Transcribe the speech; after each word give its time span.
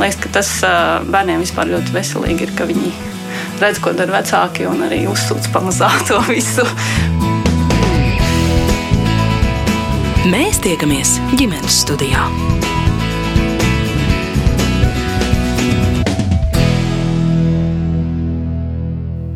Man 0.00 0.08
liekas, 0.08 0.22
ka 0.24 0.30
tas 0.32 0.50
bērniem 1.12 1.42
vispār 1.42 1.68
ļoti 1.68 1.92
veselīgi 1.92 2.46
ir, 2.46 2.50
ka 2.56 2.64
viņi 2.64 2.90
redz, 3.60 3.82
ko 3.84 3.90
dara 3.92 4.14
vecāki 4.14 4.64
un 4.64 4.78
arī 4.86 5.02
uzsūc 5.10 5.50
pamazām 5.52 5.92
to 6.08 6.16
visu. 6.24 6.64
Mēs 10.32 10.56
tiekamies 10.64 11.18
ģimenes 11.36 11.76
studijā. 11.82 12.22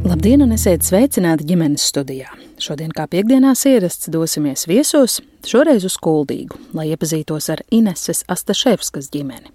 Labdien, 0.09 0.47
un 0.47 0.55
esiet 0.57 0.87
sveicināti 0.89 1.45
ģimenes 1.51 1.85
studijā. 1.93 2.31
Šodien, 2.57 2.95
kā 2.97 3.05
piekdienās 3.13 3.67
ierasts, 3.69 4.09
dosimies 4.09 4.65
viesos, 4.71 5.19
šoreiz 5.45 5.85
uz 5.85 5.99
Kuldīgu, 6.01 6.57
lai 6.73 6.89
iepazītos 6.95 7.51
ar 7.53 7.61
Ineses 7.69 8.25
Astaševskas 8.33 9.13
ģimeni. 9.13 9.53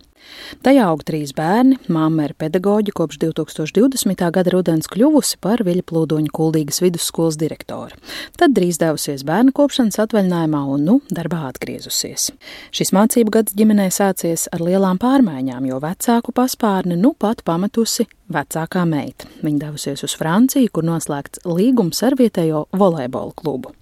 Tajā 0.65 0.85
aug 0.89 1.03
trīs 1.05 1.31
bērni, 1.37 1.77
māma 1.93 2.25
ir 2.27 2.33
pedagoģa 2.39 2.93
kopš 2.97 3.19
2020. 3.21 4.23
gada 4.35 4.53
rudens 4.53 4.89
kļuvusi 4.91 5.37
par 5.43 5.63
Viļa 5.65 5.85
plūdoņa 5.91 6.33
kuldīgas 6.35 6.81
vidusskolas 6.83 7.37
direktoru. 7.39 7.97
Tad 8.39 8.55
drīz 8.57 8.81
devusies 8.81 9.23
bērnu 9.27 9.53
kopšanas 9.55 10.01
atvaļinājumā 10.05 10.63
un 10.73 10.85
nu 10.89 10.99
darbā 11.13 11.45
atgriezusies. 11.51 12.31
Šis 12.75 12.93
mācību 12.97 13.37
gads 13.39 13.57
ģimenē 13.57 13.89
sācies 13.93 14.47
ar 14.51 14.65
lielām 14.65 15.01
pārmaiņām, 15.01 15.69
jo 15.69 15.81
vecāku 15.83 16.35
paspārni 16.35 16.97
nu 16.99 17.13
pat 17.19 17.45
pametusi 17.45 18.09
vecākā 18.33 18.85
meita. 18.89 19.27
Viņa 19.43 19.65
devusies 19.65 20.05
uz 20.05 20.15
Franciju, 20.17 20.69
kur 20.73 20.87
noslēgts 20.87 21.43
līgums 21.49 22.01
ar 22.05 22.17
vietējo 22.19 22.67
volejbola 22.75 23.35
klubu. 23.37 23.73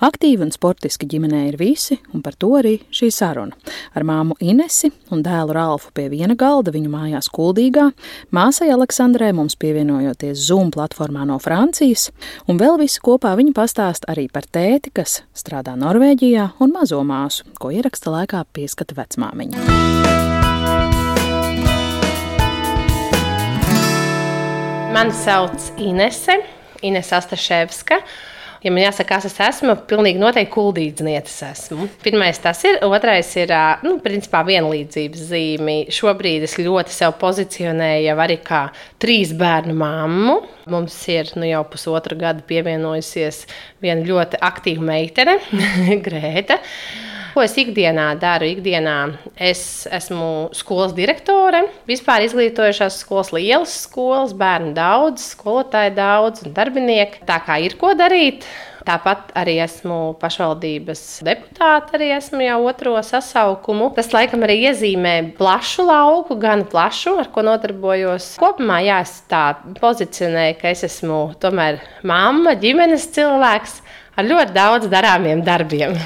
Aktīvi 0.00 0.46
un 0.46 0.52
sportiski 0.54 1.04
ģimenē 1.10 1.42
ir 1.50 1.58
visi, 1.60 1.98
un 2.14 2.22
par 2.24 2.36
to 2.40 2.54
arī 2.56 2.78
šī 2.94 3.10
saruna. 3.12 3.56
Ar 3.92 4.06
māmu 4.08 4.36
Inesi 4.40 4.88
un 5.12 5.20
dēlu 5.24 5.52
Ralfu 5.56 5.92
pie 5.96 6.08
viena 6.12 6.36
galda 6.38 6.72
viņu 6.72 6.92
mājās 6.92 7.28
Kuldīgā, 7.34 7.90
māsai 8.32 8.70
Aleksandrai 8.72 9.32
mums 9.36 9.58
pievienojoties 9.60 10.46
Zoom 10.48 10.72
platformā 10.72 11.26
no 11.28 11.36
Francijas, 11.42 12.08
un 12.48 12.60
vēl 12.60 12.80
visi 12.80 13.02
kopā 13.04 13.34
viņi 13.36 13.52
pastāst 13.56 14.08
arī 14.08 14.30
par 14.32 14.48
tēti, 14.48 14.94
kas 14.96 15.20
strādā 15.36 15.76
Norvēģijā, 15.80 16.54
un 16.64 16.76
mazo 16.76 17.04
māsu, 17.04 17.48
ko 17.60 17.74
ieraksta 17.74 18.16
laikā 18.16 18.46
pieskata 18.56 18.96
vecmāmiņa. 18.96 20.39
Mani 24.90 25.12
sauc 25.14 25.70
Inese, 25.78 26.34
Inese 26.82 27.14
Astaševska. 27.14 28.00
Ja 28.60 28.72
man 28.74 28.82
jāsaka, 28.82 29.14
kas 29.14 29.28
es 29.28 29.36
esmu, 29.40 29.76
pilnīgi 29.88 30.18
noteikti 30.20 30.52
kuldīdznieces 30.52 31.36
esmu. 31.46 31.86
Pirmais 32.02 32.40
tas 32.42 32.58
ir, 32.68 32.80
otrais 32.84 33.30
ir, 33.38 33.54
nu, 33.86 33.94
principā 34.04 34.42
vienlīdzības 34.48 35.22
zīme. 35.30 35.76
Šobrīd 35.94 36.44
es 36.44 36.58
ļoti 36.58 36.92
sev 36.92 37.14
pozicionēju 37.22 38.08
jau 38.10 38.16
arī 38.26 38.36
kā 38.44 38.64
trīs 39.00 39.32
bērnu 39.38 39.78
mammu. 39.80 40.36
Mums 40.74 40.98
ir 41.14 41.30
nu, 41.38 41.46
jau 41.48 41.62
pusotra 41.70 42.18
gada 42.18 42.44
pievienojusies 42.50 43.46
viena 43.80 44.04
ļoti 44.10 44.42
aktīva 44.50 44.90
meitene, 44.90 45.38
Grēta. 46.08 46.58
Ko 47.30 47.44
es 47.44 47.54
ikdienā 47.60 48.08
daru? 48.20 48.48
Ikdienā 48.50 48.96
es 49.38 49.86
esmu 49.90 50.50
skolas 50.56 50.94
direktore, 50.96 51.62
vispār 51.90 52.24
izglītojušās 52.26 52.98
skolas, 53.04 53.30
lielas 53.36 53.76
skolas, 53.84 54.34
bērnu 54.36 54.74
daudz, 54.74 55.30
skolotāju 55.36 55.94
daudz 55.98 56.42
un 56.46 56.56
darbinieku. 56.56 57.22
Tā 57.28 57.38
kā 57.46 57.60
ir 57.62 57.78
ko 57.80 57.94
darīt. 57.98 58.48
Tāpat 58.80 59.34
arī 59.36 59.58
esmu 59.60 60.16
pašvaldības 60.20 61.02
deputāte, 61.26 61.92
arī 61.98 62.08
esmu 62.16 62.40
jau 62.42 62.56
otro 62.70 62.94
sasaukumu. 63.04 63.90
Tas 63.94 64.08
laikam 64.14 64.42
arī 64.46 64.56
iezīmē 64.70 65.14
plašu 65.36 65.84
lauku, 65.86 66.38
gan 66.40 66.64
plašu, 66.70 67.18
ar 67.20 67.28
ko 67.34 67.44
nodarbojos. 67.46 68.32
Kopumā 68.40 68.80
jā, 68.86 69.02
es 69.04 69.20
tā 69.30 69.44
pozicionēju, 69.78 70.58
ka 70.62 70.72
es 70.72 70.86
esmu 70.88 71.20
tomēr 71.42 71.82
mamma, 72.08 72.56
ģimenes 72.58 73.10
cilvēks 73.14 73.80
ar 74.20 74.28
ļoti 74.28 74.56
daudz 74.56 74.90
darāmiem 74.92 75.44
darbiem. 75.46 75.96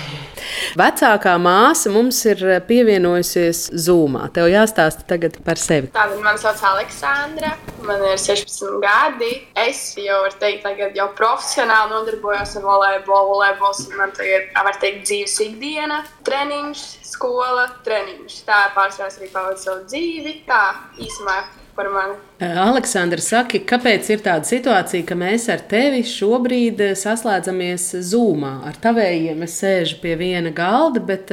Vecākā 0.79 1.35
māsa 1.39 1.91
mums 1.93 2.19
ir 2.27 2.41
pievienojusies 2.69 3.69
Zoomā. 3.85 4.29
Tev 4.35 4.49
jāstāsta 4.51 5.07
tagad 5.09 5.37
par 5.47 5.59
sevi. 5.61 5.91
Tātad 5.95 6.21
man 6.23 6.39
sauc 6.41 6.61
Aleksandra, 6.69 7.55
man 7.87 8.03
ir 8.09 8.21
16 8.21 8.79
gadi. 8.83 9.31
Es 9.65 9.83
jau 9.99 10.21
varu 10.25 10.39
teikt, 10.43 10.63
tagad 10.67 10.99
jau 10.99 11.09
profesionāli 11.19 11.95
nodarbojos 11.95 12.57
ar 12.61 12.67
volejbolu. 12.69 13.35
Volejbols 13.35 13.85
man 13.99 14.15
tagad, 14.17 14.51
var 14.55 14.79
teikt, 14.83 15.05
dzīves 15.09 15.37
ikdiena, 15.49 16.03
treniņš, 16.27 16.87
skola, 17.15 17.69
treniņš. 17.87 18.41
Tā 18.49 18.65
pārsvarā 18.77 19.11
arī 19.11 19.31
pavadu 19.35 19.63
savu 19.63 19.87
dzīvi. 19.91 20.41
Tā 20.49 20.65
īsumā 21.03 21.39
par 21.77 21.91
mani. 21.93 22.17
Aleksandra, 22.41 23.23
saki, 23.23 23.63
kāpēc 23.69 24.11
ir 24.15 24.25
tāda 24.25 24.49
situācija, 24.49 25.07
ka 25.09 25.19
mēs 25.19 25.49
ar 25.53 25.63
tevi 25.71 26.03
šobrīd 26.09 26.83
saslēdzamies 27.01 27.91
Zoomā? 28.11 28.57
Ar 28.69 28.79
tavējiem 28.83 29.47
es 29.47 29.61
sēžu 29.63 30.01
pie 30.03 30.17
viena 30.21 30.55
galda, 30.55 31.03
bet 31.05 31.33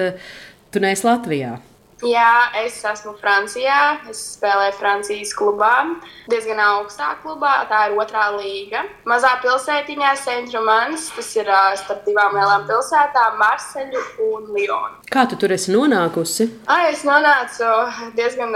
tu 0.71 0.83
neesi 0.83 1.07
Latvijā. 1.07 1.57
Jā, 2.01 2.49
es 2.57 2.79
esmu 2.81 3.13
Francijā. 3.21 4.01
Es 4.09 4.21
spēlēju 4.35 4.73
Francijas 4.79 5.35
klubā, 5.37 5.73
diezgan 6.31 6.57
augstā 6.63 7.11
klubā. 7.21 7.51
Tā 7.69 7.83
ir 7.89 7.97
otrā 8.01 8.31
līga. 8.39 8.81
Mazā 9.05 9.35
pilsētiņā, 9.43 10.15
Centrumans, 10.23 11.11
tas 11.13 11.29
ir 11.37 11.51
starp 11.77 12.01
divām 12.07 12.33
lielām 12.37 12.65
pilsētām, 12.69 13.37
Marseļu 13.41 14.01
un 14.31 14.49
Lionu. 14.55 14.97
Kā 15.13 15.27
tu 15.29 15.37
tur 15.37 15.53
esi 15.53 15.73
nonākusi? 15.75 16.47
Ai, 16.71 16.89
es 16.93 17.03
nonācu 17.05 17.69
diezgan 18.17 18.55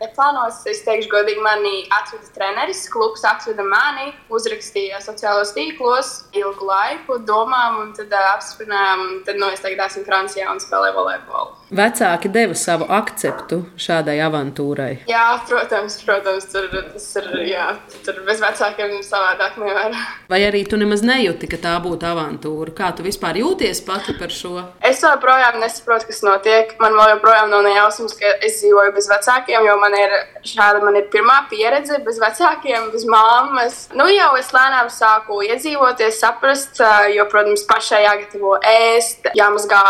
neplānots. 0.00 0.62
Es 0.70 0.80
teikšu, 0.86 1.10
godīgi, 1.12 1.44
mani 1.44 1.84
atveda 1.92 2.32
treneris. 2.38 2.86
Klubs 2.92 3.26
atveda 3.28 3.66
mani, 3.68 4.14
uzrakstīja 4.32 5.02
sociālos 5.04 5.52
tīklos 5.56 6.14
ilgu 6.38 6.70
laiku, 6.72 7.20
domām, 7.28 7.82
un 7.84 7.92
tad 7.98 8.16
apsprinājām. 8.22 9.06
Tad 9.28 9.42
nu, 9.42 9.52
es 9.52 9.60
tagad 9.60 9.84
esmu 9.90 10.06
Francijā 10.08 10.48
un 10.54 10.62
spēlēju 10.62 10.96
volejbolu. 10.96 11.56
Vecāki 11.68 12.30
deva 12.32 12.54
savu 12.56 12.86
akceptu 12.88 13.58
šādai 13.76 14.16
avantūrai. 14.24 15.02
Jā, 15.10 15.24
protams, 15.48 15.98
protams 16.00 16.46
tur, 16.48 16.64
tas 16.72 17.08
ir. 17.20 17.28
Jā, 17.44 17.66
tur 18.06 18.22
bez 18.24 18.40
vecākiem 18.40 18.94
savādāk 19.04 19.58
nevar. 19.60 19.96
Vai 20.32 20.40
arī 20.46 20.62
tu 20.64 20.78
nemaz 20.80 21.04
nejūti, 21.04 21.50
ka 21.52 21.60
tā 21.60 21.74
būtu 21.84 22.08
avantūra? 22.08 22.72
Kā 22.78 22.88
tu 22.96 23.04
vispār 23.04 23.42
jūties 23.42 23.82
pati 23.84 24.16
par 24.16 24.32
šo? 24.32 24.54
Es 24.80 25.04
joprojām 25.04 25.60
nesaprotu, 25.60 26.08
kas 26.08 26.24
notiek. 26.24 26.72
Man 26.80 26.96
joprojām 27.12 27.52
nav 27.52 27.66
nejausmas, 27.68 28.16
ka 28.16 28.32
es 28.40 28.62
dzīvoju 28.62 28.96
bez 28.96 29.12
vecākiem, 29.12 29.68
jo 29.68 29.78
man 29.84 30.00
ir 30.00 30.18
šāda 30.48 30.80
man 30.84 30.96
ir 30.96 31.08
pirmā 31.12 31.42
pieredze 31.52 32.00
bez 32.04 32.20
vecākiem, 32.22 32.88
bez 32.94 33.04
māmas. 33.04 33.82
Nu, 33.92 34.08
jau 34.08 34.32
es 34.40 34.54
lēnām 34.56 34.88
sāku 34.92 35.42
iedzīvoties, 35.44 36.20
saprast, 36.24 36.80
jo, 37.12 37.28
protams, 37.28 37.68
pašai 37.68 38.06
jāgatavo 38.06 38.56
ēst, 38.64 39.28
jāmazgā 39.36 39.84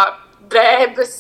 drēbes, 0.52 1.14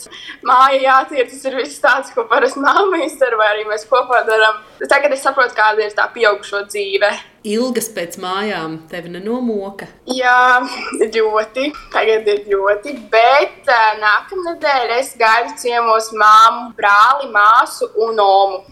mājā 0.46 0.80
jātiek. 0.84 1.30
Tas 1.30 1.44
ir 1.48 1.58
viss 1.58 1.82
tāds, 1.82 2.12
ko 2.14 2.24
parasti 2.30 2.62
māma 2.62 3.02
izdara, 3.06 3.38
vai 3.40 3.48
arī 3.54 3.66
mēs 3.68 3.86
kopā 3.90 4.22
darām. 4.28 4.62
Tagad 4.88 5.14
es 5.16 5.24
saprotu, 5.26 5.56
kāda 5.58 5.84
ir 5.84 5.96
tā 5.96 6.06
pieaugušo 6.14 6.64
dzīve. 6.68 7.10
Ilgas 7.48 7.90
pēc 7.94 8.18
mājām 8.20 8.78
tevi 8.90 9.12
nenomoka. 9.14 9.88
Jā, 10.10 10.60
ļoti. 11.00 11.68
Tagad 11.94 12.28
ir 12.28 12.48
ļoti. 12.52 12.96
Bet 13.12 13.68
nākamnedēļ 14.02 14.96
es 14.98 15.14
gaidu 15.18 15.54
ciemos 15.60 16.10
māmu, 16.16 16.72
brāli, 16.78 17.30
māsu 17.34 17.92
un 18.06 18.20
omu. 18.24 18.64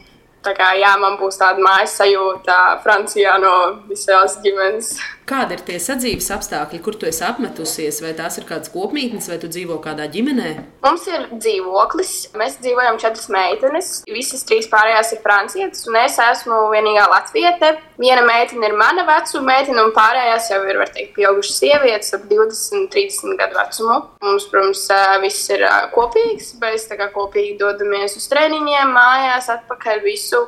Tā 0.46 0.52
kā 0.54 0.68
jā, 0.78 0.92
man 1.02 1.16
būs 1.18 1.40
tāda 1.40 1.58
mājas 1.58 1.96
sajūta 1.98 2.78
Francijā 2.84 3.34
no 3.42 3.54
visās 3.88 4.36
ģimenes. 4.44 4.92
Kādi 5.26 5.56
ir 5.56 5.62
tie 5.66 5.76
sadzīves 5.82 6.28
apstākļi, 6.30 6.78
kur 6.86 6.94
tu 6.94 7.08
esi 7.08 7.24
apmetusies? 7.26 7.96
Vai 8.04 8.12
tās 8.14 8.36
ir 8.38 8.44
kādas 8.46 8.70
kopmītnes, 8.70 9.26
vai 9.26 9.38
tu 9.42 9.48
dzīvo 9.50 9.80
kādā 9.82 10.04
ģimenē? 10.12 10.50
Mums 10.84 11.06
ir 11.10 11.24
dzīvoklis. 11.32 12.12
Mēs 12.38 12.60
dzīvojam 12.62 13.00
četras 13.02 13.26
meitenes. 13.34 13.88
Visas 14.06 14.46
trīs 14.46 14.68
pārējās 14.70 15.10
ir 15.16 15.24
francietes, 15.24 15.82
un 15.90 15.98
es 15.98 16.20
esmu 16.22 16.60
vienīgā 16.70 17.08
latviete. 17.10 17.72
Viena 17.98 18.22
meitene 18.22 18.70
ir 18.70 18.76
mana 18.78 19.02
vecuma 19.08 19.48
meitene, 19.48 19.82
un 19.82 19.90
pārējās 19.96 20.52
jau 20.52 20.60
ir, 20.62 20.78
var 20.78 20.92
teikt, 20.94 21.16
pieaugušas 21.18 21.58
sievietes 21.58 22.14
ap 22.14 22.28
20, 22.30 22.86
30 22.94 23.40
gadu 23.40 23.58
vecumu. 23.58 23.96
Mums, 24.22 24.46
protams, 24.52 24.84
viss 25.24 25.50
ir 25.56 25.66
kopīgs. 25.96 26.52
Mēs 26.62 26.86
kopīgi 27.16 27.58
dodamies 27.58 28.14
uz 28.14 28.30
treniņiem, 28.30 28.94
mājās, 28.94 29.50
atpakaļ 29.58 30.06
visu 30.06 30.44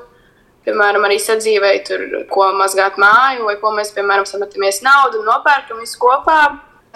piemēram, 0.66 1.05
arī 1.06 1.19
sadzīvēju 1.22 1.84
tur, 1.87 2.05
ko 2.32 2.50
mazgāt 2.58 2.99
māju, 3.00 3.46
vai 3.49 3.56
ko 3.60 3.72
mēs, 3.76 3.93
piemēram, 3.96 4.26
sametamies 4.28 4.82
naudu 4.87 5.22
un 5.22 5.31
nopērkam 5.31 5.81
visu 5.82 6.00
kopā. 6.02 6.40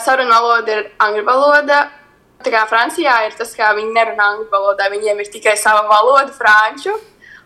Saruna 0.02 0.40
valoda 0.40 0.78
ir 0.78 0.90
angļu 1.02 1.24
valoda. 1.28 1.80
Tā 2.42 2.50
kā 2.50 2.64
Francijā 2.66 3.14
ir 3.28 3.36
tas, 3.38 3.52
ka 3.54 3.70
viņi 3.76 3.94
nerunā 3.94 4.32
angļu 4.34 4.48
valodā, 4.50 4.88
viņiem 4.90 5.20
ir 5.22 5.30
tikai 5.30 5.54
sava 5.60 5.84
valoda, 5.90 6.32
franču. 6.34 6.96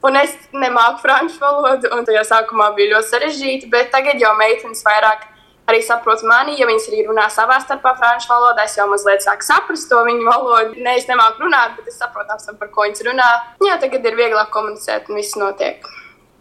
Un 0.06 0.16
es 0.20 0.34
nemāku 0.54 1.02
franču 1.02 1.40
valodu, 1.42 1.90
un 1.92 2.04
tajā 2.06 2.22
sākumā 2.28 2.70
bija 2.76 2.94
ļoti 2.94 3.10
sarežģīti, 3.10 3.70
bet 3.72 3.90
tagad 3.92 4.20
jau 4.22 4.32
meitenes 4.38 4.84
vairāk 4.86 5.26
arī 5.66 5.82
saprot 5.82 6.22
mani. 6.28 6.56
Ja 6.60 6.68
viņas 6.68 6.88
arī 6.90 7.04
runā 7.08 7.26
savā 7.32 7.58
starpā 7.64 7.96
franču 7.98 8.30
valodā, 8.30 8.64
es 8.68 8.76
jau 8.78 8.86
mazliet 8.90 9.24
sāku 9.24 9.46
saprast 9.46 9.90
to 9.90 10.00
viņu 10.06 10.24
valodu. 10.28 10.76
Ne, 10.78 10.96
es 11.00 11.08
nemāku 11.10 11.44
runāt, 11.44 11.76
bet 11.78 11.90
es 11.90 11.98
saprotu, 12.00 12.56
par 12.60 12.72
ko 12.72 12.86
viņas 12.86 13.06
runā. 13.08 13.30
Jā, 13.66 13.78
tagad 13.82 14.06
ir 14.06 14.18
vieglāk 14.18 14.52
komunicēt 14.54 15.10
un 15.10 15.20
viss 15.20 15.38
notiek. 15.40 15.84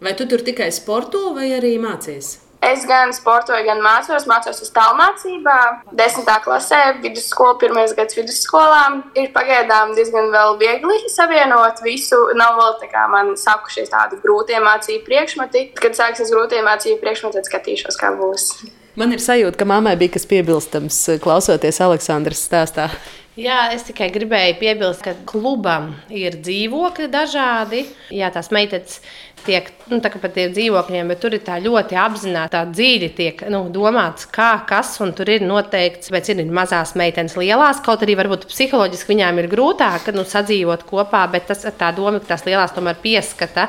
Vai 0.00 0.12
tu 0.14 0.26
tur 0.28 0.42
tikai 0.44 0.68
sporto 0.72 1.30
vai 1.32 1.54
arī 1.56 1.76
mācies? 1.80 2.36
Es 2.66 2.82
gan 2.88 3.12
sportoju, 3.14 3.64
gan 3.68 3.80
mācos. 3.84 4.24
Mācos 4.28 4.58
uz 4.64 4.70
tālmācībā, 4.74 5.56
desmitā 5.96 6.38
klasē, 6.44 6.80
vidusskola, 7.04 7.54
pirmais 7.60 7.92
gads 7.96 8.16
vidusskolā. 8.16 8.82
Ir 9.16 9.30
pagaidām 9.34 9.94
diezgan 9.96 10.32
viegli 10.60 10.96
savienot 11.12 11.82
visu. 11.84 12.18
Nav 12.36 12.56
vēl 12.60 12.78
tā 12.80 12.88
kā 12.92 13.04
man 13.12 13.34
sākušies 13.40 13.92
tādi 13.92 14.18
grūti 14.24 14.58
mācību 14.64 15.04
priekšmeti. 15.06 15.68
Kad 15.78 15.98
sāksies 15.98 16.32
grūti 16.32 16.64
mācību 16.66 16.98
priekšmeti, 17.04 17.38
tad 17.38 17.50
skatīšos, 17.52 18.00
kā 18.00 18.12
būs. 18.18 18.48
Man 18.96 19.12
ir 19.12 19.20
sajūta, 19.20 19.60
ka 19.60 19.68
mammai 19.68 19.94
bija 20.00 20.16
kas 20.16 20.24
piebilstams, 20.28 20.98
klausoties 21.22 21.80
Aleksandras 21.84 22.40
stāstā. 22.48 22.88
Jā, 23.36 23.66
es 23.76 23.82
tikai 23.84 24.06
gribēju 24.14 24.54
piebilst, 24.56 25.02
ka 25.04 25.12
klubam 25.28 25.90
ir 26.08 26.38
dzīvokļi 26.40 27.10
dažādi. 27.12 27.82
Jā, 28.08 28.30
tās 28.32 28.48
meitenes 28.48 29.02
tiek 29.46 29.70
nu, 29.90 30.00
par 30.02 30.32
tiem 30.34 30.52
dzīvokļiem, 30.54 31.10
bet 31.12 31.20
tur 31.22 31.36
ir 31.36 31.42
tā 31.46 31.58
ļoti 31.62 31.98
apzināti, 32.00 32.52
tā 32.56 32.62
dziļi 32.70 33.10
tiek 33.16 33.42
nu, 33.52 33.62
domāts, 33.72 34.26
kā, 34.32 34.50
kas, 34.68 34.94
un 35.04 35.12
tur 35.16 35.30
ir 35.30 35.44
noteikts, 35.46 36.10
bet 36.14 36.30
ir 36.32 36.42
mazās 36.50 36.94
meitenes 36.98 37.36
lielās, 37.38 37.80
kaut 37.84 38.02
arī 38.02 38.16
varbūt 38.18 38.48
psiholoģiski 38.50 39.12
viņām 39.12 39.40
ir 39.42 39.50
grūtāk 39.52 40.10
nu, 40.16 40.24
sadzīvot 40.26 40.82
kopā, 40.88 41.22
bet 41.32 41.48
tas 41.50 41.64
tā 41.78 41.92
doma, 41.96 42.20
ka 42.22 42.34
tās 42.34 42.46
lielās 42.48 42.74
tomēr 42.74 42.98
pieskata, 43.02 43.68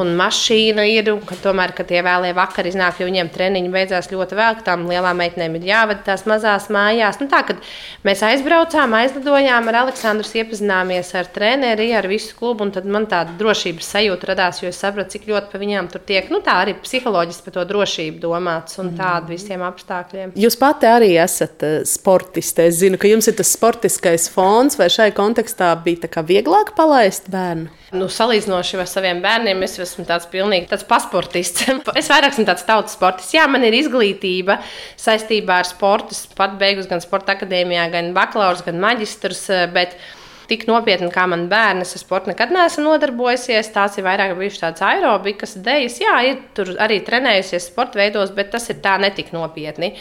un 0.00 0.14
mašīna 0.18 0.86
ir, 0.88 1.12
un 1.14 1.22
ka 1.28 1.36
tomēr, 1.42 1.74
ka 1.76 1.84
tie 1.88 2.02
vēlie 2.06 2.32
vakar 2.36 2.68
iznāk, 2.70 3.00
jo 3.00 3.08
viņiem 3.10 3.32
treniņi 3.34 3.72
beidzās 3.74 4.10
ļoti 4.12 4.38
vēl, 4.38 4.58
ka 4.60 4.68
tām 4.72 4.86
lielām 4.90 5.20
meitenēm 5.20 5.58
ir 5.60 5.68
jāvada 5.70 6.04
tās 6.08 6.26
mazās 6.30 6.70
mājās. 6.72 7.20
Nu, 7.20 7.28
tā, 7.32 7.42
kad 7.48 7.60
mēs 8.06 8.24
aizbraucām, 8.26 8.96
aizlidojām 9.02 9.68
ar 9.70 9.82
Aleksandru, 9.84 10.28
iepazināmies 10.40 11.12
ar 11.18 11.28
treneri, 11.34 11.90
ar 11.96 12.08
visu 12.10 12.36
klubu, 12.38 12.64
un 12.66 12.74
tad 12.74 12.88
man 12.88 13.08
tāda 13.10 13.34
drošības 13.40 13.92
sajūta 13.94 14.32
radās, 14.32 14.62
jo 14.62 14.70
es 14.70 14.80
sapratu, 14.80 15.09
cik 15.12 15.26
ļoti 15.30 15.50
par 15.52 15.62
viņām 15.62 15.90
tur 15.92 16.02
tiek, 16.06 16.28
nu 16.32 16.40
tā 16.44 16.56
arī 16.62 16.76
psiholoģiski 16.78 17.46
par 17.46 17.56
to 17.56 17.64
drošību 17.72 18.22
domāts 18.22 18.78
un 18.82 18.92
tādu 18.98 19.34
visiem 19.34 19.64
apstākļiem. 19.66 20.34
Jūs 20.40 20.56
pati 20.60 20.88
arī 20.90 21.12
esat 21.20 21.66
uh, 21.66 21.80
sportiste. 21.88 22.68
Es 22.70 22.80
zinu, 22.80 23.00
ka 23.00 23.10
jums 23.10 23.28
ir 23.30 23.36
tas 23.38 23.52
sportiskais 23.56 24.28
fons, 24.32 24.78
vai 24.80 24.90
šai 24.92 25.10
kontekstā 25.16 25.72
bija 25.84 26.24
vieglāk 26.26 26.74
palaist 26.78 27.30
bērnu? 27.32 27.70
Nu, 27.90 28.06
salīdzinoši 28.06 28.78
ar 28.78 28.86
saviem 28.86 29.18
bērniem, 29.24 29.64
es 29.66 29.74
esmu 29.82 30.04
tāds 30.06 30.28
pilnīgi 30.30 30.68
tāds 30.70 30.86
pasportists. 30.86 31.66
es 32.00 32.10
vairāk 32.12 32.36
esmu 32.36 32.46
tāds 32.46 32.66
tautas 32.68 32.94
sportists. 32.94 33.34
Jā, 33.34 33.48
man 33.50 33.66
ir 33.66 33.74
izglītība 33.80 34.60
saistībā 35.00 35.58
ar 35.64 35.68
sportu. 35.68 36.14
Pat 36.38 36.54
beigus 36.60 36.86
gan 36.90 37.02
sporta 37.02 37.34
akadēmijā, 37.34 37.88
gan 37.90 38.14
bakalaura, 38.14 38.62
gan 38.68 38.78
maģistrs. 38.82 39.48
Bet 39.74 39.98
tik 40.50 40.66
nopietni 40.68 41.10
kā 41.14 41.26
man 41.30 41.46
bērni. 41.50 41.84
Es 41.86 41.94
ar 41.94 42.02
sportu 42.02 42.32
nekad 42.32 42.52
neesmu 42.54 42.84
nodarbojusies. 42.88 43.70
Tās 43.74 43.98
ir 43.98 44.06
vairāk 44.06 44.34
bijušas 44.38 44.64
tādas 44.64 44.84
aerobikas, 44.88 45.54
dejas. 45.62 46.00
Jā, 46.02 46.16
ir 46.26 46.40
tur 46.56 46.72
arī 46.82 46.98
trenējusies 47.06 47.70
sporta 47.70 48.00
veidos, 48.00 48.32
bet 48.34 48.50
tas 48.54 48.66
ir 48.72 48.80
tā 48.82 48.96
netik 49.02 49.30
nopietni. 49.36 49.92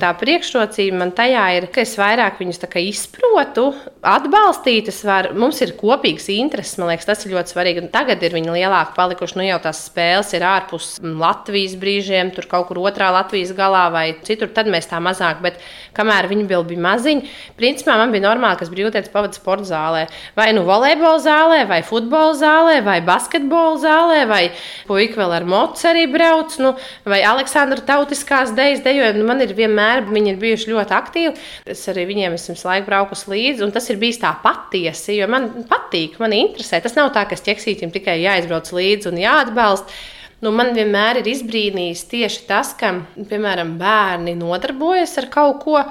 Tā 0.00 0.12
priekšrocība 0.16 0.96
man 1.02 1.12
tajā 1.16 1.44
ir, 1.58 1.68
ka 1.74 1.84
es 1.84 1.92
vairāk 2.00 2.40
viņus 2.40 2.62
izprotu, 2.80 3.66
atbalstīt. 4.00 4.88
Var, 5.04 5.30
mums 5.36 5.60
ir 5.64 5.74
kopīgs 5.78 6.30
intereses, 6.32 6.78
man 6.80 6.92
liekas, 6.92 7.08
tas 7.10 7.26
ir 7.26 7.34
ļoti 7.36 7.54
svarīgi. 7.54 7.84
Un 7.84 7.92
tagad 7.92 8.22
ir 8.24 8.34
viņi 8.36 8.56
lielāki 8.56 8.96
palikuši. 8.96 9.38
Nu, 9.40 9.46
jau 9.46 9.60
tās 9.62 9.84
spēles 9.90 10.32
ir 10.36 10.46
ārpus 10.48 10.94
Latvijas 11.04 11.76
brīžiem, 11.80 12.32
tur 12.34 12.48
kaut 12.50 12.70
kur 12.70 12.80
otrā 12.86 13.10
Latvijas 13.14 13.52
galā 13.56 13.86
vai 13.92 14.06
citur. 14.26 14.50
Tad 14.56 14.70
mēs 14.72 14.88
tā 14.90 15.00
mazāk, 15.04 15.44
bet 15.44 15.60
kamēr 15.96 16.30
viņi 16.30 16.48
bija 16.48 16.80
maziņi, 16.80 17.28
principā 17.60 17.96
man 18.00 18.14
bija 18.14 18.28
normāli, 18.28 18.58
ka 18.58 18.66
es 18.66 18.72
brīvdienas 18.72 19.12
pavadu 19.12 19.36
sporta 19.36 19.68
zālē 19.68 19.89
zālē. 19.90 20.06
Vai 20.36 20.52
nu 20.54 20.64
volejbola 20.64 21.18
zālē, 21.20 21.66
vai 21.68 21.82
futbola 21.82 22.34
zālē, 22.34 22.80
vai 22.84 23.00
basketbola 23.00 23.78
zālē, 23.80 24.26
vai 24.28 24.50
puika 24.86 25.20
vēl 25.20 25.34
ar 25.36 25.44
mocu 25.44 25.86
arī 25.88 26.06
brauc, 26.10 26.56
nu, 26.58 26.74
vai 27.04 27.22
Aleksandra 27.22 27.80
tautiskās 27.80 28.54
dejas 28.54 28.82
dejoja. 28.84 29.14
Nu, 29.16 29.26
man 29.26 29.40
ir 29.40 29.54
vienmēr, 29.54 30.06
viņi 30.08 30.34
ir 30.34 30.40
bijuši 30.40 30.70
ļoti 30.72 30.96
aktīvi. 30.96 31.34
Es 31.66 31.86
arī 31.90 32.06
viņiem 32.08 32.36
esmu 32.38 32.56
laiku 32.64 32.86
braukus 32.86 33.26
līdzi, 33.30 33.64
un 33.64 33.74
tas 33.74 33.88
ir 33.90 33.98
bijis 34.00 34.20
tā 34.22 34.32
patiesi, 34.42 35.18
jo 35.18 35.28
man 35.30 35.50
patīk, 35.70 36.18
man 36.20 36.34
interesē. 36.36 36.80
Tas 36.82 36.96
nav 36.98 37.12
tā, 37.14 37.26
ka 37.28 37.38
ķeksītim 37.38 37.92
tikai 37.94 38.20
jāizbrauc 38.22 38.70
līdzi 38.76 39.10
un 39.10 39.20
jāatbalsta. 39.20 40.00
Nu, 40.40 40.54
man 40.56 40.70
vienmēr 40.72 41.18
ir 41.20 41.26
izbrīnījis 41.28 42.06
tieši 42.08 42.46
tas, 42.48 42.72
ka, 42.72 42.94
piemēram, 43.28 43.74
bērni 43.80 44.32
nodarbojas 44.40 45.18
ar 45.20 45.26
kaut 45.32 45.58
ko, 45.66 45.82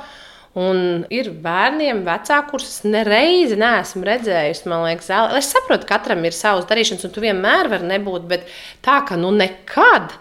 Un 0.57 1.03
ir 1.13 1.29
bērniem, 1.43 2.01
vecākiem, 2.07 2.47
kurus 2.49 2.79
nereizi 2.87 3.57
neesmu 3.59 4.01
redzējusi. 4.07 4.65
Man 4.71 4.87
liekas, 4.87 5.11
zāle. 5.11 5.37
es 5.37 5.51
saprotu, 5.53 5.85
ka 5.85 5.99
katram 5.99 6.25
ir 6.25 6.33
savs 6.33 6.65
darīšanas, 6.69 7.05
un 7.05 7.13
tu 7.13 7.21
vienmēr 7.21 7.69
vari 7.69 7.89
nebūt, 7.91 8.25
bet 8.31 8.47
tā 8.85 8.97
ka 9.05 9.19
nu 9.19 9.29
nekad. 9.35 10.15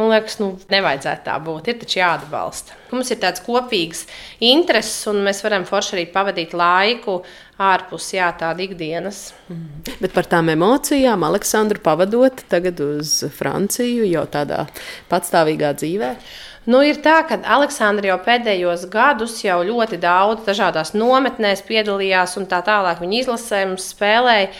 Man 0.00 0.08
liekas, 0.14 0.38
nu, 0.40 0.54
nevajadzētu 0.72 1.26
tā 1.26 1.34
būt. 1.44 1.66
Ir 1.68 1.78
taču 1.82 1.98
jāatbalsta. 2.00 2.76
Mums 2.94 3.10
ir 3.12 3.18
tāds 3.20 3.42
kopīgs 3.44 4.06
intereses, 4.40 5.02
un 5.10 5.20
mēs 5.26 5.42
varam 5.44 5.66
forši 5.68 5.96
arī 5.98 6.04
pavadīt 6.14 6.54
laiku 6.56 7.18
ārpus 7.60 8.06
jā, 8.14 8.30
tāda 8.40 8.64
ikdienas. 8.64 9.34
Mm. 9.52 9.96
Bet 10.00 10.14
par 10.16 10.28
tām 10.30 10.48
emocijām 10.54 11.26
Aleksandru 11.28 11.82
pavadot 11.84 12.40
tagad 12.48 12.80
uz 12.80 13.18
Franciju 13.36 14.08
jau 14.08 14.24
tādā 14.32 14.64
patstāvīgā 15.12 15.74
dzīvē. 15.76 16.14
Nu, 16.70 16.80
ir 16.84 17.02
tā, 17.04 17.18
ka 17.28 17.42
Aleksandra 17.56 18.14
jau 18.14 18.18
pēdējos 18.24 18.88
gadus 18.92 19.38
jau 19.44 19.60
ļoti 19.66 20.00
daudz 20.00 20.48
dažādās 20.48 20.94
nometnēs 20.96 21.64
piedalījās 21.68 22.36
un 22.40 22.48
tā 22.48 22.60
tālāk 22.64 23.00
viņa 23.04 23.24
izlasēm 23.24 23.76
spēlēja. 23.80 24.52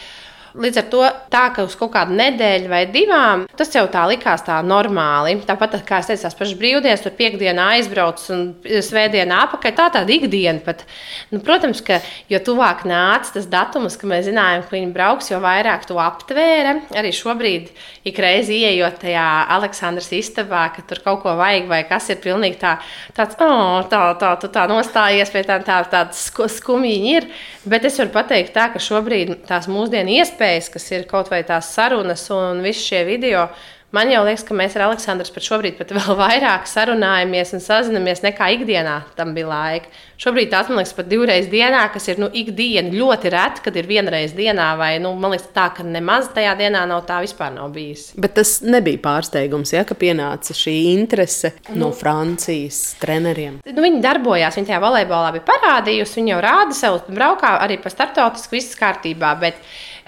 Līdz 0.51 0.79
ar 0.81 0.87
to 0.91 1.01
tā, 1.31 1.45
ka 1.55 1.63
uz 1.63 1.75
kaut 1.79 1.93
kādu 1.93 2.15
nedēļu 2.17 2.67
vai 2.71 2.81
divām 2.91 3.45
tas 3.57 3.71
jau 3.71 3.85
tā 3.91 4.03
likās 4.09 4.43
tā 4.43 4.57
normāli. 4.65 5.37
Tāpat 5.47 5.77
kā 5.87 6.01
es 6.01 6.09
teicu, 6.09 6.23
tās 6.25 6.35
pašas 6.37 6.57
brīvdienas, 6.59 7.03
tur 7.05 7.13
piekdienā 7.15 7.67
aizbrauc 7.77 8.19
un 8.33 8.43
svētdienā 8.65 9.37
apakaļ. 9.47 9.75
Tā 9.77 9.87
tāda 9.95 10.15
ikdiena 10.15 10.59
pat. 10.65 10.83
Nu, 11.31 11.39
protams, 11.45 11.79
ka 11.85 12.01
jo 12.31 12.41
tuvāk 12.43 12.83
nāca 12.89 13.37
tas 13.37 13.47
datums, 13.51 13.95
ka 13.99 14.09
mēs 14.11 14.27
zinājām, 14.27 14.65
ka 14.65 14.75
viņi 14.75 14.91
brauks, 14.95 15.31
jo 15.31 15.39
vairāk 15.43 15.87
to 15.87 15.99
aptvēra. 16.01 16.75
Arī 16.99 17.13
šobrīd, 17.15 17.71
ik 18.09 18.19
reizi 18.21 18.59
ieejot 18.65 18.99
tajā 19.05 19.27
Aleksandras 19.55 20.11
istabā, 20.17 20.65
ka 20.75 20.83
tur 20.87 21.03
kaut 21.05 21.23
ko 21.23 21.37
vajag 21.39 21.71
vai 21.71 21.83
kas 21.87 22.09
ir 22.11 22.19
pilnīgi 22.23 22.59
tā, 22.59 22.75
tāds, 23.15 23.39
oh, 23.39 23.79
tā, 23.91 24.03
tā, 24.19 24.35
tu 24.41 24.51
tā 24.51 24.67
nostājies 24.71 25.31
pie 25.31 25.45
tā, 25.47 25.61
tā, 25.63 25.79
tāds 25.91 26.27
skumjiņi 26.59 27.15
ir. 27.15 27.31
Bet 27.71 27.85
es 27.85 27.99
varu 28.01 28.13
pateikt 28.15 28.55
tā, 28.57 28.67
ka 28.73 28.81
šobrīd 28.81 29.35
tās 29.47 29.69
mūsdienu 29.71 30.17
iespējas 30.17 30.40
iespējas, 30.41 30.71
kas 30.73 30.91
ir 30.91 31.05
kaut 31.09 31.29
vai 31.29 31.43
tās 31.45 31.69
sarunas 31.75 32.25
un 32.33 32.61
visi 32.63 32.89
šie 32.89 33.05
video. 33.05 33.47
Man 33.91 34.09
jau 34.09 34.23
liekas, 34.23 34.45
ka 34.47 34.55
mēs 34.55 34.75
ar 34.77 34.87
Aleksandru 34.87 35.27
pat 35.33 35.43
šobrīd 35.43 35.77
pat 35.77 35.91
vēl 35.97 36.17
vairāk 36.17 36.67
sarunājamies 36.67 37.53
un 37.53 37.61
sazinamies 37.61 38.23
nekā 38.23 38.51
ikdienā 38.57 39.01
tam 39.15 39.35
bija 39.35 39.49
laika. 39.51 39.91
Šobrīd 40.21 40.51
tās 40.51 40.67
man 40.69 40.77
liekas 40.77 40.93
pat 40.93 41.07
divreiz 41.09 41.47
dienā, 41.49 41.79
kas 41.89 42.05
ir 42.11 42.19
nu, 42.21 42.27
ikdiena. 42.29 42.91
Ļoti 42.93 43.31
reti, 43.33 43.63
kad 43.65 43.77
ir 43.79 43.87
vienreiz 43.89 44.35
dienā, 44.37 44.67
vai 44.77 44.91
nu, 45.01 45.15
man 45.17 45.33
liekas 45.33 45.47
tā, 45.55 45.63
ka 45.73 45.81
nemaz 45.81 46.27
tajā 46.35 46.51
dienā 46.59 46.83
nav 46.85 47.07
tā 47.07 47.17
vispār 47.23 47.49
nav 47.55 47.71
bijis. 47.73 48.11
Bet 48.21 48.35
tas 48.37 48.59
nebija 48.61 49.01
pārsteigums, 49.01 49.73
ja, 49.73 49.81
ka 49.87 49.97
pienāca 49.97 50.53
šī 50.53 50.75
interese 50.91 51.55
nu, 51.71 51.79
no 51.87 51.89
Francijas 51.97 52.99
treneriem. 53.01 53.63
Nu, 53.65 53.81
viņi 53.81 54.03
darbojās, 54.05 54.59
viņi 54.59 54.69
tajā 54.69 54.83
volejbolā 54.83 55.31
bija 55.39 55.47
parādījusi, 55.49 56.19
viņi 56.21 56.35
jau 56.35 56.43
rāda 56.45 56.77
sev, 56.77 56.99
braukā 57.09 57.55
arī 57.65 57.81
pa 57.81 57.89
startautisku, 57.89 58.59
viss 58.59 58.77
kārtībā. 58.77 59.33
Bet 59.41 59.57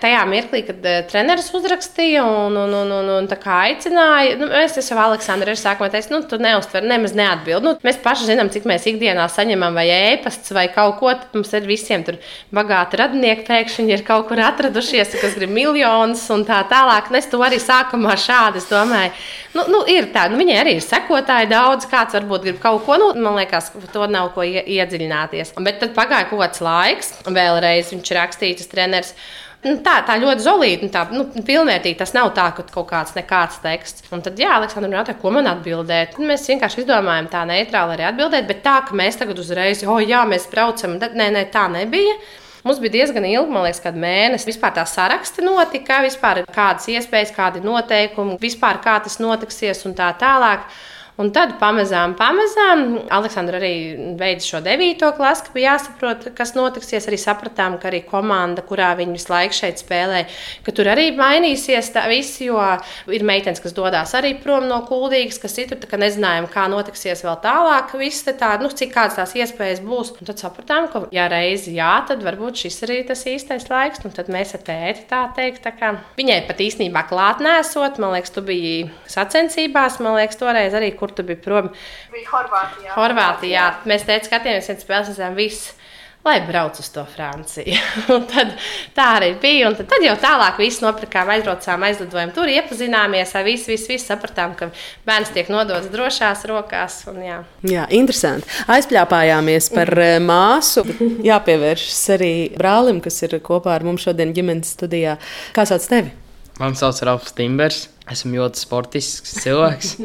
tajā 0.04 0.22
mirklī, 0.30 0.62
kad 0.68 0.84
uh, 0.84 1.00
treneris 1.10 1.50
uzrakstīja 1.56 2.24
un, 2.28 2.58
un, 2.60 2.74
un, 2.84 2.94
un, 3.00 3.12
un 3.18 3.30
aicināja, 3.34 4.38
nu, 4.40 4.50
es, 4.62 4.78
jau 4.78 5.00
Aleksandru 5.00 5.54
ir 5.54 5.60
sākumā 5.60 5.90
teicu, 5.94 6.14
nu, 6.16 6.22
tu 6.28 6.40
neuztver, 6.42 6.86
nemaz 6.88 7.16
neatbild. 7.18 7.66
Nu, 7.66 7.76
mēs 7.86 8.00
paši 8.04 8.30
zinām, 8.30 8.52
cik 8.54 8.68
mēs 8.70 8.88
ikdienā 8.94 9.26
saņemam 9.32 9.78
vai 9.78 9.88
ēpasts 10.04 10.54
vai 10.56 10.68
kaut 10.74 10.98
ko. 11.00 11.14
Mums 11.34 11.54
ir 11.56 11.68
visiem 11.68 12.04
tur 12.06 12.20
bagāti 12.54 13.00
radinieki, 13.00 13.46
pēkšņi 13.48 13.94
ir 13.94 14.06
kaut 14.08 14.28
kur 14.30 14.42
atradušies, 14.44 15.16
kas 15.22 15.38
grib 15.40 15.54
miljonus 15.56 16.26
un 16.34 16.46
tā 16.48 16.62
tālāk. 16.70 17.12
Un 17.12 17.20
es 17.20 17.30
to 17.32 17.42
arī 17.46 17.60
sākumā 17.64 18.18
šādi 18.20 18.64
domāju. 18.70 19.14
Nu, 19.54 19.68
nu, 19.70 19.84
ir 19.90 20.10
tā, 20.14 20.26
nu, 20.32 20.40
viņai 20.42 20.58
arī 20.64 20.78
ir 20.80 20.86
sekotāji 20.86 21.52
daudz, 21.52 21.88
kāds 21.92 22.18
varbūt 22.18 22.48
grib 22.48 22.60
kaut 22.64 22.84
ko, 22.88 22.98
nu, 23.02 23.12
man 23.22 23.38
liekas, 23.38 23.72
to 23.94 24.10
nav 24.10 24.32
ko 24.36 24.46
iedziļināties. 24.46 25.54
Bet 25.64 25.80
tad 25.84 25.96
pagāja 25.98 26.30
kaut 26.32 26.42
kāds 26.46 26.64
laiks, 26.66 27.14
vēlreiz 27.30 27.94
viņš 27.94 28.14
rakstīja, 28.20 28.60
tas 28.62 28.72
treneris. 28.72 29.16
Nu, 29.64 29.78
tā, 29.80 29.94
tā 30.04 30.18
ļoti 30.20 30.44
zelīta, 30.44 30.88
tā 30.92 31.02
nu, 31.16 31.24
pilnvērtīga. 31.48 32.02
Tas 32.02 32.12
nav 32.16 32.34
tā, 32.36 32.50
ka 32.56 32.66
kaut 32.68 32.90
kāds 32.90 33.16
nekāds 33.16 33.62
teksts. 33.64 34.10
Un 34.12 34.24
tad, 34.26 34.40
jā, 34.40 34.52
Aleksandrs 34.58 34.90
man 34.90 34.98
jautāja, 35.00 35.20
ko 35.22 35.32
man 35.32 35.48
atbildēt. 35.54 36.18
Un 36.20 36.28
mēs 36.34 36.44
vienkārši 36.52 36.84
izdomājām 36.84 37.30
tā 37.32 37.46
neitrāli 37.48 37.96
arī 37.96 38.08
atbildēt, 38.10 38.50
bet 38.50 38.64
tā, 38.66 38.82
ka 38.84 38.98
mēs 39.00 39.20
tagad 39.22 39.40
uzreiz, 39.40 39.86
oh, 39.88 40.02
jā, 40.04 40.26
mēs 40.28 40.50
braucam, 40.52 40.98
nē, 41.00 41.30
nē, 41.38 41.46
tā 41.54 41.70
nebija. 41.72 42.18
Mums 42.64 42.80
bija 42.80 42.94
diezgan 42.98 43.26
ilgi, 43.28 43.52
man 43.52 43.66
liekas, 43.66 43.82
kad 43.84 43.96
mēnesis 44.00 44.48
vispār 44.54 44.72
tā 44.76 44.86
saraksta 44.88 45.44
notika, 45.44 46.00
vispār 46.04 46.46
kādas 46.48 46.88
iespējas, 46.92 47.34
kādi 47.36 47.64
noteikumi, 47.64 48.38
vispār 48.40 48.80
kā 48.84 48.98
tas 49.04 49.20
notiksies 49.20 49.84
un 49.88 49.96
tā 49.98 50.12
tālāk. 50.20 50.68
Un 51.22 51.30
tad 51.30 51.52
pamazām, 51.62 52.16
pamazām 52.18 52.84
Aleksandra 53.14 53.60
arī 53.60 53.74
beidza 54.18 54.48
šo 54.48 54.62
devīto 54.66 55.12
klasi, 55.14 55.44
ka 55.46 55.54
bija 55.54 55.76
jāsaprot, 55.76 56.32
kas 56.34 56.56
notiksies. 56.58 57.06
Arī 57.10 57.20
sapratām, 57.22 57.76
ka 57.78 57.92
arī 57.92 58.00
komanda, 58.08 58.64
kurā 58.66 58.90
viņi 58.98 59.14
visu 59.14 59.30
laiku 59.30 59.58
šeit 59.60 59.84
spēlē, 59.84 60.24
ka 60.66 60.74
tur 60.74 60.90
arī 60.90 61.12
mainīsies 61.14 61.92
viss, 62.10 62.40
jo 62.42 62.58
ir 63.14 63.26
meitenes, 63.30 63.62
kas 63.62 63.76
dodas 63.78 64.16
arī 64.18 64.34
prom 64.42 64.66
no 64.70 64.80
kuldīgas, 64.88 65.38
kas 65.44 65.58
ir 65.62 65.70
tur, 65.70 65.82
tā 65.84 65.92
kā 65.92 66.00
nezinājām, 66.02 66.48
kā 66.50 66.66
notiksies 66.72 67.22
vēl 67.28 67.38
tālāk, 67.46 67.94
viss 68.02 68.26
tā, 68.26 68.56
nu, 68.64 68.72
cik 68.74 68.96
kādas 68.96 69.20
tās 69.20 69.36
iespējas 69.38 69.84
būs. 69.86 70.16
Un 70.18 70.32
tad 70.32 70.42
sapratām, 70.42 70.90
ka, 70.90 71.04
ja 71.14 71.28
reizi 71.30 71.76
jā, 71.78 71.92
tad 72.10 72.26
varbūt 72.26 72.64
šis 72.66 72.80
arī 72.88 73.04
tas 73.06 73.22
īstais 73.30 73.70
laiks. 73.70 74.02
Un 74.08 74.18
tad 74.18 74.34
mēs 74.34 74.56
ar 74.58 74.66
tēti 74.66 75.06
tā 75.14 75.22
teikt, 75.38 75.62
tā 75.68 75.76
kā 75.78 75.94
viņai 76.18 76.42
pat 76.50 76.66
īstenībā 76.66 77.06
klāt 77.12 77.44
nesot, 77.44 78.02
man 78.02 78.18
liekas, 78.18 78.34
tu 78.34 78.42
biji 78.46 78.90
sacensībās, 79.14 80.02
man 80.02 80.18
liekas, 80.18 80.42
toreiz 80.42 80.74
arī 80.74 80.94
kur 81.04 81.12
tu 81.12 81.28
biji 81.28 81.44
prom? 81.44 81.72
Bija 82.16 82.32
Horvātijā. 82.32 82.98
Horvātijā. 82.98 83.70
Mēs 83.90 84.08
teicām, 84.08 84.30
skatījāmies, 84.32 84.70
viens 84.72 84.86
spēles, 84.88 85.16
esam 85.18 85.40
visi. 85.40 85.74
Lai 86.24 86.38
brauc 86.48 86.78
uz 86.80 86.88
to 86.88 87.02
Franciju. 87.04 87.76
tad, 88.32 88.54
tā 88.96 89.08
arī 89.18 89.34
bija. 89.42 89.68
Un 89.68 89.74
tad, 89.76 89.90
tad 89.92 90.06
jau 90.06 90.14
tālāk 90.22 90.62
viss 90.62 90.80
nopirkām, 90.80 91.28
aizbraucām, 91.34 91.84
aizlidojām. 91.84 92.32
Tur 92.32 92.48
iepazināmies 92.48 93.34
ar 93.36 93.44
visu, 93.44 93.68
visu, 93.74 93.90
visu 93.92 94.08
sapratām, 94.08 94.54
ka 94.56 94.70
bērns 95.04 95.34
tiek 95.36 95.52
nodots 95.52 95.92
drošās 95.92 96.46
rokās. 96.48 97.02
Un, 97.12 97.20
jā. 97.28 97.42
jā, 97.68 97.90
interesanti. 98.00 98.48
Aizpļāpājāmies 98.72 99.68
par 99.76 99.92
eh, 100.00 100.16
māsu. 100.24 100.88
Jāpievēršas 101.28 102.04
arī 102.16 102.34
brālim, 102.56 103.04
kas 103.04 103.20
ir 103.28 103.42
kopā 103.44 103.76
ar 103.76 103.84
mums 103.90 104.08
šodien 104.08 104.32
ģimenes 104.38 104.78
studijā. 104.78 105.20
Kā 105.52 105.68
sauc 105.68 105.92
tevi? 105.92 106.16
Mani 106.62 106.80
sauc 106.80 107.04
Ralfs 107.04 107.36
Timbers. 107.36 107.90
Esmu 108.12 108.36
ļoti 108.36 108.60
sportisks 108.66 109.38
cilvēks. 109.44 109.96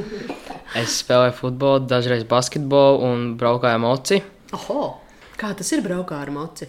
Es 0.76 0.98
spēlēju 1.00 1.32
futbolu, 1.32 1.86
dažreiz 1.88 2.26
basketbolu 2.28 2.98
un 3.06 3.22
braukāju 3.40 3.80
moci. 3.80 4.18
Oho, 4.52 4.98
kā 5.40 5.54
tas 5.56 5.72
ir 5.72 5.80
braukā 5.80 6.18
ar 6.20 6.28
moci? 6.28 6.68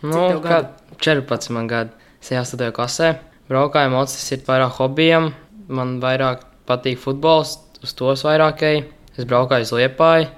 Nu, 0.00 0.40
kā 0.40 0.62
gadu? 0.64 0.96
14 1.04 1.68
gadu. 1.68 1.92
Es 2.24 2.30
jau 2.32 2.40
studēju 2.48 2.72
klasē. 2.78 3.10
Braukāju 3.52 3.92
moci, 3.92 4.16
tas 4.16 4.32
ir 4.32 4.46
vairāk 4.46 4.78
hobijam. 4.78 5.28
Man 5.68 5.98
vairāk 6.00 6.46
patīk 6.64 6.96
futbols, 7.02 7.58
uz 7.84 7.92
tos 7.96 8.24
vairāk 8.24 8.64
eju. 8.64 8.86
Es 9.14 9.28
braukāju 9.28 9.68
uz 9.68 9.74
Liepāju, 9.76 10.30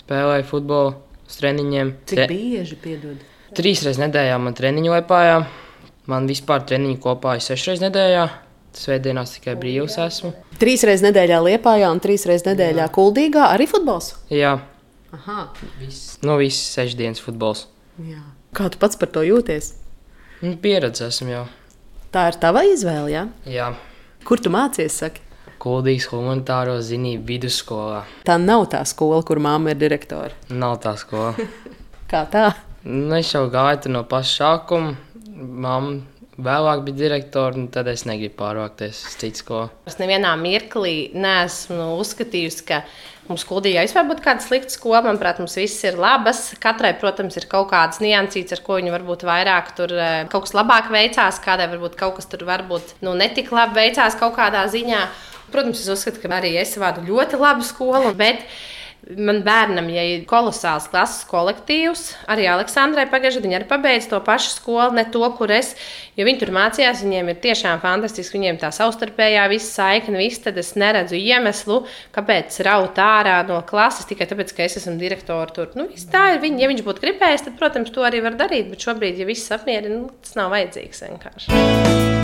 spēlēju 0.00 0.48
futbolu, 0.48 0.96
uz 1.28 1.36
treniņiem. 1.42 1.92
Cik 2.08 2.24
bieži 2.32 2.80
piedod? 2.80 3.20
Trīs 3.54 3.84
reizes 3.84 4.00
nedēļā 4.02 4.40
man 4.40 4.56
treniņu 4.56 4.96
Liepājā. 4.96 5.36
Man 6.10 6.26
vispār 6.28 6.64
treniņu 6.64 6.96
kopā 7.04 7.36
ir 7.36 7.44
sešas 7.44 7.74
reizes 7.74 7.84
nedēļā. 7.84 8.24
Svētdienās 8.74 9.36
tikai 9.36 9.54
brīvs 9.60 9.94
esmu. 10.02 10.32
Trīs 10.58 10.82
reizes 10.86 11.04
nedēļā 11.06 11.36
Liepājā 11.46 11.90
un 11.94 12.00
trīs 12.02 12.24
reizes 12.26 12.46
nedēļā 12.48 12.88
Kuldīgā 12.94 13.48
arī 13.54 13.68
futbols. 13.70 14.14
Jā, 14.34 14.56
Aha, 15.14 15.44
viss. 15.78 16.16
Nu, 16.26 16.34
viss 16.40 16.72
sešas 16.74 16.96
dienas 16.98 17.20
futbols. 17.22 17.68
jā. 18.02 18.22
Kā 18.54 18.68
tu 18.70 18.78
pats 18.82 18.98
par 18.98 19.08
to 19.14 19.22
jūties? 19.26 19.72
Nu, 20.42 20.56
pieredze 20.62 21.06
esmu 21.06 21.30
jau. 21.30 21.44
Tā 22.14 22.28
ir 22.30 22.36
tava 22.42 22.62
izvēle, 22.66 23.10
jā? 23.10 23.22
Jā. 23.50 23.68
Kur 24.26 24.38
tu 24.42 24.50
mācies, 24.54 24.94
saki? 25.02 25.22
Kuldīgs 25.62 26.06
humanitāro 26.10 26.76
zinību 26.82 27.24
vidusskolā. 27.30 28.02
Tā 28.26 28.36
nav 28.42 28.66
tā 28.74 28.82
skola, 28.86 29.22
kur 29.26 29.38
māma 29.42 29.72
ir 29.72 29.78
direktore. 29.80 30.34
Nav 30.50 30.76
tā 30.84 30.92
skola. 31.00 31.34
Kā 32.10 32.24
tā? 32.30 32.50
nu, 32.84 33.14
es 33.16 33.30
jau 33.32 33.46
gāju 33.50 33.90
no 33.94 34.02
paša 34.10 34.34
sākuma. 34.42 34.94
Māma 35.34 35.98
vēlāk 36.40 36.82
bija 36.86 36.98
direktore, 37.04 37.58
un 37.58 37.66
tad 37.72 37.88
es 37.90 38.04
negribu 38.08 38.36
pārvākties 38.40 39.02
uz 39.08 39.16
citu 39.20 39.42
skolu. 39.42 39.72
Es 39.88 39.98
nevienā 40.00 40.32
mirklī 40.40 41.10
neesmu 41.14 41.94
uzskatījusi, 42.00 42.64
ka 42.68 42.80
mums 43.28 43.44
Kuldīgā 43.48 43.84
vispār 43.86 44.06
būtu 44.08 44.24
kāda 44.24 44.44
slikta 44.44 44.74
skola. 44.74 45.02
Manuprāt, 45.06 45.40
mums 45.42 45.56
viss 45.58 45.84
ir 45.86 45.98
labas. 46.00 46.46
Katrai, 46.62 46.94
protams, 47.00 47.38
ir 47.40 47.48
kaut 47.50 47.70
kādas 47.72 48.02
niansītas, 48.04 48.58
ar 48.58 48.64
ko 48.66 48.80
viņi 48.80 48.94
varbūt 48.94 49.26
vairāk 49.28 49.72
tur 49.78 49.94
eh, 49.94 50.16
kaut 50.32 50.48
kas 50.48 50.56
labāk 50.56 50.90
veicās, 50.94 51.40
kādai 51.44 51.70
varbūt 51.72 51.98
kaut 52.00 52.18
kas 52.18 52.30
tur 52.30 52.46
varbūt 52.48 52.96
nu, 53.06 53.14
netik 53.18 53.52
labi 53.54 53.84
veicās 53.84 54.18
kaut 54.20 54.36
kādā 54.38 54.66
ziņā. 54.72 55.06
Protams, 55.54 55.84
es 55.84 55.90
uzskatu, 55.92 56.18
ka 56.22 56.32
arī 56.34 56.56
es 56.58 56.74
vadu 56.80 57.04
ļoti 57.06 57.38
labu 57.38 57.62
skolu, 57.66 58.10
bet 58.18 58.42
Man 59.04 59.42
bērnam 59.44 59.90
ja 59.92 60.00
ir 60.14 60.22
kolosāls 60.28 60.86
klases 60.88 61.26
kolektīvs. 61.28 62.06
Arī 62.30 62.46
Aleksandrai 62.48 63.04
pagājušajā 63.12 63.42
gadā 63.42 63.50
viņa 63.50 63.58
arī 63.58 63.68
pabeidza 63.68 64.10
to 64.14 64.20
pašu 64.24 64.54
skolu, 64.54 64.94
ne 64.96 65.04
to, 65.12 65.24
kur 65.36 65.52
es. 65.52 65.74
Jo 66.16 66.24
viņi 66.24 66.40
tur 66.40 66.52
mācījās, 66.56 67.02
viņiem 67.04 67.28
ir 67.32 67.40
tiešām 67.44 67.82
fantastiski. 67.84 68.38
Viņiem 68.38 68.60
tā 68.62 68.72
savstarpējā 68.72 69.44
visa 69.52 69.70
saikne, 69.82 70.16
viss. 70.22 70.40
Tad 70.44 70.56
es 70.60 70.72
neredzu 70.80 71.18
iemeslu, 71.20 71.82
kāpēc 72.16 72.56
raut 72.64 72.98
ārā 73.00 73.38
no 73.48 73.60
klases 73.68 74.08
tikai 74.08 74.28
tāpēc, 74.30 74.56
ka 74.56 74.64
es 74.64 74.80
esmu 74.80 74.96
direktors 75.00 75.52
tur. 75.56 75.72
Nu, 75.76 75.90
tā 76.12 76.26
ir. 76.34 76.42
Viņi, 76.44 76.64
ja 76.64 76.72
viņš 76.72 76.84
būtu 76.86 77.04
gribējis, 77.04 77.48
tad, 77.48 77.58
protams, 77.60 77.92
to 77.92 78.04
arī 78.08 78.24
var 78.24 78.40
darīt. 78.40 78.72
Bet 78.72 78.88
šobrīd, 78.88 79.20
ja 79.20 79.28
viss 79.28 79.52
apmierina, 79.54 80.00
nu, 80.00 80.12
tas 80.24 80.38
nav 80.40 80.52
vajadzīgs 80.54 81.08
vienkārši. 81.10 82.23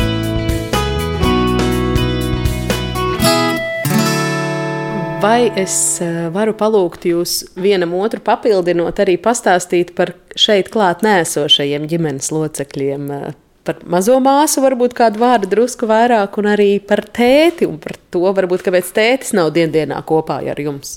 Vai 5.20 5.50
es 5.60 5.74
eh, 6.00 6.30
varu 6.32 6.54
palūgt 6.56 7.02
jūs 7.04 7.32
vienam 7.60 7.90
otru 7.98 8.22
papildinot, 8.24 9.02
arī 9.02 9.18
pastāstīt 9.20 9.90
par 9.98 10.14
šeit 10.32 10.70
klāt 10.72 11.02
nēsošajiem 11.04 11.84
ģimenes 11.90 12.30
locekļiem? 12.32 13.10
eh, 13.18 13.34
Par 13.68 13.82
mazo 13.84 14.16
māsu, 14.24 14.62
varbūt 14.64 14.94
kādu 14.96 15.20
vārdu 15.20 15.50
drusku 15.52 15.84
vairāk, 15.90 16.38
un 16.40 16.48
arī 16.54 16.70
par 16.80 17.02
tēti, 17.04 17.68
un 17.68 17.76
par 17.82 17.98
to, 18.08 18.22
varbūt, 18.32 18.64
kāpēc 18.64 18.88
tētis 18.96 19.34
nav 19.36 19.52
dienā 19.52 20.00
kopā 20.08 20.38
ar 20.40 20.62
jums. 20.64 20.96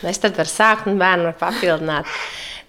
Es 0.00 0.22
tad 0.22 0.40
varu 0.40 0.48
sākt, 0.48 0.88
un 0.88 0.96
bērnu 0.96 1.28
var 1.28 1.36
papildināt. 1.36 2.08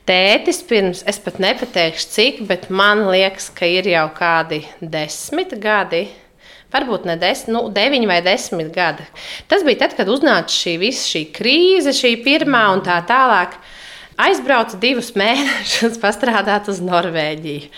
Tētis 0.10 0.60
pirms, 0.68 1.06
es 1.08 1.22
pat 1.24 1.40
nepateikšu, 1.40 2.10
cik, 2.12 2.44
bet 2.50 2.68
man 2.68 3.06
liekas, 3.08 3.48
ka 3.56 3.70
ir 3.72 3.88
jau 3.88 4.10
kādi 4.20 4.66
desmit 4.82 5.56
gadi. 5.64 6.10
Varbūt 6.70 7.08
ne 7.10 7.16
desmit, 7.18 7.50
nu, 7.56 7.64
deviņi 7.74 8.10
vai 8.10 8.20
desmit 8.22 8.70
gadi. 8.76 9.06
Tas 9.50 9.64
bija 9.66 9.84
tad, 9.86 9.96
kad 9.98 10.10
uznāca 10.12 10.54
šī 10.54 10.76
visa 10.82 11.08
šī 11.10 11.24
krīze, 11.34 11.96
šī 11.98 12.14
pirmā 12.26 12.68
un 12.76 12.84
tā 12.86 13.00
tālāk. 13.10 13.58
Aizbraucu 14.20 14.78
divus 14.82 15.14
mēnešus 15.20 15.98
pastrādāt 16.02 16.70
uz 16.70 16.84
Norvēģiju. 16.86 17.74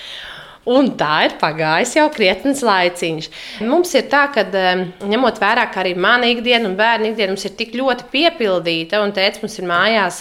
Un 0.72 0.92
tā 0.94 1.24
ir 1.26 1.40
pagājis 1.42 1.96
jau 1.98 2.06
krietnes 2.14 2.60
laiciņš. 2.62 3.30
Mums 3.66 3.96
ir 3.98 4.06
tā, 4.12 4.28
ka 4.30 4.44
ņemot 5.10 5.40
vērā, 5.42 5.66
ka 5.74 5.82
arī 5.82 5.96
mana 5.98 6.30
ikdiena 6.30 6.70
un 6.70 6.76
bērnu 6.78 7.10
ikdiena 7.10 7.34
mums 7.34 7.48
ir 7.48 7.56
tik 7.58 7.74
ļoti 7.80 8.06
piepildīta, 8.12 9.00
un 9.02 9.16
tēvs 9.16 9.42
mums 9.42 9.58
ir 9.58 9.70
mājās 9.72 10.20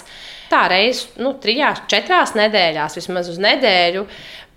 tā 0.50 0.64
reizes, 0.72 1.10
nu, 1.20 1.34
trijās, 1.42 1.84
četrās 1.90 2.32
nedēļās, 2.38 2.96
vismaz 2.98 3.28
uz 3.30 3.36
nedēļu. 3.42 4.06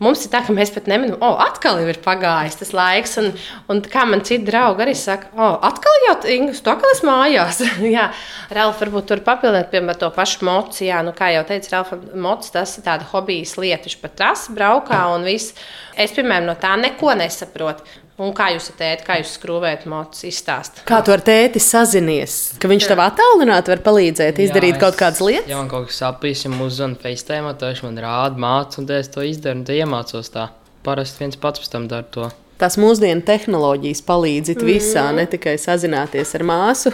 Mums 0.04 0.26
ir 0.26 0.32
tā, 0.34 0.42
ka 0.46 0.56
mēs 0.56 0.74
pat 0.76 0.90
nemanām, 0.92 1.18
o, 1.24 1.32
atkal 1.44 1.80
jau 1.82 1.88
ir 1.92 2.00
pagājis 2.04 2.60
tas 2.60 2.74
laiks. 2.76 3.16
Un, 3.22 3.32
un 3.72 3.82
kā 3.88 4.04
man 4.10 4.24
citi 4.26 4.46
draugi 4.50 4.86
arī 4.86 4.96
saka, 4.98 5.32
o, 5.38 5.50
atkal 5.64 6.00
jau 6.08 6.16
Ingus, 6.34 6.62
tu 6.64 6.72
atkal 6.74 6.94
esi 6.94 7.08
mājās. 7.08 7.62
jā, 7.96 8.10
Ralf, 8.54 8.82
varbūt 8.84 9.10
tur 9.12 9.24
papildināt, 9.26 9.72
piemēram, 9.74 10.02
to 10.04 10.12
pašu 10.16 10.44
mocu. 10.48 10.84
Jā, 10.88 11.02
nu, 11.06 11.16
kā 11.18 11.32
jau 11.34 11.46
teicu, 11.50 11.72
Ralfa, 11.74 12.00
mocs 12.28 12.54
tas 12.54 12.78
ir 12.78 12.88
tāda 12.88 13.08
hobijas 13.14 13.56
lieta. 13.62 13.88
Viņš 13.88 14.00
pat 14.04 14.18
tas 14.20 14.48
braukā 14.54 15.04
un 15.16 15.28
viss. 15.28 15.56
Es, 15.94 16.14
piemēram, 16.16 16.52
no 16.52 16.58
tā 16.60 16.76
neko 16.80 17.16
nesaprotu. 17.20 17.88
Un 18.22 18.30
kā 18.38 18.52
jūs 18.54 18.68
teicat, 18.78 19.02
kā 19.08 19.16
jūs 19.18 19.32
skrūvējat 19.40 19.88
mocu, 19.90 20.28
izstāstīt? 20.30 20.84
Kā 20.86 21.00
tu 21.06 21.14
ar 21.16 21.24
tēti 21.26 21.58
sazinies? 21.64 22.36
Ka 22.62 22.70
viņš 22.70 22.86
tev 22.92 23.02
attālināti 23.02 23.74
var 23.74 23.82
palīdzēt 23.88 24.42
izdarīt 24.44 24.76
Jā, 24.76 24.82
kaut 24.84 24.94
es- 24.94 25.00
kādas 25.00 25.24
lietas? 25.26 25.50
Ja 25.50 25.58
man 25.58 25.72
kaut 25.72 25.90
kas 25.90 25.98
sapīs, 26.04 26.46
ja 26.46 26.54
uzzvanīt 26.54 27.02
FaceTime, 27.02 27.56
tad 27.58 27.74
viņš 27.74 27.84
man 27.88 27.98
rāda, 27.98 28.38
mācās, 28.38 28.78
un 28.78 28.92
es 28.92 29.10
to 29.10 29.26
izdaru, 29.26 29.58
un 29.58 29.66
tad 29.66 29.82
iemācos 29.82 30.30
tā. 30.30 30.50
Parasti 30.84 31.26
viens 31.26 31.36
pats 31.36 31.60
pēc 31.60 31.72
tam 31.72 31.88
dara 31.88 32.04
to. 32.04 32.30
Tās 32.62 32.78
mūsdienu 32.78 33.24
tehnoloģijas 33.26 34.04
palīdz 34.06 34.54
mm. 34.54 34.68
visā, 34.68 35.08
ne 35.16 35.26
tikai 35.28 35.56
sazināties 35.58 36.36
ar 36.38 36.44
māsu 36.46 36.94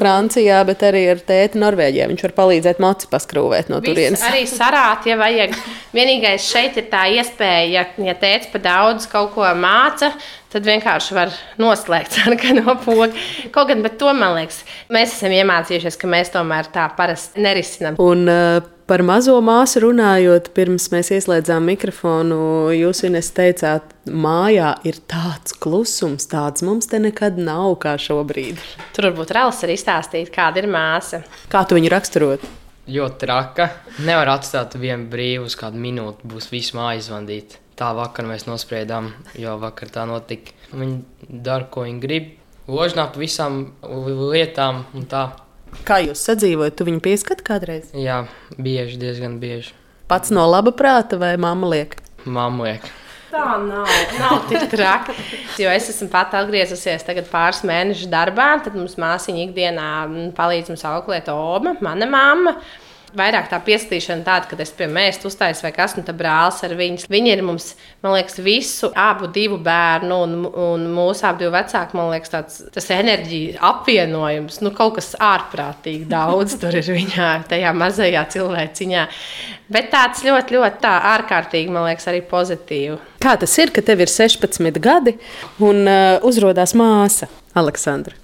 Francijā, 0.00 0.58
bet 0.66 0.82
arī 0.88 1.04
ar 1.12 1.22
tēti 1.24 1.60
Norvēģijā. 1.62 2.08
Viņš 2.10 2.24
var 2.26 2.34
palīdzēt 2.40 2.82
moci 2.82 3.08
paskrūvēt 3.12 3.70
no 3.70 3.78
turienes. 3.84 4.18
Viss 4.18 4.28
arī 4.28 4.42
sarāt, 4.50 5.06
ja 5.08 5.16
vajag. 5.20 5.54
Vienīgais 5.94 6.50
šeit 6.50 6.76
ir 6.82 6.90
tā 6.90 7.06
iespēja, 7.14 7.62
ja, 7.70 7.86
ja 8.10 8.16
tēvs 8.18 8.50
pa 8.52 8.60
daudz 8.66 9.06
kaut 9.08 9.32
ko 9.36 9.46
māca, 9.56 10.10
tad 10.52 10.66
vienkārši 10.68 11.16
var 11.16 11.34
noslēgt 11.60 12.16
sarkano 12.18 12.78
pogu. 12.84 13.12
Kaut 13.54 13.70
gan, 13.70 13.84
bet 13.84 13.98
to 14.00 14.12
man 14.16 14.36
liekas, 14.38 14.62
mēs 14.92 15.14
esam 15.16 15.34
iemācījušies, 15.36 15.98
ka 16.00 16.10
mēs 16.10 16.32
tomēr 16.34 16.70
tā 16.74 16.88
parasti 16.98 17.44
nerisinām. 17.44 17.98
Un 18.02 18.24
uh, 18.32 18.60
par 18.88 19.04
mazo 19.06 19.36
māsu 19.44 19.82
runājot, 19.84 20.50
pirms 20.56 20.88
mēs 20.94 21.12
ieslēdzām 21.18 21.68
mikrofonu, 21.72 22.40
jūs 22.76 23.04
Ines 23.08 23.30
teicāt, 23.36 23.92
mājā 24.08 24.72
ir 24.88 25.00
tāds 25.10 25.56
klusums, 25.60 26.28
tāds 26.30 26.64
mums 26.66 26.88
te 26.90 27.00
nekad 27.02 27.40
nav 27.40 27.76
kā 27.82 27.98
šobrīd. 28.00 28.62
Tur 28.96 29.10
varbūt 29.10 29.36
Rāls 29.36 29.60
arī 29.66 29.76
izstāstīt, 29.78 30.32
kāda 30.34 30.64
ir 30.64 30.70
māsa. 30.72 31.22
Kā 31.52 31.66
tu 31.68 31.78
viņu 31.78 31.92
raksturot? 31.92 32.48
Ļoti 32.88 33.20
traka. 33.20 33.68
Nevar 34.00 34.30
atstāt 34.38 34.78
vienu 34.80 35.10
brīvu 35.12 35.50
uz 35.50 35.56
kādu 35.60 35.76
minūti, 35.82 36.24
būs 36.30 36.48
visu 36.48 36.78
māju 36.78 37.02
izvandīt. 37.02 37.58
Tā 37.78 37.92
vakar 37.94 38.26
mēs 38.26 38.48
nospriedām, 38.48 39.12
jo 39.38 39.54
vakar 39.62 39.90
tā 39.94 40.02
notika. 40.08 40.54
Viņi 40.74 41.38
dara, 41.46 41.68
ko 41.70 41.86
viņi 41.86 42.00
grib. 42.02 42.32
Ložnā 42.68 43.06
pa 43.12 43.22
visām 43.22 43.60
lietām 43.84 44.82
un 44.98 45.06
tā. 45.08 45.28
Kā 45.86 46.00
jūs 46.02 46.24
sadzīvojat? 46.26 46.74
Tu 46.76 46.86
viņu 46.88 47.02
pieskat 47.04 47.44
kādreiz? 47.46 47.92
Jā, 47.96 48.24
bieži, 48.58 48.98
diezgan 49.00 49.38
bieži. 49.40 49.76
Pats 50.10 50.32
no 50.34 50.46
laba 50.48 50.72
prāta 50.74 51.20
vai 51.20 51.36
mamma 51.40 51.70
liek? 51.70 51.94
Mamma 52.24 52.66
liek. 52.66 52.88
Tā 53.28 53.58
nav, 53.60 53.88
nav 54.16 54.38
tik 54.48 54.66
traki. 54.72 55.14
Jo 55.60 55.70
es 55.70 55.90
esmu 55.92 56.08
pat 56.12 56.32
atgriezusies 56.38 57.04
pāris 57.28 57.60
mēnešus 57.68 58.08
darbā, 58.10 58.54
tad 58.64 58.74
mums 58.74 58.96
māsiņa 59.00 59.42
ikdienā 59.44 59.88
palīdz 60.36 60.72
mums 60.72 60.84
auklēt 60.88 61.28
Oma, 61.32 61.76
mana 61.84 62.08
mamma. 62.08 62.56
Vairāk 63.16 63.46
tā 63.48 63.56
piesaistīšana 63.64 64.24
tāda, 64.26 64.48
ka 64.50 64.58
es 64.60 64.72
pie 64.76 64.88
mēslu 64.92 65.30
uztaisu 65.30 65.64
vai 65.64 65.70
kas, 65.76 65.94
un 65.96 66.04
tā 66.04 66.12
brālis 66.16 66.60
ar 66.66 66.74
viņu. 66.76 67.06
Viņi 67.08 67.32
ir 67.32 67.42
mums, 67.46 67.70
man 68.04 68.16
liekas, 68.18 68.36
visu 68.44 68.90
abu 68.98 69.30
divu 69.32 69.56
bērnu 69.64 70.18
un, 70.26 70.34
un 70.48 70.84
mūsu 70.92 71.24
abu 71.28 71.44
divu 71.44 71.54
vecāku, 71.54 71.96
man 71.96 72.10
liekas, 72.12 72.32
tāds, 72.34 72.60
tas 72.74 72.90
enerģija 72.98 73.62
apvienojums. 73.70 74.60
Nu, 74.64 74.74
kaut 74.76 74.98
kas 74.98 75.14
ārprātīgi 75.16 76.04
daudz 76.10 76.58
tur 76.60 76.76
ir 76.76 76.92
viņā, 76.98 77.30
tajā 77.48 77.72
mazajā 77.76 78.26
cilvēciņā. 78.36 79.08
Bet 79.72 79.90
tāds 79.94 80.24
ļoti, 80.26 80.58
ļoti 80.58 80.84
tā 80.84 80.94
ārkārtīgi, 81.14 81.72
man 81.72 81.88
liekas, 81.88 82.10
arī 82.12 82.22
pozitīvi. 82.28 83.00
Kā 83.24 83.38
tas 83.40 83.56
ir, 83.62 83.72
ka 83.72 83.84
tev 83.84 84.04
ir 84.04 84.12
16 84.12 84.82
gadi 84.84 85.16
un 85.64 85.84
uh, 85.86 86.16
uzrādās 86.28 86.76
māsa 86.76 87.30
Aleksandra? 87.56 88.17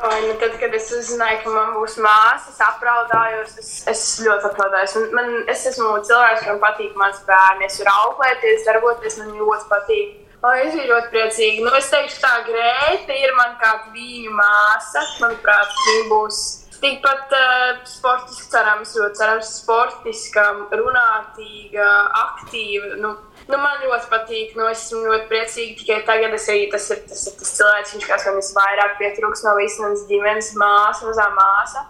Ai, 0.00 0.20
nu 0.26 0.34
tad, 0.40 0.54
kad 0.56 0.72
es 0.72 0.86
uzzināju, 0.96 1.42
ka 1.42 1.50
man 1.52 1.74
būs 1.76 1.98
māsa, 2.00 2.48
es 2.48 2.60
apraudājos. 2.64 3.58
Es, 3.60 3.72
es 3.90 4.04
ļoti 4.24 4.48
apraudājos. 4.48 4.94
Man, 4.96 5.10
man, 5.18 5.34
es 5.52 5.66
esmu 5.68 5.90
cilvēks, 6.08 6.46
kam 6.46 6.60
patīk 6.62 6.96
mans 6.96 7.20
bērns. 7.26 7.66
Es 7.66 7.82
varu 7.82 7.92
auklēties, 8.06 8.64
darboties, 8.68 9.18
man 9.20 9.34
ļoti 9.36 9.68
patīk. 9.68 10.16
O, 10.40 10.54
es 10.56 10.72
biju 10.72 10.88
ļoti 10.88 11.12
priecīga. 11.12 11.66
Nu, 11.66 11.74
es 11.76 11.92
teikšu, 11.92 12.16
tā 12.22 12.32
Grēta 12.46 13.12
ir 13.12 13.36
man 13.36 13.58
kā 13.60 13.74
viņu 13.92 14.32
māsa. 14.38 15.04
Manuprāt, 15.20 15.76
viņa 15.90 16.08
būs 16.08 16.40
tikpat 16.80 17.36
uh, 17.36 17.82
sportiska, 17.84 18.48
cerams, 18.54 18.94
ļoti 18.96 19.20
cerams, 19.20 19.50
sportiska, 19.60 20.46
runātīga, 20.80 21.90
aktīva. 22.22 22.94
Nu, 23.02 23.12
Nu, 23.50 23.58
man 23.58 23.80
ļoti 23.82 24.06
patīk, 24.12 24.52
nu, 24.54 24.68
es 24.70 24.84
esmu 24.84 25.00
ļoti 25.08 25.26
priecīga. 25.30 25.78
Tikai 25.80 25.96
tagad 26.06 26.34
es 26.36 26.44
arī 26.52 26.68
tas 26.70 26.84
ir 26.94 27.00
tas, 27.08 27.24
ir 27.26 27.38
tas 27.40 27.54
cilvēks, 27.56 27.94
viņš, 27.96 28.04
kas 28.06 28.26
man 28.28 28.38
visvairāk 28.38 28.92
pietrūks 29.00 29.42
no 29.46 29.56
visas 29.58 29.80
manas 29.82 30.04
ģimenes, 30.10 30.52
māsa, 30.60 31.08
mazā 31.08 31.26
māsa. 31.34 31.82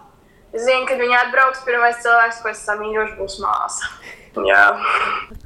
Es 0.51 0.65
zinu, 0.65 0.87
kad 0.89 0.99
viņa 0.99 1.19
atbrauks, 1.27 1.61
pirmais 1.67 2.01
cilvēks, 2.01 2.41
ko 2.41 2.49
es 2.51 2.65
samīļošu, 2.65 3.17
būs 3.19 3.37
māsa. 3.43 3.91
Jā. 4.47 4.65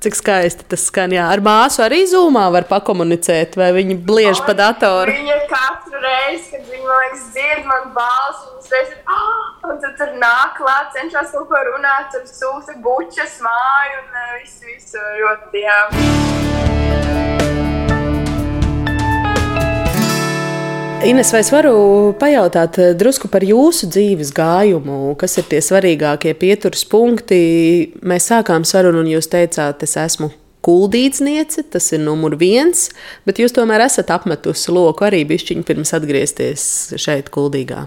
Cik 0.04 0.18
skaisti 0.20 0.68
tas 0.70 0.86
skan. 0.90 1.14
Jā. 1.16 1.26
Ar 1.34 1.42
māsu 1.46 1.82
arī 1.86 2.04
zūmā 2.10 2.46
var 2.54 2.68
pakomunicēt, 2.70 3.58
vai 3.58 3.72
viņa 3.74 3.98
bliež 4.06 4.44
pa 4.46 4.54
datoru. 4.58 5.16
Viņa 5.16 5.40
katru 5.50 6.02
reizi, 6.04 6.52
kad 6.54 6.70
viņa 6.70 6.86
man 6.86 7.04
liekas, 7.04 7.28
dzird 7.34 7.70
man 7.72 7.92
balsi, 7.98 8.48
viņas 8.52 8.74
reiz 8.76 8.94
ir, 8.94 9.04
oh! 9.10 9.46
un 9.66 9.82
tad 9.82 9.98
tur 10.00 10.16
nāk 10.22 10.58
klāt, 10.60 10.92
cenšas 10.94 11.34
kaut 11.34 11.50
ko 11.50 11.62
runāt, 11.72 12.12
tur 12.14 12.26
sūta 12.30 12.78
bučas 12.86 13.40
māju 13.46 14.02
un 14.04 14.20
uh, 14.24 14.34
visu, 14.44 14.68
visu 14.70 15.08
ļoti, 15.22 15.66
jā. 15.66 16.45
Ines, 21.04 21.32
vai 21.34 21.42
es 21.44 21.50
varu 21.52 21.74
pajautāt 22.20 22.78
eh, 22.80 22.94
drusku 22.96 23.28
par 23.28 23.44
jūsu 23.44 23.90
dzīves 23.92 24.32
gājumu? 24.36 25.16
Kas 25.20 25.36
ir 25.42 25.46
tie 25.52 25.60
svarīgākie 25.62 26.32
pieturas 26.40 26.86
punkti? 26.88 27.40
Mēs 28.06 28.30
sākām 28.32 28.64
sarunu, 28.66 29.04
un 29.04 29.12
jūs 29.12 29.28
teicāt, 29.30 29.84
es 29.84 29.98
esmu 30.00 30.32
kuldīdzniece, 30.66 31.68
tas 31.74 31.92
ir 31.94 32.02
numur 32.02 32.38
viens, 32.40 32.88
bet 33.28 33.42
jūs 33.42 33.54
tomēr 33.54 33.86
esat 33.86 34.10
apmetusi 34.16 34.74
loku 34.74 35.06
arī 35.06 35.22
bišķiņu 35.30 35.66
pirms 35.68 35.94
atgriezties 35.98 36.68
šeit, 37.02 37.30
kuldīgā. 37.34 37.86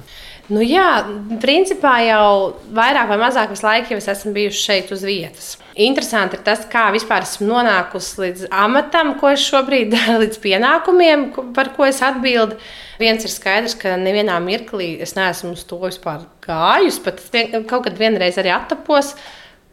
Nu, 0.48 0.62
jā, 0.64 1.02
principā 1.42 1.98
jau 2.06 2.28
vairāk 2.76 3.10
vai 3.10 3.18
mazāk 3.20 3.50
visu 3.52 3.66
laiku 3.66 3.92
jau 3.94 4.00
es 4.00 4.12
esmu 4.14 4.32
bijusi 4.36 4.62
šeit 4.62 4.92
uz 4.94 5.02
vietas. 5.04 5.56
Interesanti 5.78 6.34
ir 6.34 6.42
tas, 6.42 6.64
kā 6.66 6.88
vispār 6.90 7.22
esmu 7.22 7.52
nonākusi 7.52 8.22
līdz 8.24 8.48
amatam, 8.50 9.12
ko 9.20 9.30
es 9.30 9.44
šobrīd 9.46 9.92
daru, 9.94 10.16
līdz 10.24 10.40
pienākumiem, 10.42 11.28
par 11.54 11.70
ko 11.76 11.86
es 11.86 12.00
atbildu. 12.02 12.58
Viens 12.98 13.22
ir 13.22 13.30
skaidrs, 13.30 13.76
ka 13.78 13.94
nevienā 14.00 14.40
mirklī 14.42 14.96
es 15.04 15.14
neesmu 15.14 15.52
uz 15.54 15.62
to 15.68 15.78
vispār 15.84 16.24
gājusi, 16.42 17.04
pat 17.04 17.22
kaut 17.70 17.86
kad 17.86 18.00
vienreiz 18.00 18.40
arī 18.42 18.50
attapos 18.56 19.12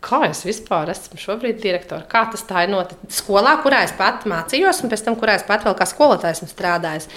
kā 0.06 0.22
es 0.30 0.44
vispār 0.46 0.91
esmu 0.94 1.20
šobrīd 1.20 1.60
direktors, 1.63 2.06
kā 2.12 2.26
tas 2.32 2.46
tā 2.48 2.65
ir 2.65 2.74
noticis 2.74 3.22
skolā, 3.24 3.58
kurā 3.63 3.84
es 3.88 3.94
pat 3.98 4.28
mācījos, 4.30 4.84
un 4.84 4.91
pēc 4.91 5.06
tam, 5.08 5.18
kurā 5.20 5.39
es 5.39 5.46
pat 5.48 5.65
vēl 5.65 5.78
kā 5.78 5.88
skolotājs 5.89 6.44
esmu 6.44 6.52
strādājis. 6.52 7.10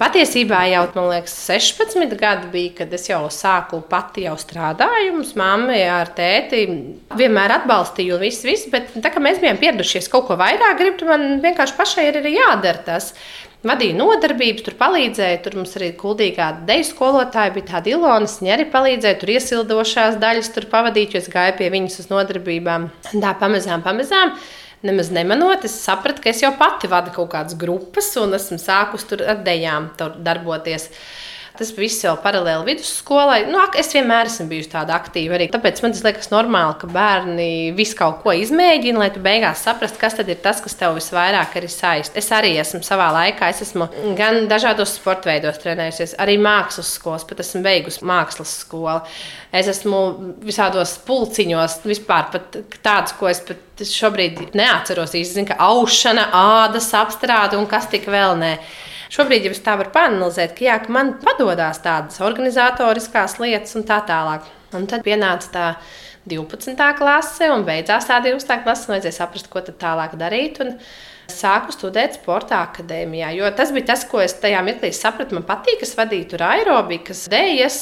Patiesībā 0.00 0.62
jau, 0.70 0.86
man 0.96 1.10
liekas, 1.12 1.34
16 1.50 2.16
gadi 2.18 2.48
bija, 2.54 2.72
kad 2.80 2.94
es 2.96 3.04
jau 3.10 3.20
sāku 3.30 3.82
pati 3.90 4.24
jau 4.24 4.34
strādāju. 4.40 5.12
Mums 5.18 5.34
mamma 5.38 5.76
ar 5.98 6.10
tēti 6.16 6.64
vienmēr 7.18 7.58
atbalstīja 7.58 8.16
un 8.16 8.24
viss, 8.24 8.46
viss, 8.46 8.70
bet 8.72 8.94
tā 9.04 9.12
kā 9.12 9.22
mēs 9.22 9.42
bijām 9.42 9.60
pieradušies 9.60 10.08
kaut 10.12 10.30
ko 10.30 10.38
vairāk, 10.40 10.78
gribu, 10.80 11.10
man 11.10 11.42
vienkārši 11.44 11.78
pašai 11.78 12.08
ir 12.08 12.22
arī 12.22 12.38
jādara 12.38 12.86
tas 12.88 13.12
vadīju 13.66 13.96
nodarbības, 13.98 14.64
tur 14.66 14.76
palīdzēju. 14.80 15.40
Tur 15.44 15.58
mums 15.60 15.76
arī 15.78 15.92
gudrīgā 15.98 16.48
deju 16.68 16.88
skolotāja 16.88 17.54
bija 17.54 17.68
tāda 17.74 17.92
Ilona. 17.94 18.30
Viņa 18.30 18.56
arī 18.56 18.66
palīdzēja, 18.72 19.20
tur 19.20 19.34
iesildošās 19.36 20.18
daļas 20.22 20.50
tur 20.54 20.68
pavadīt, 20.72 21.14
jo 21.14 21.22
es 21.22 21.30
gāju 21.32 21.56
pie 21.60 21.70
viņas 21.74 22.02
uz 22.02 22.10
nodarbībām. 22.12 22.90
Tā 23.12 23.32
pamazām, 23.40 23.84
pamazām. 23.86 24.36
Nemaz 24.82 25.12
nemanot, 25.14 25.62
es 25.62 25.76
sapratu, 25.78 26.24
ka 26.24 26.32
es 26.32 26.40
jau 26.42 26.50
pati 26.58 26.88
vadu 26.90 27.12
kaut 27.14 27.30
kādas 27.30 27.54
grupas 27.54 28.08
un 28.18 28.34
esmu 28.34 28.58
sākus 28.58 29.06
tur 29.06 29.22
ar 29.22 29.44
dejām 29.46 29.92
darboties. 30.26 30.88
Tas 31.58 31.68
viss 31.76 32.00
jau 32.00 32.14
paralēli 32.16 32.70
vidusskolai. 32.70 33.42
Nu, 33.50 33.60
es 33.76 33.90
vienmēr 33.92 34.28
esmu 34.30 34.46
bijusi 34.48 34.70
tāda 34.72 34.94
aktīva. 34.96 35.36
Arī. 35.36 35.48
Tāpēc 35.52 35.82
man 35.84 35.92
liekas, 35.92 36.30
normāli, 36.32 36.76
ka 36.80 36.88
bērni 36.88 37.48
visu 37.76 37.96
kaut 37.98 38.22
ko 38.22 38.32
izmēģina, 38.36 39.00
lai 39.02 39.10
tu 39.12 39.20
beigās 39.24 39.64
saprastu, 39.66 40.00
kas 40.00 40.16
tad 40.16 40.30
ir 40.32 40.40
tas, 40.40 40.62
kas 40.64 40.78
tev 40.80 40.96
visvairāk 40.96 41.58
arī 41.60 41.68
saist. 41.68 42.16
Es 42.16 42.30
arī 42.32 42.54
esmu 42.62 42.80
savā 42.86 43.10
laikā, 43.12 43.50
es 43.52 43.60
esmu 43.66 43.90
gan 44.18 44.46
dažādos 44.50 44.94
sporta 44.96 45.28
veidos 45.28 45.60
trenējusies, 45.60 46.16
arī 46.24 46.38
mākslas 46.40 46.94
skolas, 46.96 47.26
pat 47.28 47.42
esmu 47.44 47.60
beigusi 47.66 48.06
mākslas 48.08 48.54
skolu. 48.62 49.02
Es 49.52 49.68
esmu 49.68 50.00
visādos 50.46 50.94
pulciņos, 51.04 51.82
vispār 51.84 52.30
tādus, 52.80 53.12
ko 53.18 53.28
es 53.28 53.42
pat 53.44 53.84
šobrīd 53.92 54.56
neatceros 54.56 55.12
īsti. 55.18 55.36
Zinu, 55.36 55.50
ka 55.52 55.60
aušana, 55.68 56.30
ādas 56.32 56.88
apstrāde 56.96 57.60
un 57.60 57.68
kas 57.68 57.90
tik 57.92 58.08
vēl 58.08 58.38
ne. 58.40 58.56
Šobrīd 59.12 59.44
jau 59.44 59.52
tā 59.60 59.74
varu 59.76 59.92
panelizēt, 59.92 60.54
ka, 60.56 60.64
jā, 60.64 60.78
ka 60.80 60.92
man 60.94 61.16
padodas 61.20 61.82
tādas 61.84 62.20
organizatoriskās 62.24 63.36
lietas 63.42 63.76
un 63.76 63.84
tā 63.88 63.98
tālāk. 64.08 64.46
Un 64.72 64.86
tad 64.88 65.04
pienāca 65.04 65.50
tā 65.52 65.66
12. 66.32 66.78
klase 66.96 67.50
un 67.52 67.66
beidzās 67.66 68.08
tā 68.08 68.22
12. 68.24 68.62
klase. 68.64 68.88
Vajadzēja 68.88 69.18
saprast, 69.18 69.50
ko 69.52 69.60
tālāk 69.60 70.16
darīt. 70.16 70.62
Un 70.64 70.78
sāku 71.32 71.74
studēt 71.74 72.16
sporta 72.16 72.62
akadēmijā. 72.66 73.34
Jo 73.36 73.50
tas 73.56 73.72
bija 73.74 73.92
tas, 73.92 74.06
ko 74.08 74.22
es 74.24 74.34
tajā 74.40 74.62
mirklī 74.64 74.92
sapratu. 74.96 75.36
Man 75.36 75.46
patīk, 75.48 75.82
kas 75.82 75.92
vadīja 75.98 76.30
tur 76.32 76.46
aerobikas, 76.48 77.26
dēļas. 77.32 77.78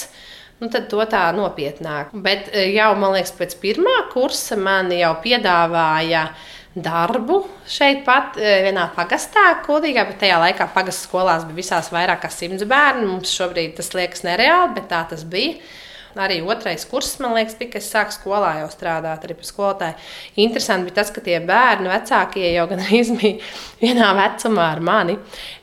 Nu, 0.61 0.69
tad 0.69 0.90
to 0.90 1.01
tā 1.09 1.23
nopietnāk. 1.33 2.11
Bet 2.27 2.51
eh, 2.53 2.73
jau, 2.75 2.90
man 3.01 3.14
liekas, 3.16 3.33
pēc 3.38 3.55
pirmā 3.62 3.95
kursa 4.12 4.59
man 4.61 4.90
jau 4.93 5.14
piedāvāja 5.23 6.27
darbu 6.74 7.42
šeit 7.68 8.04
pat 8.06 8.38
e, 8.38 8.50
vienā 8.66 8.87
pagastā, 8.94 9.42
Kultūrā, 9.64 10.04
bet 10.06 10.20
tajā 10.22 10.38
laikā 10.44 10.68
pagastu 10.74 11.09
skolās 11.09 11.44
bija 11.48 11.59
visās 11.59 11.90
vairāk 11.90 12.22
kā 12.24 12.30
simts 12.33 12.66
bērnu. 12.68 13.09
Mums 13.16 13.33
šobrīd 13.35 13.74
tas 13.80 13.90
liekas 13.96 14.22
nereāli, 14.26 14.74
bet 14.78 14.90
tā 14.92 15.02
tas 15.11 15.26
bija. 15.26 15.59
Arī 16.18 16.40
otrais 16.42 16.83
kurs, 16.90 17.12
man 17.22 17.37
liekas, 17.37 17.54
bija, 17.59 17.70
kad 17.76 17.85
es 17.85 17.90
sāku 17.92 18.14
skolā 18.16 18.56
jau 18.59 18.70
strādāt, 18.72 19.22
arī 19.22 19.37
par 19.38 19.46
skolotāju. 19.46 20.09
Interesanti 20.42 20.88
bija 20.88 20.96
tas, 20.98 21.12
ka 21.14 21.22
tie 21.22 21.37
bērni 21.38 21.90
vecākie 21.90 22.48
jau 22.50 22.66
gan 22.70 22.83
bija 22.90 23.37
vienā 23.83 24.14
vecumā 24.18 24.72
ar 24.74 24.83
mani. 24.83 25.18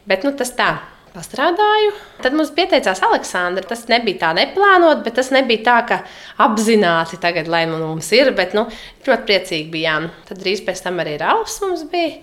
Bet 0.08 0.24
nu, 0.24 0.32
tas 0.40 0.54
tā 0.56 0.72
pastrādāju. 1.18 1.94
Tad 2.22 2.36
mums 2.38 2.54
pieteicās 2.56 3.02
Aleksandra. 3.04 3.66
Tas 3.68 3.88
nebija 3.92 4.22
tā 4.22 4.34
neplānot, 4.38 5.02
bet 5.06 5.18
tas 5.18 5.32
nebija 5.34 5.64
tā, 5.66 5.78
ka 5.90 5.98
apzināti 6.46 7.20
tagad, 7.22 7.50
lai 7.52 7.66
mums 7.70 8.12
ir. 8.16 8.32
Bet 8.38 8.54
nu, 8.58 8.68
ļoti 9.08 9.28
priecīgi 9.28 9.72
bijām. 9.74 10.12
Tad 10.30 10.42
drīz 10.44 10.62
pēc 10.66 10.86
tam 10.86 11.02
arī 11.04 11.18
Rauls 11.22 11.58
mums 11.66 11.84
bija. 11.92 12.22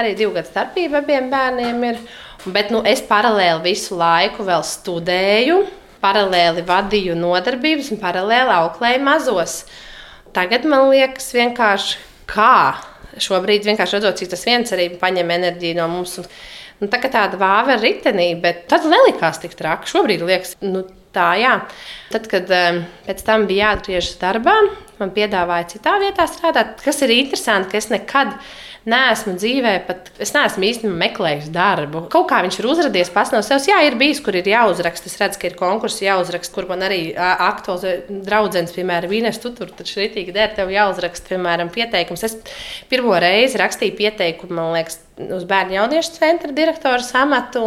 Arī 0.00 0.14
divu 0.16 0.32
gadu 0.36 0.48
starpība 0.48 1.02
abiem 1.02 1.28
bērniem 1.32 1.86
ir. 1.90 2.02
Bet 2.48 2.70
nu, 2.72 2.80
es 2.88 3.02
paralēli 3.04 3.60
visu 3.68 3.98
laiku 4.00 4.46
vēl 4.46 4.62
studēju, 4.64 5.58
paralēli 6.00 6.64
vadīju 6.64 7.16
nodarbības 7.18 7.90
un 7.92 8.00
paralēli 8.00 8.54
auklēju 8.54 9.02
mazos. 9.04 9.58
Tagad 10.32 10.64
man 10.68 10.88
liekas 10.92 11.34
vienkārši 11.36 12.00
kā. 12.30 12.78
Šobrīd 13.20 13.66
vienkārši 13.66 13.98
redzot, 13.98 14.16
cik 14.20 14.30
tas 14.32 14.46
viens 14.46 14.72
arī 14.72 14.86
paņem 15.00 15.34
enerģiju 15.36 15.80
no 15.80 15.88
mums. 15.90 16.14
Un, 16.22 16.28
Nu, 16.80 16.88
tā 16.88 17.00
kā 17.02 17.10
tāda 17.12 17.36
vāva 17.40 17.76
ritenī, 17.76 18.30
bet 18.40 18.64
tad 18.70 18.86
nelikās 18.88 19.40
tik 19.42 19.52
traki. 19.58 19.90
Šobrīd 19.90 20.24
liekas, 20.24 20.54
nu, 20.64 20.86
tā, 21.14 21.28
jā. 21.40 21.54
Tad, 22.12 22.28
kad 22.30 22.48
um, 22.56 22.80
pēc 23.04 23.20
tam 23.26 23.44
bija 23.50 23.70
jāatgriežas 23.70 24.16
darbā, 24.22 24.56
man 25.00 25.12
piedāvāja 25.16 25.68
citā 25.74 25.98
vietā 26.00 26.26
strādāt. 26.30 26.80
Kas 26.84 27.02
ir 27.04 27.12
interesanti, 27.18 27.72
ka 27.72 27.80
es 27.80 27.90
nekad 27.92 28.32
neesmu 28.32 28.69
dzīvē, 29.36 29.72
pat 29.84 30.06
es 30.18 30.32
neesmu 30.32 30.64
īstenībā 30.64 30.96
meklējis 31.02 31.50
darbu. 31.52 32.06
Kaut 32.12 32.30
kā 32.30 32.38
viņš 32.46 32.58
ir 32.60 32.68
uzrādījis 32.70 33.10
pats 33.12 33.32
no 33.34 33.42
sevis. 33.44 33.68
Jā, 33.68 33.82
ir 33.84 33.96
bijis, 34.00 34.22
kur 34.24 34.36
ir 34.38 34.46
jāuzraksta. 34.48 35.10
Es 35.10 35.18
redzu, 35.20 35.40
ka 35.40 35.50
ir 35.50 35.56
konkursi 35.58 36.06
jāuzraksta, 36.06 36.54
kur 36.54 36.68
man 36.70 36.80
arī 36.86 37.12
aktuāls 37.16 37.84
draugs, 38.08 38.72
piemēram, 38.72 39.10
Vīnes, 39.10 39.40
tu 39.42 39.52
tur 39.52 39.68
taču 39.76 40.00
rītīgi 40.00 40.32
der, 40.32 40.54
tev 40.56 40.72
jāuzraksta, 40.72 41.34
piemēram, 41.34 41.68
pieteikums. 41.74 42.24
Es 42.24 42.38
pirmo 42.88 43.18
reizi 43.20 43.60
rakstīju 43.60 43.98
pieteikumu, 43.98 44.56
man 44.56 44.72
liekas, 44.78 44.96
uz 45.28 45.44
bērnu 45.50 45.76
jauniešu 45.76 46.16
centra 46.16 46.54
direktora 46.56 47.04
amatu. 47.20 47.66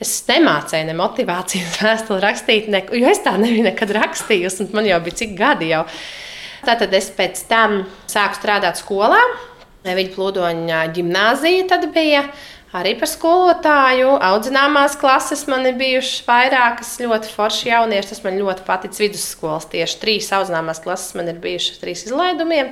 Es 0.00 0.16
nemācīju 0.26 0.88
ne 0.88 0.96
motivācijas 0.96 1.78
vēstuli 1.84 2.24
rakstīt, 2.24 2.66
ne, 2.72 2.82
jo 2.96 3.06
es 3.12 3.22
tā 3.22 3.36
nebiju 3.38 3.68
nekad 3.68 3.94
rakstījusi. 3.94 4.72
Man 4.74 4.88
jau 4.88 4.98
bija 5.04 5.22
cik 5.22 5.38
gadi 5.38 5.70
jau. 5.74 5.84
Tātad 6.64 6.92
es 6.96 7.06
pēc 7.16 7.38
tam 7.48 7.84
sāku 8.10 8.40
strādāt 8.40 8.80
skolā. 8.80 9.20
Viņa 9.84 10.14
plūdoņa 10.14 10.80
gimnāzija 10.96 11.68
tad 11.70 11.86
bija. 11.94 12.26
Arī 12.76 12.92
par 13.00 13.08
skolotāju, 13.10 14.12
audzināmās 14.22 14.92
klases 15.00 15.40
man 15.50 15.64
ir 15.66 15.74
bijušas 15.80 16.20
vairākas 16.28 16.92
ļoti 17.02 17.32
forši 17.34 17.72
jaunieši. 17.72 18.12
Tas 18.12 18.22
man 18.22 18.38
ļoti 18.38 18.62
paticis 18.68 19.02
vidusskolas. 19.02 19.66
Tieši 19.72 19.98
trīs 19.98 20.30
audzināmās 20.36 20.82
klases 20.84 21.16
man 21.18 21.32
ir 21.32 21.40
bijušas 21.42 21.80
trīs 21.82 22.04
izlaidumiem. 22.06 22.70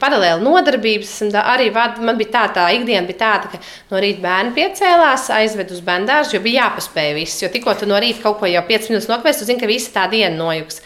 Paralēli 0.00 0.40
nodarbības 0.46 1.16
arī 1.42 1.66
vad, 1.74 1.98
man 2.00 2.16
bija 2.16 2.30
tā, 2.36 2.44
tā 2.56 2.68
ikdiena 2.72 3.04
bija 3.08 3.20
tāda, 3.20 3.50
ka 3.52 3.58
no 3.90 4.00
rīta 4.00 4.22
bērni 4.22 4.54
piecēlās, 4.56 5.26
aizved 5.36 5.74
uz 5.74 5.82
bendāžu, 5.84 6.38
jo 6.38 6.44
bija 6.46 6.64
jāpaspēj 6.68 7.12
viss. 7.18 7.42
Jo 7.42 7.50
tikko 7.52 7.74
tu 7.76 7.88
no 7.90 7.98
rīta 8.00 8.22
kaut 8.22 8.38
ko 8.40 8.48
jau 8.48 8.62
5 8.70 8.88
minūtes 8.92 9.10
nokavēsi, 9.10 9.42
tu 9.42 9.50
zini, 9.50 9.60
ka 9.60 9.68
visa 9.68 9.92
tā 9.98 10.06
diena 10.12 10.32
nojuks. 10.38 10.80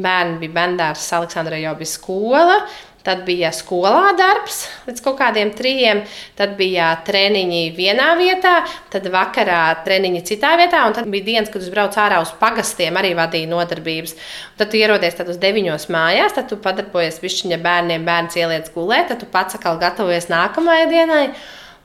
Bērni 0.00 0.40
bija 0.40 0.54
bendārs, 0.54 1.04
Aleksandrai 1.18 1.60
jau 1.66 1.74
bija 1.76 1.92
skola. 1.92 2.62
Tad 3.04 3.26
bija 3.26 3.50
skolā 3.52 4.14
darbs 4.16 4.62
līdz 4.86 5.02
kaut 5.04 5.18
kādiem 5.18 5.50
trijiem, 5.52 5.98
tad 6.38 6.54
bija 6.56 6.86
treniņi 7.04 7.66
vienā 7.76 8.06
vietā, 8.16 8.54
tad 8.92 9.10
vakarā 9.12 9.58
treniņi 9.84 10.22
citā 10.24 10.54
vietā, 10.56 10.86
un 10.88 10.96
tad 10.96 11.10
bija 11.12 11.26
dienas, 11.26 11.50
kad 11.52 11.60
es 11.60 11.68
braucu 11.72 12.00
ārā 12.00 12.22
uz 12.24 12.32
pagastiem, 12.40 12.96
arī 12.96 13.12
vadīju 13.18 13.50
nodarbības. 13.50 14.16
Un 14.54 14.62
tad 14.62 14.72
tu 14.72 14.80
ierodies 14.80 15.18
tad 15.18 15.28
uz 15.28 15.36
deviņos 15.42 15.90
mājās, 15.92 16.32
tad 16.38 16.48
tu 16.48 16.56
padarbojies 16.64 17.20
pišķiņa 17.20 17.60
bērniem, 17.68 18.08
bērns 18.08 18.40
ieliec 18.40 18.72
gulēt, 18.72 19.10
tad 19.12 19.20
tu 19.20 19.28
pats 19.28 19.60
atkal 19.60 19.76
gatavojies 19.84 20.30
nākamajai 20.32 20.88
dienai. 20.96 21.26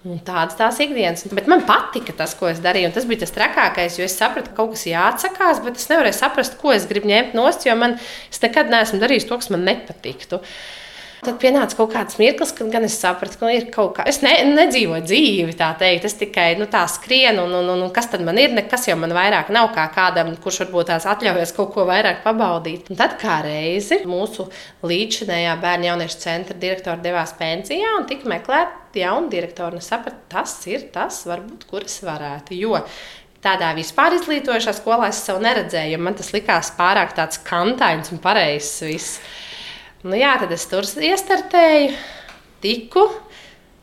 Un 0.07 0.21
tādas 0.23 0.55
tās 0.55 0.77
ikdienas. 0.79 1.25
Bet 1.35 1.51
man 1.51 1.65
patika 1.67 2.13
tas, 2.15 2.31
ko 2.39 2.47
es 2.47 2.61
darīju. 2.63 2.93
Tas 2.95 3.03
bija 3.07 3.25
tas 3.25 3.35
trakākais, 3.35 3.97
jo 3.99 4.05
es 4.07 4.15
sapratu, 4.15 4.53
ka 4.53 4.61
kaut 4.61 4.77
kas 4.77 4.87
jāatsakās, 4.87 5.59
bet 5.65 5.75
es 5.75 5.89
nevarēju 5.91 6.15
saprast, 6.15 6.55
ko 6.61 6.71
es 6.71 6.87
gribu 6.87 7.11
ņemt 7.11 7.35
nost, 7.35 7.67
jo 7.67 7.75
man, 7.75 7.97
es 8.31 8.39
nekad 8.39 8.71
neesmu 8.71 9.01
darījis 9.03 9.27
to, 9.27 9.35
kas 9.41 9.51
man 9.51 9.67
nepatiktu. 9.67 10.39
Tad 11.19 11.35
pienāca 11.41 11.75
kaut 11.75 11.91
kāds 11.91 12.15
mirklis, 12.19 12.53
kad 12.55 12.69
gan 12.71 12.85
es 12.87 12.95
sapratu, 12.95 13.35
ka 13.41 13.49
ir 13.51 13.65
kaut 13.73 13.97
kā. 13.97 14.05
Es 14.07 14.21
ne, 14.23 14.31
nedzīvoju 14.53 15.03
dzīvi, 15.03 15.55
tā 15.59 15.73
teikt. 15.79 16.07
Es 16.07 16.15
tikai 16.19 16.53
nu, 16.59 16.67
tā 16.71 16.85
skrienu, 16.87 17.43
un, 17.43 17.57
un, 17.59 17.71
un, 17.73 17.83
un 17.87 17.93
kas 17.95 18.07
tad 18.13 18.23
man 18.23 18.39
ir? 18.39 18.53
Nekas 18.55 18.87
jau 18.87 18.95
man 18.99 19.11
vairāk 19.15 19.51
nav 19.51 19.71
kā 19.75 19.83
kādam, 19.95 20.31
kurš 20.39 20.61
varbūt 20.63 20.91
tās 20.93 21.07
atļaujas 21.11 21.51
kaut 21.57 21.73
ko 21.75 21.83
vairāk 21.89 22.23
pabaudīt. 22.23 22.87
Un 22.87 22.99
tad 22.99 23.17
kā 23.19 23.41
reizi 23.43 23.99
mūsu 24.07 24.47
līdzinējā 24.87 25.57
bērnu 25.59 25.89
jauniešu 25.89 26.21
centra 26.23 26.55
direktora 26.59 27.03
devās 27.03 27.35
pensijā 27.39 27.97
un 27.99 28.07
tika 28.07 28.29
meklēta 28.31 29.03
jauna 29.03 29.27
direktora. 29.33 29.83
Es 29.83 29.91
sapratu, 29.91 30.23
tas 30.31 30.55
ir 30.71 30.87
tas, 30.95 31.19
varbūt, 31.27 31.67
kur 31.67 31.83
es 31.83 31.99
varētu. 32.05 32.55
Jo 32.63 32.79
tādā 33.43 33.73
vispār 33.75 34.15
izglītojošā 34.17 34.73
skolā 34.79 35.11
es 35.11 35.19
sev 35.23 35.39
neredzēju, 35.43 35.95
jo 35.95 36.01
man 36.03 36.15
tas 36.15 36.31
likās 36.35 36.71
pārāk 36.79 37.15
tāds 37.17 37.39
kantains 37.43 38.11
un 38.15 38.23
pareizs. 38.23 39.19
Nu, 39.99 40.15
jā, 40.15 40.31
tad 40.39 40.53
es 40.55 40.63
tur 40.71 40.85
iestartēju, 40.87 41.91
tiku. 42.63 43.01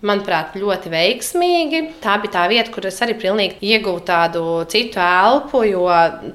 Manuprāt, 0.07 0.55
ļoti 0.57 0.89
veiksmīgi. 0.93 1.81
Tā 2.01 2.15
bija 2.23 2.33
tā 2.35 2.45
vieta, 2.49 2.71
kur 2.73 2.85
es 2.89 3.01
arī 3.05 3.15
pilnīgi 3.21 3.59
ieguvu 3.65 4.01
tādu 4.07 4.43
citu 4.73 5.01
elpu, 5.03 5.61
jo 5.69 5.85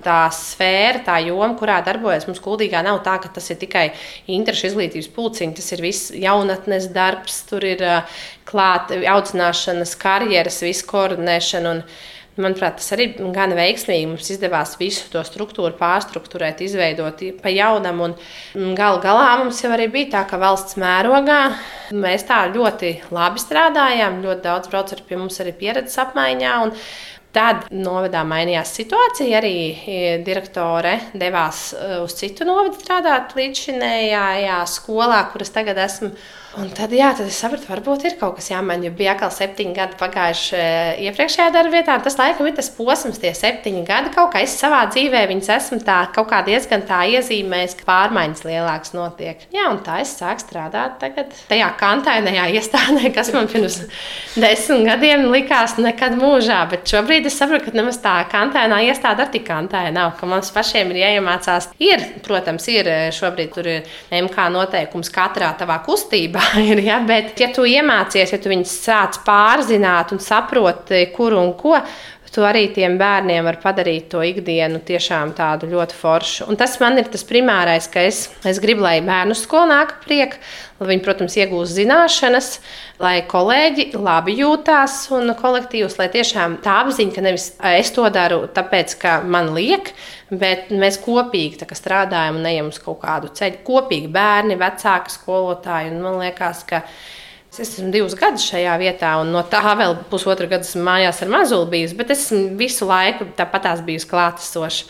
tā 0.05 0.19
sfēra, 0.33 1.01
tā 1.05 1.17
joma, 1.25 1.55
kurā 1.57 1.79
darbojas 1.85 2.27
mums 2.29 2.41
kuldīgā, 2.45 2.81
nav 2.85 3.01
tā, 3.05 3.15
ka 3.21 3.29
tas 3.33 3.49
ir 3.53 3.57
tikai 3.61 3.87
interešu 4.29 4.69
izglītības 4.69 5.09
pulciņi. 5.17 5.57
Tas 5.57 5.73
ir 5.73 5.85
viss 5.85 6.13
jaunatnes 6.13 6.89
darbs, 6.93 7.41
tur 7.49 7.65
ir 7.65 7.81
klāta 8.49 9.01
audzināšanas, 9.15 9.97
karjeras, 10.01 10.61
visu 10.65 10.89
koordinēšana. 10.93 11.77
Un, 11.77 11.85
Manuprāt, 12.39 12.77
tas 12.79 12.93
arī 12.95 13.09
gan 13.35 13.51
veiksmīgi 13.57 14.05
mums 14.07 14.29
izdevās 14.31 14.77
visu 14.79 15.09
to 15.11 15.19
struktūru 15.27 15.75
pārstruktūrēt, 15.75 16.61
izveidot 16.63 17.19
pa 17.41 17.51
jaunam. 17.51 17.99
Galu 18.55 19.01
galā 19.03 19.33
mums 19.41 19.59
jau 19.59 19.73
arī 19.75 19.89
bija 19.91 20.13
tā, 20.13 20.21
ka 20.29 20.39
valsts 20.39 20.79
mērogā 20.79 21.41
mēs 21.91 22.23
tā 22.29 22.45
ļoti 22.53 22.93
labi 23.11 23.43
strādājām. 23.43 24.21
Ļoti 24.23 24.45
daudz 24.47 24.71
braucu 24.71 25.01
pie 25.09 25.19
mums 25.19 25.41
arī 25.43 25.51
pieredzes 25.59 25.99
apmaiņā. 26.05 26.55
Tad 27.35 27.67
novadā 27.71 28.23
mainījās 28.27 28.71
situācija. 28.79 29.39
Arī 29.39 29.55
e, 29.71 29.99
direktore 30.23 30.97
devās 31.15 31.69
e, 31.75 31.99
uz 32.03 32.15
citu 32.19 32.47
novadu 32.47 32.79
strādāt 32.79 33.35
līdz 33.35 33.65
šinējā 33.67 34.57
skolā, 34.71 35.25
kuras 35.31 35.51
tagad 35.55 35.79
esmu. 35.83 36.11
Un 36.59 36.67
tad, 36.75 36.91
jā, 36.91 37.13
tad 37.15 37.29
es 37.31 37.37
sapratu, 37.39 37.63
varbūt 37.69 38.03
ir 38.09 38.15
kaut 38.19 38.33
kas 38.35 38.49
jāmaina. 38.51 38.89
Jo 38.89 38.91
bija 38.95 39.13
atkal 39.13 39.29
septiņi 39.31 39.71
gadi 39.75 39.95
pagājuši 39.95 40.57
eh, 40.59 40.97
iepriekšējā 41.07 41.45
darba 41.55 41.77
vietā. 41.77 41.93
Tas 42.03 42.17
laikam 42.19 42.49
ir 42.49 42.57
tas 42.57 42.67
posms, 42.75 43.21
tie 43.23 43.31
septiņi 43.37 43.85
gadi. 43.87 44.11
Kaut 44.11 44.33
kā 44.33 44.41
es 44.43 44.57
savā 44.59 44.81
dzīvē 44.91 45.21
viņas 45.29 45.47
esmu 45.55 45.79
tā, 45.87 46.01
kaut 46.11 46.27
kā 46.27 46.41
diezgan 46.43 46.83
tā 46.89 47.05
iezīmējis, 47.13 47.75
ka 47.79 47.87
pārmaiņas 47.87 48.43
lielākas 48.43 48.91
notiek. 48.97 49.45
Jā, 49.55 49.69
un 49.71 49.79
tā 49.85 50.01
es 50.03 50.11
sāku 50.17 50.43
strādāt 50.43 50.97
tagad 50.99 51.31
tajā 51.47 51.69
kantainajā 51.79 52.49
iestādē, 52.57 53.13
kas 53.15 53.31
man 53.31 53.47
pirms 53.51 53.79
desmit 54.35 54.83
gadiem 54.89 55.29
likās 55.31 55.77
nekad 55.79 56.19
mūžā. 56.19 56.59
Bet 56.73 56.83
šobrīd 56.91 57.31
es 57.31 57.39
saprotu, 57.39 57.69
ka 57.69 57.79
nemaz 57.79 58.01
tā 58.03 58.17
kantainā 58.33 58.81
iestāde 58.89 59.23
ar 59.23 59.31
tik 59.31 59.47
kantaina 59.47 59.95
nav, 60.01 60.17
ka 60.19 60.27
mums 60.27 60.51
pašiem 60.51 60.91
ir 60.91 60.99
jāiemācās. 61.05 61.71
Ir, 61.79 62.03
protams, 62.27 62.67
ir 62.75 62.91
eh, 62.91 63.07
šobrīd 63.15 63.55
tur 63.55 63.71
ir 63.77 63.97
MK 64.19 64.51
noteikums 64.51 65.15
katrā 65.15 65.55
tavā 65.55 65.79
kustībā 65.87 66.40
ir. 66.67 66.81
Ja? 66.85 67.01
Bet, 67.07 67.35
ja 67.41 67.51
tu 67.55 67.65
iemācies, 67.67 68.33
ja 68.33 68.39
tu 68.41 68.51
viņus 68.51 68.77
sāc 68.85 69.21
pārzināt 69.27 70.15
un 70.15 70.23
saproti, 70.23 71.05
kur 71.15 71.37
un 71.37 71.53
ko, 71.59 71.77
tu 72.31 72.43
arī 72.47 72.69
tiem 72.71 72.95
bērniem 72.99 73.43
var 73.43 73.57
padarīt 73.59 74.07
to 74.13 74.21
ikdienu 74.23 74.79
tiešām 74.87 75.33
tādu 75.35 75.67
ļoti 75.71 75.97
foršu. 75.97 76.47
Un 76.51 76.59
tas 76.59 76.77
man 76.79 76.95
ir 77.01 77.09
tas 77.11 77.25
primārais, 77.27 77.89
ka 77.91 78.05
es, 78.07 78.23
es 78.47 78.61
gribu, 78.63 78.85
lai 78.85 79.01
bērnu 79.03 79.35
skola 79.35 79.67
nāk 79.73 79.97
priek, 80.05 80.37
lai 80.79 80.93
viņi, 80.93 81.03
protams, 81.03 81.35
iegūst 81.41 81.75
zināšanas, 81.75 82.53
lai 83.03 83.17
kolēģi 83.27 83.89
labi 83.99 84.37
jūtās 84.39 85.03
un 85.17 85.35
kolektīvs, 85.37 85.99
lai 85.99 86.07
tiešām 86.13 86.61
tā 86.63 86.79
apziņa, 86.85 87.15
ka 87.17 87.25
nevis 87.27 87.51
es 87.73 87.91
to 87.95 88.07
daru 88.13 88.45
tāpēc, 88.55 88.95
ka 89.01 89.19
man 89.27 89.51
liek, 89.57 89.91
bet 90.31 90.69
mēs 90.71 90.99
kopīgi 91.03 91.67
strādājam 91.75 92.39
un 92.39 92.47
ejam 92.47 92.69
uz 92.71 92.79
kaut 92.81 93.01
kādu 93.03 93.31
ceļu. 93.35 93.63
Kopīgi 93.67 94.11
bērni, 94.11 94.59
vecāki, 94.59 95.11
skolotāji. 95.17 95.91
Man 95.99 96.21
liekas, 96.23 96.63
ka 96.67 96.85
Es 97.51 97.59
esmu 97.65 97.89
divus 97.91 98.13
gadus 98.15 98.45
šajā 98.47 98.77
vietā, 98.79 99.09
un 99.19 99.33
no 99.35 99.41
tā 99.43 99.59
vēl 99.75 99.97
pusotru 100.07 100.45
gadu 100.47 100.63
esmu 100.63 100.85
mājās 100.87 101.17
ar 101.19 101.31
mazuli 101.33 101.67
bijusi, 101.73 101.97
bet 101.99 102.13
es 102.13 102.21
esmu 102.29 102.53
visu 102.55 102.85
laiku 102.87 103.27
tāpatās 103.35 103.81
bijusi 103.83 104.07
klātesoša. 104.07 104.85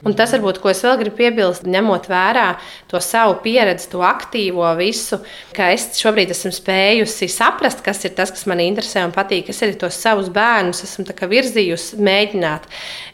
Un 0.00 0.14
tas, 0.16 0.30
varbūt, 0.32 0.62
ko 0.62 0.70
es 0.70 0.80
vēl 0.80 0.96
gribu 1.02 1.18
piebilst, 1.18 1.66
ņemot 1.68 2.06
vērā 2.08 2.46
to 2.88 2.96
savu 3.04 3.34
pieredzi, 3.44 3.90
to 3.92 4.00
aktīvo 4.06 4.64
visu, 4.78 5.18
ka 5.52 5.68
es 5.74 5.90
šobrīd 6.00 6.32
esmu 6.32 6.54
spējusi 6.56 7.28
saprast, 7.28 7.82
kas 7.84 8.00
ir 8.08 8.14
tas, 8.16 8.32
kas 8.32 8.46
man 8.48 8.62
interesē 8.64 9.04
un 9.04 9.12
patīk. 9.12 9.50
Es 9.52 9.60
arī 9.60 9.76
tos 9.80 10.00
savus 10.00 10.30
bērnus 10.32 10.80
esmu 10.86 11.04
virzījusi, 11.34 12.00
mēģināt. 12.00 12.68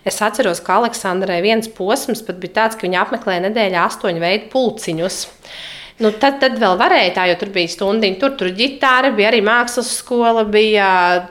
Es 0.07 0.22
atceros, 0.22 0.62
ka 0.62 0.79
Aleksandrai 0.79 1.40
viens 1.42 1.66
posms 1.66 2.22
bija 2.29 2.55
tāds, 2.61 2.79
ka 2.79 2.87
viņa 2.87 3.03
apmeklēja 3.03 3.49
nedēļā 3.49 3.88
astoņu 3.88 4.22
veidu 4.22 4.53
pulciņus. 4.55 5.25
Nu, 5.96 6.11
tad, 6.12 6.37
tad 6.42 6.59
vēl 6.61 6.75
varēja 6.77 7.14
tā, 7.16 7.22
jo 7.31 7.38
tur 7.40 7.51
bija 7.55 7.72
stundiņa, 7.72 8.18
tur 8.20 8.35
bija 8.37 8.59
ģitāra, 8.59 9.14
bija 9.16 9.31
arī 9.31 9.40
mākslas 9.42 9.94
skola, 9.96 10.42
bija 10.44 10.88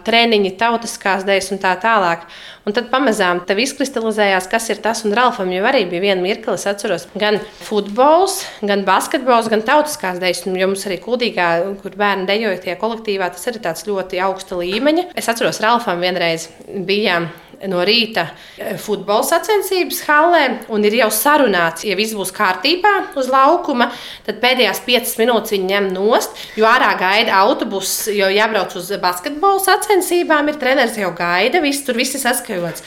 treniņi, 0.07 0.55
tautiskās 0.57 1.23
dēļas 1.27 1.51
un 1.53 1.61
tā 1.61 1.75
tālāk. 1.83 2.25
Un 2.65 2.73
tad 2.73 2.87
pamazām 2.89 3.43
tev 3.45 3.59
izkristalizējās, 3.61 4.47
kas 4.49 4.71
ir 4.73 4.79
tas. 4.81 5.03
Un 5.05 5.13
Ralfam 5.13 5.51
jau 5.53 5.61
arī 5.69 5.83
bija 5.89 6.01
viena 6.07 6.23
mirkli, 6.23 6.55
es 6.57 6.65
atceros, 6.69 7.05
gan 7.13 7.37
futbols, 7.61 8.39
gan 8.65 8.81
basketbols, 8.87 9.51
gan 9.53 9.61
tautiskās 9.67 10.17
dēļas. 10.21 10.47
Jo 10.49 10.71
mums 10.71 10.87
arī 10.89 10.97
kuldīgā, 11.03 11.49
kur 11.83 11.97
bērni 11.99 12.25
dejoja 12.29 12.63
tie 12.63 12.77
kolektīvā, 12.81 13.29
tas 13.35 13.45
arī 13.51 13.61
tāds 13.67 13.85
ļoti 13.85 14.21
augsta 14.25 14.57
līmeņa. 14.57 15.11
Es 15.13 15.29
atceros, 15.29 15.61
Ralfam 15.61 16.01
vienreiz 16.01 16.49
bija 16.73 17.21
no 17.69 17.81
rīta 17.85 18.25
eh, 18.57 18.75
futbola 18.81 19.23
sacensības 19.25 20.01
hallē, 20.07 20.43
un 20.73 20.85
ir 20.87 20.97
jau 20.99 21.09
sarunāts, 21.13 21.85
ja 21.87 21.95
viss 21.97 22.15
būs 22.17 22.33
kārtībā 22.35 22.93
uz 23.19 23.29
laukuma, 23.31 23.89
tad 24.25 24.41
pēdējās 24.43 24.81
piecas 24.85 25.15
minūtes 25.21 25.55
viņi 25.55 25.69
ņem 25.71 25.89
nost, 25.95 26.35
jo 26.59 26.67
ārā 26.69 26.91
gaida 26.99 27.37
autobuss, 27.41 28.09
jo 28.11 28.29
jābrauc 28.33 28.75
uz 28.79 28.91
basketbola 29.01 29.61
sacensībām, 29.63 30.51
ir 30.51 30.59
treneris 30.61 30.99
jau 30.99 31.11
gaida, 31.15 31.63
viss 31.63 31.85
tur 31.87 31.97
viss 31.99 32.17
ir 32.17 32.23
saskaņots. 32.55 32.83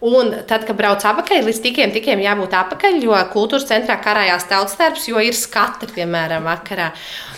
Un 0.00 0.32
tad, 0.48 0.62
kad 0.64 0.78
brauc 0.78 1.02
atpakaļ, 1.04 1.42
līdz 1.44 1.58
tikiem, 1.60 1.90
tikiem 1.92 2.22
jābūt 2.24 2.54
atpakaļ, 2.56 3.02
jo 3.04 3.16
kultūras 3.34 3.66
centrā 3.68 3.98
karājās 4.00 4.46
tautas 4.48 4.78
darbs, 4.80 5.04
jo 5.10 5.20
ir 5.20 5.36
skati, 5.36 5.90
piemēram, 5.92 6.46
vakarā. 6.48 6.88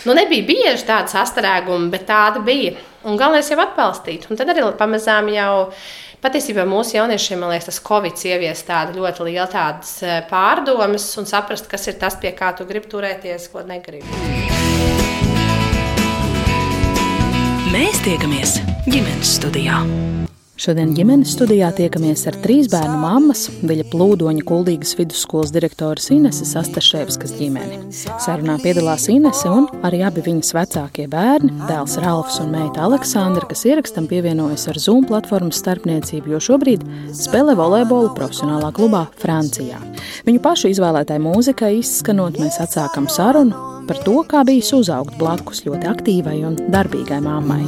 Nu, 0.06 0.14
nebija 0.14 0.46
bieži 0.46 0.86
tāda 0.86 1.10
sastrēguma, 1.10 1.90
bet 1.90 2.06
tāda 2.06 2.38
bija. 2.38 2.76
Un 3.02 3.18
galvenais 3.18 3.50
jau 3.50 3.58
atbalstīt. 3.58 4.28
Un 4.30 4.38
tad 4.38 4.52
arī 4.54 4.62
pamazām 4.78 5.32
jau 5.34 5.72
patiesībā 6.22 6.62
mūsu 6.62 7.00
jauniešiem, 7.00 7.42
man 7.42 7.50
liekas, 7.50 7.66
tas 7.66 7.82
Covid 7.82 8.22
ievies 8.30 8.62
tādu 8.62 9.02
ļoti 9.02 9.26
lielu 9.26 9.48
tādas 9.50 9.96
eh, 10.06 10.20
pārdomas 10.30 11.08
un 11.18 11.26
saprast, 11.26 11.66
kas 11.66 11.90
ir 11.90 11.98
tas, 11.98 12.14
pie 12.14 12.30
kā 12.30 12.54
tu 12.54 12.62
gribi 12.68 12.86
turēties, 12.94 13.50
ko 13.50 13.66
negribi. 13.66 14.06
Mēs 17.74 18.04
tiekamies 18.06 18.60
ģimenes 18.86 19.40
studijā. 19.40 19.82
Šodien 20.62 20.92
ģimenes 20.94 21.32
studijā 21.34 21.72
tiekamies 21.74 22.20
ar 22.30 22.36
trīs 22.38 22.68
bērnu 22.70 22.94
mammas, 23.02 23.48
Viļa 23.66 23.82
Plūdoņa 23.90 24.44
Kuldīgas 24.46 24.92
vidusskolas 24.94 25.50
direktoras 25.50 26.04
Ineses 26.14 26.52
Astaševskas 26.60 27.32
ģimeni. 27.34 27.80
Sarunā 28.22 28.54
piedalās 28.62 29.08
Inese 29.10 29.50
un 29.50 29.66
arī 29.82 30.04
abi 30.06 30.22
viņas 30.22 30.52
vecākie 30.54 31.08
bērni, 31.10 31.50
dēls 31.66 31.96
Ralfs 32.04 32.38
un 32.44 32.54
meita 32.54 32.84
Aleksandra, 32.86 33.48
kas 33.50 33.64
ierakstam 33.66 34.06
pievienojas 34.06 34.68
ar 34.70 34.78
Zoom 34.78 35.02
platformas 35.10 35.58
starpniecību, 35.64 36.30
jo 36.36 36.42
šobrīd 36.46 36.86
spēlē 37.10 37.58
volejbolu 37.58 38.14
profesionālā 38.14 38.70
klubā 38.78 39.08
Francijā. 39.18 39.82
Viņu 40.30 40.44
pašu 40.46 40.70
izvēlētai 40.76 41.18
mūzikai 41.26 41.72
izskanot, 41.80 42.38
mēs 42.38 42.62
atsākam 42.62 43.10
sarunu 43.10 43.82
par 43.90 43.98
to, 44.06 44.14
kā 44.30 44.46
bijis 44.46 44.70
uzaugt 44.78 45.18
blakus 45.18 45.66
ļoti 45.66 45.90
aktīvai 45.90 46.38
un 46.46 46.54
darbīgai 46.70 47.18
mammai. 47.26 47.64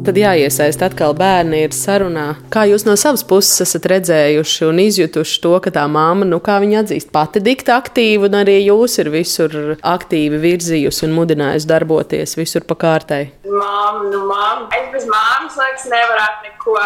Tad 0.00 0.16
jāiesaist 0.16 0.80
atkal 0.80 1.12
bērni 1.12 1.58
ir 1.66 1.74
sarunā. 1.76 2.38
Kā 2.48 2.62
jūs 2.64 2.86
no 2.86 2.94
savas 2.96 3.20
puses 3.28 3.60
esat 3.66 3.84
redzējuši 3.92 4.64
un 4.64 4.78
izjutuši 4.80 5.42
to, 5.44 5.52
ka 5.60 5.72
tā 5.74 5.82
māma, 5.92 6.24
nu 6.24 6.38
kā 6.40 6.56
viņa 6.62 6.78
atzīst, 6.80 7.10
pati 7.12 7.42
dikta 7.44 7.76
aktīva, 7.76 8.30
un 8.30 8.38
arī 8.38 8.54
jūs 8.62 8.96
ir 9.02 9.10
visur 9.12 9.58
aktīvi 9.76 10.40
virzījusi 10.40 11.04
un 11.04 11.12
mudinājusi 11.18 11.68
darboties 11.68 12.32
visur 12.40 12.64
pa 12.64 12.78
kārtai? 12.80 13.20
Māma, 13.44 14.08
nu 14.08 14.24
māma, 14.24 14.70
es 14.78 14.88
bez 14.94 15.04
māmas, 15.10 15.60
liekas, 15.60 15.86
nevarētu 15.92 16.48
neko. 16.48 16.80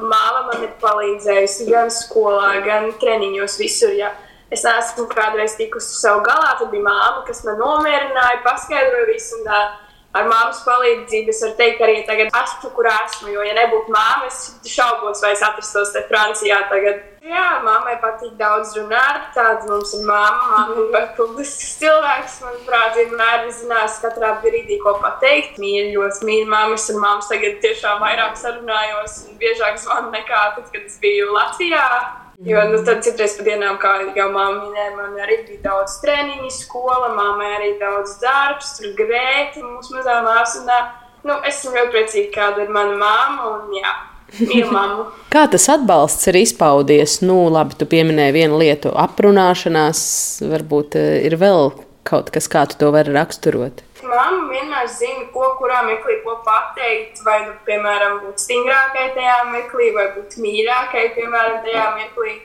Māma 0.00 0.46
man 0.48 0.64
ir 0.64 0.72
palīdzējusi 0.80 1.68
gan 1.68 1.92
skolā, 1.92 2.54
gan 2.64 2.88
treniņos, 3.02 3.60
visur. 3.60 3.92
Ja 4.00 4.14
es 4.54 4.64
esmu 4.64 5.04
kādreiz 5.12 5.58
tikusi 5.60 6.00
savu 6.00 6.24
galā, 6.24 6.56
tad 6.56 6.72
bija 6.72 6.88
māma, 6.88 7.26
kas 7.28 7.44
man 7.44 7.60
nomierināja, 7.60 8.40
paskaidroja 8.48 9.10
visu. 9.12 9.42
Un, 9.42 9.52
uh, 9.52 9.83
ar 10.14 10.28
māmas 10.30 10.62
palīdzību 10.66 11.32
es 11.32 11.42
varu 11.44 11.56
teikt, 11.58 11.82
arī 11.84 12.04
tagad 12.08 12.30
esmu, 12.42 12.70
kur 12.76 12.88
esmu. 12.90 13.32
Jo, 13.34 13.42
ja 13.46 13.56
nebūtu 13.58 13.94
māmas, 13.94 14.44
es 14.64 14.76
šaubos, 14.76 15.22
vai 15.24 15.34
es 15.34 15.42
atrastos 15.44 15.92
te 15.94 16.04
Francijā 16.10 16.62
tagad. 16.70 17.02
Jā, 17.24 17.62
mammai 17.64 17.94
patīk 18.02 18.34
daudz 18.36 18.74
runāt. 18.76 19.30
Tāda 19.32 19.64
mums 19.70 19.94
ir 19.96 20.02
māma. 20.04 20.48
Māma 20.50 20.82
ir 21.00 21.06
publisks 21.16 21.78
cilvēks. 21.80 22.34
Manuprāt, 22.44 22.98
vienmēr 22.98 23.46
ir 23.46 23.54
zinājis 23.62 23.96
katrā 24.02 24.34
brīdī, 24.42 24.76
ko 24.82 24.98
pateikt. 25.00 25.56
Mīļos, 25.62 26.20
mīļos 26.20 26.50
māmas 26.52 26.90
un 26.92 27.00
māmas 27.00 27.30
tagad 27.32 27.56
tiešām 27.64 28.04
vairāk 28.04 28.36
sarunājos 28.36 29.22
un 29.24 29.40
biežāk 29.40 29.80
zvanu 29.80 30.12
nekā 30.12 30.42
tad, 30.58 30.68
kad 30.68 30.84
es 30.84 31.00
biju 31.00 31.32
Latvijā. 31.32 31.88
Jo 32.44 32.64
nu, 32.68 32.80
tad 32.84 33.00
citreiz 33.06 33.38
pa 33.38 33.44
dienām, 33.46 33.78
kā 33.80 33.94
jau 34.12 34.26
māmiņa 34.32 34.64
minēja, 34.66 34.94
man 34.98 35.14
arī 35.24 35.38
bija 35.46 35.62
daudz 35.64 35.96
treniņu, 36.02 36.50
skola, 36.52 37.14
māmai 37.16 37.54
arī 37.56 37.70
daudz 37.80 38.18
darbs, 38.20 38.74
tur 38.76 38.92
grēti 38.98 39.64
mūsu 39.64 39.96
mazā 39.96 40.18
māsā. 40.26 40.80
Nu, 41.24 41.38
es 41.40 41.62
esmu 41.62 41.72
ļoti 41.78 41.94
priecīga, 41.94 42.32
kāda 42.34 42.66
ir 42.66 42.74
mana 42.74 42.98
māma. 43.00 43.54
Un, 43.54 43.72
jā, 43.78 43.94
Kā 45.34 45.44
tas 45.50 45.66
atbalsts 45.70 46.28
ir 46.30 46.38
izpaudies? 46.40 47.20
Nu, 47.24 47.44
labi, 47.52 47.76
tu 47.78 47.86
pieminēji 47.88 48.34
vienu 48.34 48.60
lietu, 48.60 48.92
aprunāšanās, 48.92 50.04
varbūt 50.50 50.98
eh, 51.00 51.10
ir 51.28 51.38
vēl 51.40 51.72
kaut 52.04 52.30
kas, 52.34 52.48
kā 52.50 52.64
tu 52.68 52.78
to 52.80 52.90
vari 52.94 53.14
raksturot. 53.14 53.84
Māma 54.14 54.48
vienmēr 54.50 54.88
zina, 54.90 55.26
ko 55.34 55.52
kurā 55.58 55.82
mirklī 55.88 56.20
ko 56.24 56.38
pateikt. 56.46 57.22
Vai, 57.26 57.40
nu, 57.48 57.54
piemēram, 57.66 58.20
būt 58.24 58.42
stingrākai 58.46 59.10
tajā 59.16 59.38
mirklī, 59.52 59.92
vai 59.96 60.10
būt 60.16 60.38
mīļākai, 60.40 61.06
piemēram, 61.18 61.62
tajā 61.66 61.86
mirklī. 61.98 62.36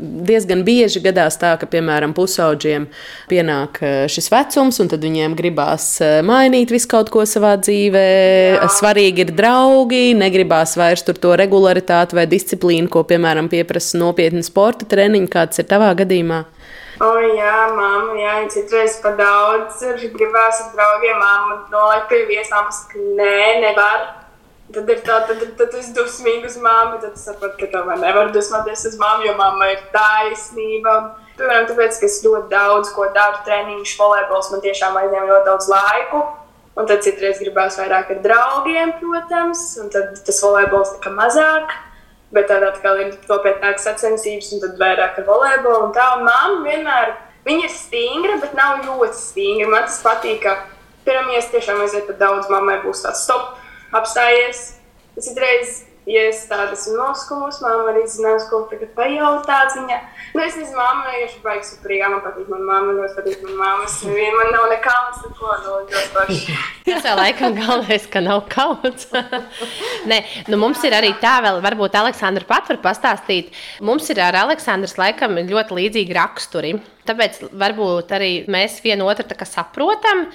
Diezgan 0.00 0.62
bieži 0.66 1.00
gadās 1.04 1.36
tā, 1.38 1.52
ka, 1.60 1.68
piemēram, 1.70 2.14
pusauģiem 2.16 2.86
pienāk 3.30 3.80
eh, 3.84 3.96
šis 4.10 4.30
vecums, 4.32 4.80
un 4.82 4.90
tad 4.90 5.04
viņiem 5.04 5.36
gribās 5.38 5.86
eh, 6.04 6.18
mainīt 6.26 6.72
visu 6.72 6.88
kaut 6.90 7.12
ko 7.14 7.24
savā 7.28 7.54
dzīvē. 7.60 8.06
Jā. 8.56 8.70
Svarīgi 8.78 9.26
ir 9.26 9.34
draugi, 9.38 10.02
negribās 10.18 10.74
vairs 10.80 11.04
tur 11.06 11.20
to 11.20 11.34
regularitāti 11.38 12.18
vai 12.18 12.26
disciplīnu, 12.30 12.88
ko, 12.92 13.04
piemēram, 13.08 13.50
pieprasa 13.52 14.00
nopietni 14.00 14.44
sporta 14.46 14.88
treniņi. 14.88 15.30
Kāds 15.32 15.60
ir 15.60 15.68
tavā 15.70 15.92
gadījumā? 15.98 16.46
O, 16.98 17.08
jā, 17.22 17.58
mamma, 17.78 18.14
jā, 18.18 18.30
viņa 18.40 18.50
citreiz 18.50 18.96
par 18.98 19.14
daudz 19.18 19.84
gribās 20.16 20.62
ar 20.64 20.72
draugiem. 20.72 21.20
Māma 21.20 21.58
nolaik 21.70 22.08
pie 22.10 22.24
viesām, 22.26 22.66
ka 22.90 23.02
nē, 23.20 23.60
nevar. 23.62 24.08
Tad 24.74 24.90
ir 24.90 24.98
tā, 25.06 25.20
tad, 25.28 25.38
tad, 25.38 25.52
tad 25.60 25.76
es 25.78 25.92
dusmīgi 25.96 26.50
uz 26.50 26.58
māmu, 26.60 26.98
tad 27.00 27.14
es 27.14 27.22
saprotu, 27.24 27.54
ka 27.60 27.70
tomēr 27.72 28.02
nevaru 28.02 28.34
dusmoties 28.34 28.82
uz 28.90 28.98
māmu, 29.00 29.28
jo 29.28 29.36
mamma 29.38 29.70
ir 29.72 29.86
taisnība. 29.94 30.96
Piemēram, 31.38 31.70
tāpēc, 31.70 32.00
ka 32.02 32.08
es 32.10 32.18
ļoti 32.26 32.50
daudz 32.50 32.90
ko 32.96 33.06
daru, 33.14 33.40
treniņš, 33.46 33.94
volejbols 34.00 34.50
man 34.52 34.64
tiešām 34.66 34.98
aizņem 34.98 35.30
ļoti 35.30 35.48
daudz 35.52 35.70
laiku. 35.70 36.24
Un 36.78 36.90
tad 36.90 37.06
citreiz 37.06 37.38
gribās 37.42 37.78
vairāk 37.78 38.10
ar 38.10 38.24
draugiem, 38.26 38.92
protams, 38.98 39.62
un 39.82 39.88
tad 39.94 40.18
tas 40.26 40.42
volejbols 40.42 40.96
tā 40.96 41.06
kā 41.06 41.14
mazāk. 41.14 41.78
Bet 42.34 42.50
tad 42.50 42.64
atkal 42.66 42.98
ir 43.00 43.14
nopietnākas 43.28 43.86
sacensības, 43.88 44.50
un 44.52 44.60
tad 44.64 44.80
vairāk 44.80 45.16
ar 45.22 45.28
volejbolu. 45.28 45.86
Un 45.86 45.94
tā, 45.96 46.10
un 46.18 46.26
mamma 46.26 46.64
vienmēr 46.66 47.14
viņa 47.46 47.64
ir 47.64 47.72
stingra, 47.72 48.36
bet 48.42 48.56
nav 48.58 48.82
ļoti 48.84 49.16
stingra. 49.16 49.70
Man 49.72 49.86
tas 49.88 50.02
patīk, 50.04 50.42
ka 50.44 50.58
pirmie 51.08 51.40
tiešām 51.40 51.80
aiziet 51.84 52.08
pat 52.10 52.20
daudz, 52.20 52.50
mammai 52.52 52.82
būs 52.84 53.06
tāds 53.06 53.24
stop, 53.24 53.56
apstājies. 53.96 54.64
Es 55.16 55.30
citreiz 55.30 55.78
ja 56.08 56.24
es 56.30 56.40
tādu 56.48 56.74
esmu 56.76 56.96
noskūmusi, 56.98 57.62
mamma 57.64 57.92
arī 57.92 58.04
zinās, 58.10 58.46
ko 58.50 58.62
tagad 58.70 58.90
pajautāt. 58.96 59.76
Viņa, 59.76 59.98
nu, 60.34 60.42
es 60.44 60.56
nezinu, 60.58 60.78
mamma 60.78 61.06
vienkārši 61.12 61.40
baigs 61.44 61.72
priekā, 61.84 62.10
man 62.12 62.22
patīk 62.24 62.48
mana 62.52 62.68
mamma, 62.68 62.96
ļoti 62.98 63.18
patīk 63.18 63.44
mana 63.44 63.58
mamma. 63.60 63.88
Man 64.38 64.52
nav 64.54 64.66
nekāds, 64.72 65.22
neko 65.26 65.54
no 65.64 65.78
ļoti 65.84 66.10
paši. 66.16 66.58
Tas 66.88 67.04
vēl 67.04 67.18
laikam 67.20 67.56
galvenais, 67.58 68.06
ka 68.12 68.22
nav 68.24 68.44
kauts. 68.52 69.08
Nē, 70.10 70.22
nu 70.48 70.60
mums 70.60 70.84
ir 70.88 70.96
arī 70.96 71.12
tā 71.22 71.38
vēl, 71.44 71.60
varbūt 71.64 71.98
Aleksandra 72.00 72.48
pat 72.48 72.70
var 72.72 72.80
pastāstīt. 72.88 73.52
Mums 73.84 74.08
ir 74.12 74.22
ar 74.24 74.40
Aleksandras 74.46 74.96
laikam 75.00 75.36
ļoti 75.48 75.82
līdzīgi 75.82 76.16
raksturi. 76.16 76.78
Tāpēc 77.08 77.40
varbūt 77.56 78.10
arī 78.16 78.32
mēs 78.52 78.82
vienu 78.84 79.08
otru 79.08 79.24
saprotam. 79.48 80.26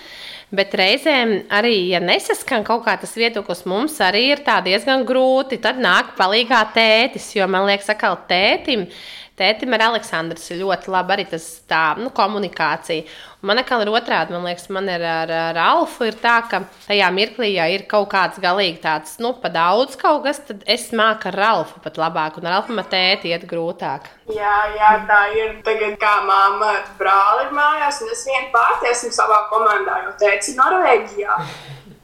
Bet 0.53 0.75
reizēm 0.77 1.31
arī, 1.49 1.89
ja 1.89 1.97
nesaskan 2.03 2.61
kaut 2.67 2.83
kā 2.85 2.93
tas 3.01 3.15
viedoklis, 3.17 3.63
mums 3.65 3.95
arī 4.05 4.27
ir 4.35 4.43
diezgan 4.45 5.01
grūti. 5.07 5.57
Tad 5.63 5.79
nāk 5.81 6.13
palīdzīgā 6.19 6.59
tētis, 6.75 7.31
jo 7.33 7.47
man 7.49 7.65
liekas, 7.65 7.89
ka 7.97 8.13
tētim 8.29 8.85
Tētim 9.33 9.73
ar 9.73 9.87
Aleksandrs 9.87 10.43
ir 10.53 10.59
ļoti 10.61 10.91
labi 10.93 11.15
arī 11.15 11.23
tas 11.31 11.45
tā, 11.69 11.95
nu, 11.97 12.11
komunikācija. 12.13 13.05
Un 13.41 13.49
man 13.49 13.57
atkal 13.57 13.81
ir 13.81 13.89
otrādi, 13.89 14.35
man 14.35 14.45
liekas, 14.45 14.67
man 14.69 14.85
ir 14.93 15.01
ar, 15.09 15.31
ar 15.49 15.57
Alfu 15.63 16.05
ir 16.05 16.19
tā, 16.21 16.35
ka 16.51 16.59
tajā 16.85 17.07
mirklī, 17.15 17.49
ja 17.55 17.65
ir 17.73 17.87
kaut 17.89 18.11
kāds 18.11 18.37
galīgi 18.43 18.77
tāds, 18.83 19.17
nu, 19.23 19.33
pa 19.41 19.49
daudz 19.49 19.97
kaut 19.97 20.21
kas, 20.27 20.43
tad 20.45 20.61
es 20.69 20.85
māku 20.93 21.31
ar 21.31 21.39
Alfu 21.49 21.81
pat 21.81 21.97
labāk, 21.97 22.37
un 22.37 22.45
ar 22.45 22.59
Alfu 22.59 22.77
man 22.77 22.85
tēti 22.91 23.33
iet 23.33 23.47
grūtāk. 23.49 24.11
Jā, 24.29 24.55
jā, 24.77 24.93
tā 25.09 25.23
ir. 25.33 25.57
Tagad 25.65 25.97
kā 25.99 26.13
māma 26.29 26.75
brāli 27.01 27.47
ir 27.47 27.57
mājās, 27.57 28.03
un 28.05 28.13
es 28.13 28.21
vien 28.29 28.51
pati 28.53 28.91
esmu 28.93 29.09
savā 29.17 29.47
komandā, 29.49 29.97
jo 30.05 30.13
tēti 30.21 30.53
ir 30.53 30.61
Norvēģijā. 30.61 31.39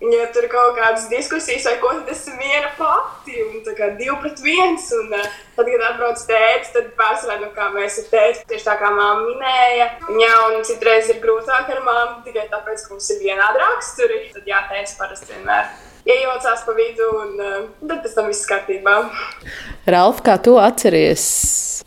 Ja 0.01 0.27
tur 0.33 0.47
kaut 0.51 0.77
kādas 0.77 1.07
diskusijas, 1.11 1.65
vai 1.67 1.75
ko, 1.81 1.91
tad 1.97 2.13
esmu 2.13 2.37
viena 2.39 2.71
pati, 2.77 3.35
un 3.43 3.59
tā 3.65 3.75
kā 3.77 3.91
divi 3.99 4.15
pret 4.23 4.39
viens. 4.43 4.87
Un, 4.95 5.11
uh, 5.15 5.35
tad, 5.57 5.67
kad 5.67 5.85
atbrauc 5.89 6.23
tēvs, 6.29 6.71
tad 6.75 6.89
pārsvarā, 6.99 7.39
nu, 7.43 7.51
kā 7.55 7.67
mēs 7.75 7.99
ar 8.03 8.07
tēti, 8.13 8.45
tieši 8.53 8.67
tā 8.69 8.77
kā 8.79 8.93
māma 8.95 9.27
minēja, 9.27 9.91
jā, 10.23 10.33
un 10.47 10.63
citreiz 10.67 11.11
ir 11.11 11.21
grūtāk 11.23 11.71
ar 11.75 11.83
māmu 11.85 12.23
tikai 12.27 12.47
tāpēc, 12.51 12.85
ka 12.85 12.95
mums 12.95 13.11
ir 13.15 13.21
vienādi 13.25 13.63
raksturi. 13.65 14.25
Tad 14.35 14.49
jā, 14.49 14.63
tēvs 14.71 14.97
parasti 14.99 15.33
vienmēr. 15.35 15.69
Iejaucās 16.09 16.61
pa 16.65 16.73
vidu, 16.77 17.07
un 17.19 17.33
uh, 17.43 17.57
tad 17.89 18.05
tas 18.05 18.15
viss 18.29 18.47
kārtībā. 18.49 19.01
Ralf, 19.91 20.23
kā 20.25 20.39
tu 20.41 20.55
atceries 20.61 21.25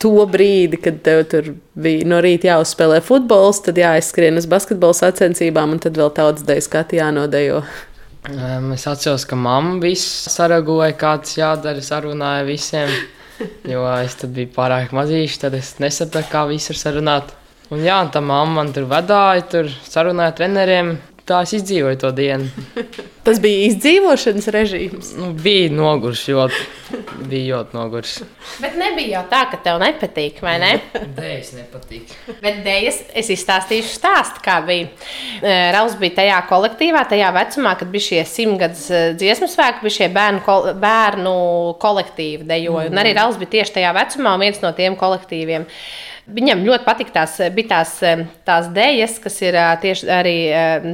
to 0.03 0.27
brīdi, 0.29 0.79
kad 0.83 0.99
tev 1.07 1.23
tur 1.31 1.53
bija 1.79 2.07
no 2.09 2.19
rīta 2.25 2.51
jāuzspēlē 2.51 3.01
futbols, 3.07 3.63
tad 3.67 3.79
jāizskrien 3.81 4.39
uz 4.41 4.49
basketbola 4.51 4.97
sacensībām, 4.99 5.77
un 5.77 5.83
tad 5.83 5.99
vēl 5.99 6.13
tautas 6.17 6.45
dejas 6.47 6.69
skati 6.69 7.01
jānodejo? 7.01 7.63
Es 8.23 8.87
atceros, 8.87 9.25
ka 9.27 9.35
mamma 9.35 9.81
visu 9.83 10.31
saragoja, 10.31 10.93
kāds 10.95 11.35
jādara, 11.41 11.83
sarunāja 11.83 12.45
visiem. 12.47 12.93
Jo 13.67 13.83
es 13.97 14.15
biju 14.23 14.53
pārāk 14.55 14.93
mazīšs, 14.95 15.41
tad 15.43 15.57
es 15.59 15.73
nesapratu, 15.83 16.31
kā 16.31 16.45
visur 16.47 16.79
sarunāt. 16.79 17.33
Un 17.75 17.83
jā, 17.83 17.97
un 17.99 18.13
tā 18.15 18.23
mamma 18.23 18.61
man 18.61 18.71
tur 18.71 18.87
vadīja, 18.87 19.43
tur 19.51 19.73
sarunāja 19.83 20.37
treneriem. 20.39 20.93
Tā 21.23 21.45
es 21.47 21.53
izdzīvoju 21.55 21.99
to 22.03 22.11
dienu. 22.17 22.49
Tas 23.27 23.39
bija 23.43 23.69
izdzīvošanas 23.69 24.49
režīms. 24.51 25.13
Nu, 25.15 25.29
bija 25.39 25.69
noguris, 25.71 26.25
ļoti, 26.27 26.59
bija 27.31 27.61
ļoti 27.61 27.77
noguris. 27.77 28.17
Bet 28.59 28.75
nebija 28.81 29.21
jau 29.21 29.23
tā, 29.31 29.45
ka 29.53 29.61
tev 29.63 29.79
nepatīk, 29.85 30.41
vai 30.43 30.57
ne? 30.59 30.73
Dēļas 31.15 31.53
nepatīk. 31.61 32.11
Bet 32.43 32.61
dēļas 32.67 32.99
es 33.23 33.31
izstāstīšu 33.37 33.95
stāstu, 33.95 34.43
kā 34.43 34.59
bija. 34.67 34.91
Rauls 35.77 35.95
bija 36.03 36.19
tajā 36.19 36.43
kolektīvā, 36.51 37.05
tajā 37.15 37.31
vecumā, 37.39 37.77
kad 37.79 37.95
bija 37.95 38.09
šie 38.09 38.23
simtgadus 38.27 38.89
dziesmu 39.21 39.47
svētki, 39.53 39.87
bija 39.87 40.01
šie 40.01 40.13
bērnu, 40.19 40.43
kol 40.43 40.73
bērnu 40.83 41.37
kolektīvi 41.83 42.49
dejoja. 42.51 42.91
Un 42.91 43.03
arī 43.05 43.15
Rauls 43.21 43.39
bija 43.39 43.61
tieši 43.61 43.79
tajā 43.79 43.95
vecumā 44.03 44.35
viens 44.43 44.59
no 44.65 44.75
tiem 44.75 44.99
kolektīviem. 44.99 45.71
Viņam 46.23 46.61
ļoti 46.63 46.87
patīk 46.87 47.09
tās, 47.11 47.35
bija 47.51 47.69
tās, 47.73 47.97
tās 48.47 48.69
dēļas, 48.71 49.17
kas 49.25 49.41
ir 49.43 49.57
tieši 49.83 50.11
arī 50.15 50.37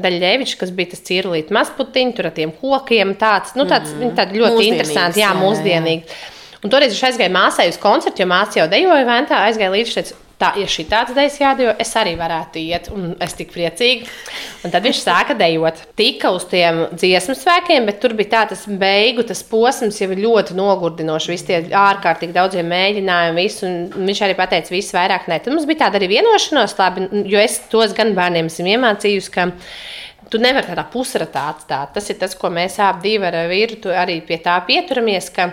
Daļļevičs, 0.00 0.54
kas 0.56 0.72
bija 0.72 0.94
tas 0.94 1.04
cirulīts 1.04 1.52
mazputiņš, 1.52 2.14
tur 2.16 2.30
ar 2.30 2.34
tiem 2.38 2.54
kokiem. 2.56 3.12
Tāds, 3.20 3.52
nu, 3.58 3.66
tāds, 3.68 3.92
mm. 3.92 4.14
tādi 4.16 4.40
ļoti 4.40 4.70
interesanti, 4.70 5.20
jā, 5.20 5.34
mūsdienīgi. 5.36 6.16
Un 6.64 6.72
toreiz 6.72 6.96
es 6.96 7.04
aizgāju 7.10 7.34
māsai 7.36 7.68
uz 7.70 7.76
koncertu, 7.82 8.24
jo 8.24 8.30
māsa 8.30 8.62
jau 8.62 8.70
dejoja 8.72 9.04
ventā, 9.06 9.44
aizgāju 9.50 9.76
līdzi 9.76 9.94
šeit 9.98 10.14
tā, 10.38 10.52
ja 10.60 10.66
šī 10.70 10.84
tāds 10.88 11.14
dēļas 11.16 11.38
jādara, 11.40 11.74
es 11.82 11.90
arī 11.98 12.14
varētu 12.18 12.60
iet, 12.62 12.88
un 12.94 13.10
es 13.24 13.34
tik 13.38 13.50
priecīgi. 13.54 14.06
Un 14.66 14.74
tad 14.74 14.86
viņš 14.86 15.00
sāka 15.02 15.36
dejot. 15.38 15.82
Tika 15.98 16.32
uz 16.34 16.46
tiem 16.50 16.84
dziesmu 16.94 17.36
svēkiem, 17.38 17.86
bet 17.88 18.00
tur 18.02 18.14
bija 18.18 18.32
tā, 18.36 18.44
tas 18.52 18.64
beigu 18.80 19.26
tas 19.26 19.42
posms 19.46 20.00
jau 20.02 20.10
ļoti 20.12 20.56
nogurdinošs. 20.58 21.30
Visi 21.32 21.48
tie 21.50 21.60
ārkārtīgi 21.82 22.36
daudzie 22.36 22.64
mēģinājumi, 22.66 23.44
visu, 23.44 23.68
un 23.68 24.08
viņš 24.08 24.24
arī 24.26 24.38
pateica, 24.38 24.74
viss 24.74 24.94
vairāk 24.96 25.28
ne. 25.30 25.40
Tad 25.42 25.54
mums 25.54 25.68
bija 25.68 25.84
tāda 25.86 26.00
arī 26.00 26.12
vienošanās, 26.16 26.78
labi, 26.78 27.08
jo 27.28 27.42
es 27.42 27.60
tos 27.72 27.94
gan 27.98 28.14
bērniem 28.18 28.50
esmu 28.50 28.74
iemācījusi, 28.76 29.34
ka 29.34 29.50
Tu 30.28 30.36
nevari 30.36 30.68
tādā 30.68 30.82
pusratā 30.92 31.46
atstāt. 31.52 31.94
Tas 31.94 32.10
ir 32.12 32.18
tas, 32.20 32.34
ko 32.36 32.50
mēs 32.52 32.74
abi 32.84 33.14
ar 33.24 33.36
vīru 33.48 33.92
arī 33.96 34.18
pie 34.28 34.36
tā 34.44 34.58
pieturamies. 34.66 35.30
Ka, 35.32 35.46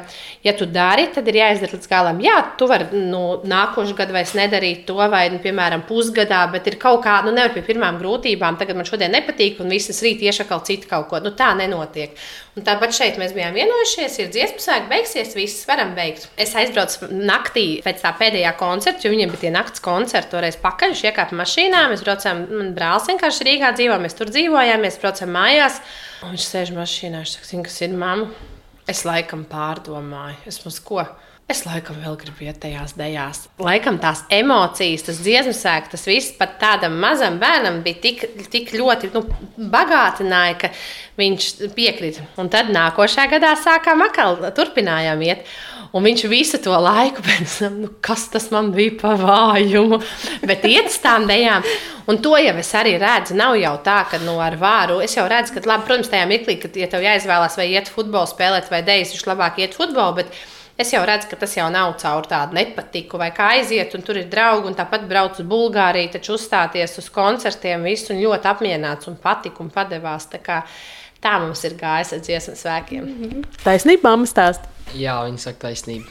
ja 0.43 0.51
tu 0.57 0.67
dari, 0.67 1.07
tad 1.15 1.27
ir 1.31 1.39
jāizdara 1.39 1.77
līdz 1.77 1.91
galam. 1.91 2.19
Jā, 2.23 2.35
tu 2.59 2.67
vari 2.67 2.89
nu, 2.91 3.23
nākošais 3.47 3.95
gads 3.95 4.15
vairs 4.15 4.33
nedarīt 4.35 4.83
to, 4.89 4.97
vai, 4.99 5.29
nu, 5.31 5.39
piemēram, 5.43 5.85
pusgadā, 5.87 6.41
bet 6.51 6.67
ir 6.67 6.79
kaut 6.81 7.05
kā, 7.05 7.21
nu, 7.23 7.31
nevar 7.35 7.55
pie 7.55 7.63
pirmām 7.63 8.01
grūtībām. 8.01 8.59
Tagad 8.59 8.75
man 8.75 8.89
šodien 8.89 9.15
nepatīk, 9.15 9.61
un 9.63 9.71
visas 9.71 10.03
rīt 10.03 10.25
ieša 10.27 10.47
kaut 10.49 10.67
citu 10.67 10.91
kaut 10.91 11.07
ko. 11.11 11.23
Nu, 11.23 11.31
tā 11.39 11.53
nenotiek. 11.55 12.19
Un 12.55 12.63
tāpat 12.63 12.93
šeit 12.95 13.17
mēs 13.19 13.33
bijām 13.35 13.51
vienojušies, 13.57 14.13
ir 14.21 14.29
dziesmu 14.31 14.61
sēkla, 14.63 14.87
beigsies, 14.87 15.33
viss 15.35 15.65
varam 15.67 15.89
beigt. 15.97 16.29
Es 16.39 16.53
aizbraucu 16.55 17.09
naktī 17.11 17.65
pēc 17.83 17.99
tā 17.99 18.13
pēdējā 18.15 18.53
koncerta, 18.55 19.03
jo 19.03 19.11
viņiem 19.11 19.33
bija 19.33 19.41
tie 19.41 19.51
naktas 19.51 19.83
koncerti, 19.83 20.31
toreiz 20.31 20.55
pakaļ, 20.61 20.95
iekāpa 21.09 21.35
mašīnā, 21.35 21.83
mēs 21.91 22.05
braucām, 22.05 22.45
man 22.47 22.71
brālis 22.77 23.09
vienkārši 23.11 23.49
Rīgā 23.49 23.73
dzīvo, 23.75 23.99
mēs 23.99 24.15
tur 24.15 24.31
dzīvojām, 24.31 24.87
mēs 24.87 25.01
braucam 25.03 25.35
mājās, 25.35 25.81
un 26.23 26.31
viņš 26.31 26.47
sēž 26.53 26.71
mašīnā, 26.77 27.25
viņš 27.25 27.35
saka, 27.35 27.65
kas 27.67 27.81
ir 27.83 27.99
mamma. 27.99 28.31
Es 28.87 29.03
laikam 29.03 29.43
pārdomāju, 29.49 30.39
es 30.47 30.61
mums 30.63 30.79
ko. 30.85 31.03
Es 31.45 31.59
laikam 31.61 31.99
vēl 32.01 32.15
gribu 32.17 32.47
iet 32.47 32.57
tajās 32.63 32.95
dejās. 32.97 33.43
Laikam 33.61 33.99
tās 34.01 34.23
emocijas, 34.33 35.03
tas 35.05 35.19
dziesmu 35.21 35.51
sēklis, 35.53 35.91
tas 35.91 36.05
viss 36.09 36.33
pat 36.39 36.55
tādam 36.57 36.95
mazam 36.97 37.37
bērnam 37.37 37.83
bija 37.85 37.99
tik, 38.01 38.23
tik 38.49 38.71
ļoti 38.73 39.11
nu, 39.13 39.21
bagātināja, 39.75 40.55
ka 40.63 40.71
viņš 41.21 41.49
piekrita. 41.77 42.25
Un 42.41 42.49
tad 42.49 42.71
nākošajā 42.73 43.27
gadā 43.35 43.53
sākām 43.61 44.01
atkal, 44.07 44.41
turpinājām 44.57 45.21
iet. 45.27 45.45
Un 45.93 46.07
viņš 46.09 46.25
visu 46.33 46.61
to 46.65 46.73
laiku 46.81 47.21
pēc 47.27 47.59
tam, 47.61 47.77
nu, 47.83 47.91
kas 48.01 48.25
tas 48.33 48.49
man 48.49 48.73
bija 48.73 48.97
par 49.03 49.21
vājumu, 49.21 50.01
bet 50.49 50.65
iet 50.65 50.89
uz 50.89 50.97
tām 51.05 51.29
dejām. 51.29 51.69
Un 52.09 52.23
to 52.25 52.33
jau 52.41 52.57
es 52.57 52.73
arī 52.73 52.97
redzu. 53.01 53.37
Nav 53.37 53.53
jau 53.61 53.77
tā, 53.85 53.99
ka 54.09 54.17
nu, 54.25 54.39
ar 54.41 54.57
vāru 54.57 54.97
es 55.05 55.13
jau 55.13 55.29
redzu, 55.29 55.53
ka, 55.53 55.67
labi, 55.69 55.85
protams, 55.85 56.09
tajā 56.09 56.25
mirklī, 56.33 56.57
kad 56.65 56.73
ja 56.73 56.89
tev 56.89 57.05
jāizvēlās 57.05 57.61
vai 57.61 57.69
iet 57.77 57.93
futbolu 57.93 58.33
spēlēt 58.33 58.73
vai 58.73 58.81
dejas, 58.89 59.13
viņš 59.13 59.29
labāk 59.29 59.61
iet 59.61 59.77
futbolu. 59.77 60.25
Es 60.75 60.89
jau 60.91 60.99
redzu, 61.07 61.29
ka 61.31 61.37
tas 61.39 61.53
jau 61.55 61.69
nav 61.71 61.93
caur 62.01 62.25
tādu 62.27 62.57
nepatiku, 62.57 63.15
vai 63.15 63.29
kā 63.31 63.45
aiziet, 63.53 63.93
un 63.95 64.01
tur 64.03 64.17
ir 64.19 64.25
draugi, 64.27 64.67
un 64.67 64.73
tāpat 64.75 65.05
brauc 65.07 65.37
uz 65.39 65.47
Bulgāriju, 65.47 66.09
taču 66.11 66.33
uzstāties 66.35 66.97
uz 66.99 67.07
koncertiem, 67.15 67.85
visu 67.87 68.11
un 68.11 68.19
ļoti 68.19 68.49
apmierināts 68.51 69.07
un 69.07 69.15
patika 69.15 69.63
un 69.63 69.69
padevās. 69.71 70.27
Tā, 70.33 70.41
kā, 70.43 70.57
tā 71.23 71.37
mums 71.39 71.63
ir 71.63 71.77
gājis 71.79 72.11
ar 72.17 72.25
dziesmu 72.27 72.57
svēkiem. 72.59 73.05
Mm 73.05 73.23
-hmm. 73.23 73.47
Taisnība, 73.63 74.09
mamma 74.09 74.27
stāsta. 74.27 74.67
Jā, 74.93 75.15
viņa 75.23 75.37
saka 75.37 75.67
taisnību. 75.67 76.05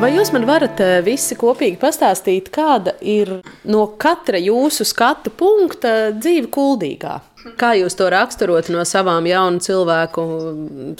Vai 0.00 0.12
jūs 0.16 0.32
man 0.32 0.46
varat 0.46 0.80
eh, 0.80 1.04
visi 1.04 1.36
kopīgi 1.36 1.76
pastāstīt, 1.76 2.48
kāda 2.50 2.96
ir 3.00 3.42
no 3.64 3.86
katra 3.86 4.38
jūsu 4.38 4.84
skatu 4.84 5.30
punkta 5.30 6.12
dzīve 6.12 6.48
kuldīgā? 6.48 7.20
Kā 7.60 7.74
jūs 7.78 7.94
to 7.98 8.08
raksturot 8.10 8.70
no 8.74 8.82
savām 8.88 9.26
jaunu 9.28 9.62
cilvēku, 9.62 10.24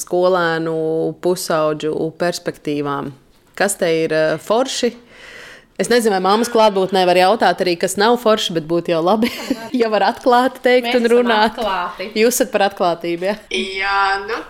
skolēnu, 0.03 0.77
pusauģu 1.25 1.95
perspektīvām? 2.21 3.11
Kas 3.57 3.79
te 3.81 3.91
ir 4.05 4.15
eh, 4.15 4.37
forši? 4.43 4.93
Es 5.77 5.91
nezinu, 5.93 6.15
vai 6.15 6.23
mammas 6.25 6.49
klātbūtnē 6.49 7.03
var 7.05 7.19
jautāt 7.21 7.61
arī, 7.61 7.75
kas 7.77 7.99
nav 8.01 8.17
forši, 8.23 8.55
bet 8.57 8.69
būtu 8.69 8.95
jau 8.95 9.03
labi, 9.05 9.29
ja 9.81 9.91
var 9.93 10.07
atklāti 10.09 10.63
teikt 10.65 10.89
Mēs 10.89 11.01
un 11.01 11.09
runāt. 11.13 11.57
Atklāti. 11.59 12.11
Jūs 12.17 12.39
esat 12.39 12.53
par 12.55 12.71
atklātību, 12.71 13.29
ja? 13.29 13.37
Jā, 13.53 13.99
nu. 14.25 14.41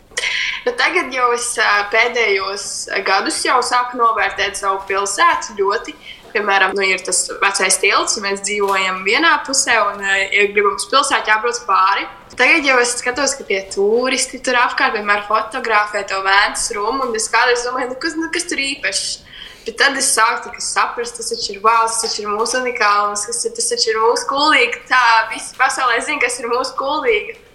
Nu, 0.66 0.72
tagad 0.74 1.12
jau 1.14 1.28
es 1.34 1.48
pēdējos 1.92 2.68
gadus 3.06 3.38
jau 3.46 3.58
sāku 3.62 3.98
novērtēt 4.00 4.58
savu 4.58 4.80
pilsētu 4.88 5.54
ļoti 5.60 5.94
piemēram, 6.36 6.76
nu, 6.76 6.84
ir 6.86 7.02
tas 7.04 7.24
vecais 7.42 7.80
tilts, 7.82 8.18
mēs 8.22 8.44
dzīvojam 8.44 9.02
vienā 9.06 9.32
pusē, 9.46 9.76
un, 9.88 10.04
eh, 10.04 10.28
ja 10.36 10.46
gribam 10.52 10.76
uz 10.76 10.86
pilsētu, 10.92 11.32
jābrauc 11.32 11.60
pāri. 11.68 12.06
Tagad 12.36 12.66
jau 12.68 12.78
es 12.82 12.96
skatos, 13.00 13.36
ka 13.38 13.46
tie 13.48 13.62
turisti 13.72 14.42
tur 14.44 14.58
apkārt 14.60 14.98
vienmēr 14.98 15.24
fotografē 15.28 16.04
to 16.06 16.20
vējas 16.26 16.68
rumu, 16.76 17.08
un 17.08 17.14
es 17.16 17.30
kādreiz 17.32 17.64
domāju, 17.64 17.94
nu, 17.94 18.00
kas, 18.02 18.18
nu, 18.20 18.28
kas 18.32 18.44
tur 18.50 18.60
īpašs. 18.60 19.22
Bet 19.66 19.80
tad 19.80 19.96
es 19.98 20.12
sāku 20.14 20.52
saprast, 20.62 21.16
tas 21.18 21.32
taču 21.32 21.56
ir 21.56 21.62
valsts, 21.64 22.04
tas 22.04 22.18
ir 22.20 22.28
mūsu 22.30 22.60
unikāls, 22.60 23.24
tas 23.26 23.42
taču 23.72 23.90
ir 23.90 23.98
mūsu 23.98 24.28
kultūra. 24.30 24.84
Tā 24.86 25.02
visi 25.32 25.56
pasaulē 25.58 25.98
zina, 26.06 26.22
kas 26.22 26.38
ir 26.38 26.46
mūsu 26.52 26.76
kultūra. 26.78 27.45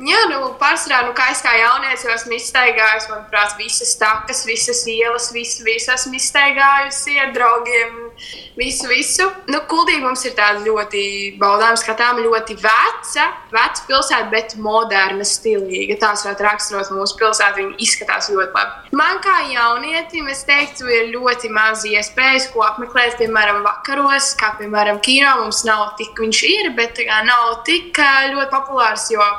Jā, 0.00 0.20
nu, 0.30 0.38
pārsvarā, 0.56 1.02
nu, 1.04 1.10
kā 1.12 1.26
es 1.28 1.42
kā 1.44 1.50
jaunietis 1.58 2.06
jau 2.06 2.14
esmu 2.14 2.32
izstaigājis, 2.38 3.10
manuprāt, 3.10 3.52
visas 3.58 3.90
takas, 4.00 4.46
visas 4.48 4.80
ielas, 4.88 5.26
visu, 5.34 5.60
visu 5.66 5.92
esmu 5.92 6.16
izstaigājusi 6.16 7.18
ar 7.20 7.34
draugiem, 7.34 7.98
visu, 8.56 8.88
visu. 8.88 9.26
Nu, 9.52 9.60
Kuldīgi 9.68 10.00
mums 10.00 10.24
ir 10.24 10.32
tāda 10.38 10.64
ļoti 10.64 11.02
baudāma 11.42 11.76
skatām, 11.76 12.22
ļoti 12.24 12.56
veca, 12.62 13.28
veca 13.52 13.84
pilsēta, 13.90 14.30
bet 14.32 14.56
moderna, 14.56 15.28
stilīga. 15.28 15.98
Tās 16.00 16.24
varētu 16.24 16.48
raksturot 16.48 16.94
mūsu 16.96 17.20
pilsētu, 17.20 17.60
viņi 17.60 17.78
izskatās 17.84 18.32
ļoti 18.32 18.56
labi. 18.56 18.96
Man 18.96 19.20
kā 19.20 19.36
jaunietim, 19.52 20.32
es 20.32 20.46
teiktu, 20.48 20.88
ir 20.88 21.12
ļoti 21.12 21.52
maz 21.52 21.84
iespējas, 21.84 22.48
ko 22.54 22.64
apmeklēt, 22.70 23.20
piemēram, 23.20 23.60
vakaros, 23.68 24.32
kā 24.40 24.54
piemēram 24.64 25.04
kino. 25.04 25.36
Mums 25.44 25.60
nav 25.68 25.90
tik, 26.00 26.16
viņš 26.16 26.44
ir, 26.56 26.74
bet 26.80 27.04
kā, 27.04 27.20
nav 27.28 27.58
tik 27.68 28.00
ļoti 28.00 28.52
populārs, 28.56 29.10
jo 29.12 29.32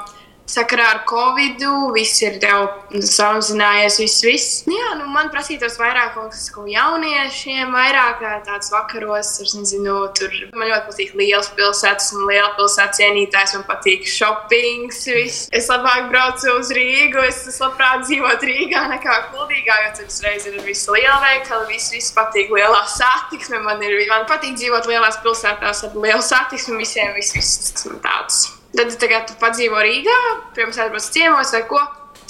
sakarā 0.52 0.88
ar 0.96 1.02
covid, 1.10 1.64
viss 1.96 2.22
ir 2.24 2.40
samazinājies, 2.42 4.00
viss, 4.02 4.24
viss. 4.26 4.62
Jā, 4.70 4.94
nu, 5.00 5.08
man 5.14 5.32
prasītos 5.34 5.78
vairāk 5.80 6.14
kaut 6.16 6.36
kas 6.36 6.50
ko 6.54 6.66
jauniešiem, 6.70 7.72
vairāk 7.74 8.24
tāds 8.48 8.72
vakaros, 8.74 9.34
es 9.44 9.56
nezinu, 9.58 9.98
tur 10.18 10.34
man 10.58 10.70
ļoti 10.72 10.90
patīk 10.90 11.16
liels 11.20 11.52
pilsētas 11.58 12.12
un 12.18 12.28
liela 12.30 12.52
pilsētas 12.60 13.02
cienītājs, 13.02 13.56
man 13.58 13.66
patīk 13.70 14.08
shoppings, 14.10 15.04
viss. 15.08 15.48
Es 15.56 15.70
labāk 15.72 16.10
braucu 16.12 16.56
uz 16.58 16.72
Rīgu, 16.76 17.24
es, 17.28 17.44
es 17.50 17.60
labprāt 17.64 18.06
dzīvotu 18.06 18.50
Rīgā 18.52 18.86
nekā 18.96 19.18
Kuldīgā, 19.32 19.78
jo 19.86 19.92
tur 20.00 20.12
uzreiz 20.12 20.48
ir 20.50 20.60
visi 20.66 20.96
lielveikali, 20.96 21.70
viss, 21.74 21.92
viss 21.96 22.16
patīk 22.16 22.54
lielā 22.54 22.82
satiksme, 22.92 23.62
man, 23.66 23.84
ir, 23.86 24.00
man 24.12 24.28
patīk 24.30 24.58
dzīvot 24.60 24.90
lielās 24.92 25.22
pilsētās 25.26 25.86
ar 25.88 26.02
lielu 26.08 26.24
satiksmi, 26.26 26.82
visiem 26.82 27.14
viss, 27.18 27.36
viss 27.38 27.88
tāds. 28.02 28.61
Tad 28.72 28.94
tagad 29.02 29.28
tu 29.28 29.36
padzīvo 29.40 29.82
Rīgā, 29.84 30.18
pirms 30.56 30.78
atbrauc 30.80 31.08
ciemos 31.12 31.52
vai 31.56 31.64
ko. 31.68 31.80